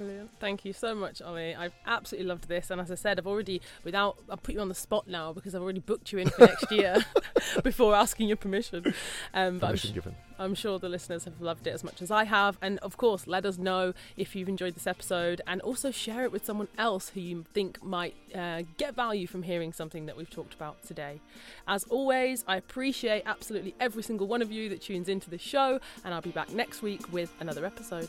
Brilliant. 0.00 0.30
Thank 0.40 0.64
you 0.64 0.72
so 0.72 0.94
much, 0.94 1.20
Ollie. 1.20 1.54
I've 1.54 1.74
absolutely 1.84 2.26
loved 2.26 2.48
this. 2.48 2.70
And 2.70 2.80
as 2.80 2.90
I 2.90 2.94
said, 2.94 3.18
I've 3.18 3.26
already, 3.26 3.60
without, 3.84 4.16
I'll 4.30 4.38
put 4.38 4.54
you 4.54 4.62
on 4.62 4.70
the 4.70 4.74
spot 4.74 5.06
now 5.06 5.34
because 5.34 5.54
I've 5.54 5.60
already 5.60 5.80
booked 5.80 6.10
you 6.10 6.20
in 6.20 6.30
for 6.30 6.46
next 6.46 6.72
year 6.72 7.04
before 7.62 7.94
asking 7.94 8.28
your 8.28 8.38
permission. 8.38 8.94
Um, 9.34 9.58
but 9.58 9.68
I'm, 9.68 9.92
given. 9.92 10.14
I'm 10.38 10.54
sure 10.54 10.78
the 10.78 10.88
listeners 10.88 11.24
have 11.24 11.42
loved 11.42 11.66
it 11.66 11.72
as 11.72 11.84
much 11.84 12.00
as 12.00 12.10
I 12.10 12.24
have. 12.24 12.56
And 12.62 12.78
of 12.78 12.96
course, 12.96 13.26
let 13.26 13.44
us 13.44 13.58
know 13.58 13.92
if 14.16 14.34
you've 14.34 14.48
enjoyed 14.48 14.74
this 14.74 14.86
episode 14.86 15.42
and 15.46 15.60
also 15.60 15.90
share 15.90 16.24
it 16.24 16.32
with 16.32 16.46
someone 16.46 16.68
else 16.78 17.10
who 17.10 17.20
you 17.20 17.44
think 17.52 17.84
might 17.84 18.14
uh, 18.34 18.62
get 18.78 18.94
value 18.94 19.26
from 19.26 19.42
hearing 19.42 19.70
something 19.70 20.06
that 20.06 20.16
we've 20.16 20.30
talked 20.30 20.54
about 20.54 20.82
today. 20.82 21.20
As 21.68 21.84
always, 21.84 22.42
I 22.48 22.56
appreciate 22.56 23.24
absolutely 23.26 23.74
every 23.78 24.02
single 24.02 24.28
one 24.28 24.40
of 24.40 24.50
you 24.50 24.70
that 24.70 24.80
tunes 24.80 25.10
into 25.10 25.28
the 25.28 25.36
show. 25.36 25.78
And 26.06 26.14
I'll 26.14 26.22
be 26.22 26.30
back 26.30 26.54
next 26.54 26.80
week 26.80 27.12
with 27.12 27.34
another 27.38 27.66
episode. 27.66 28.08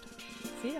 See 0.62 0.76
ya. 0.76 0.80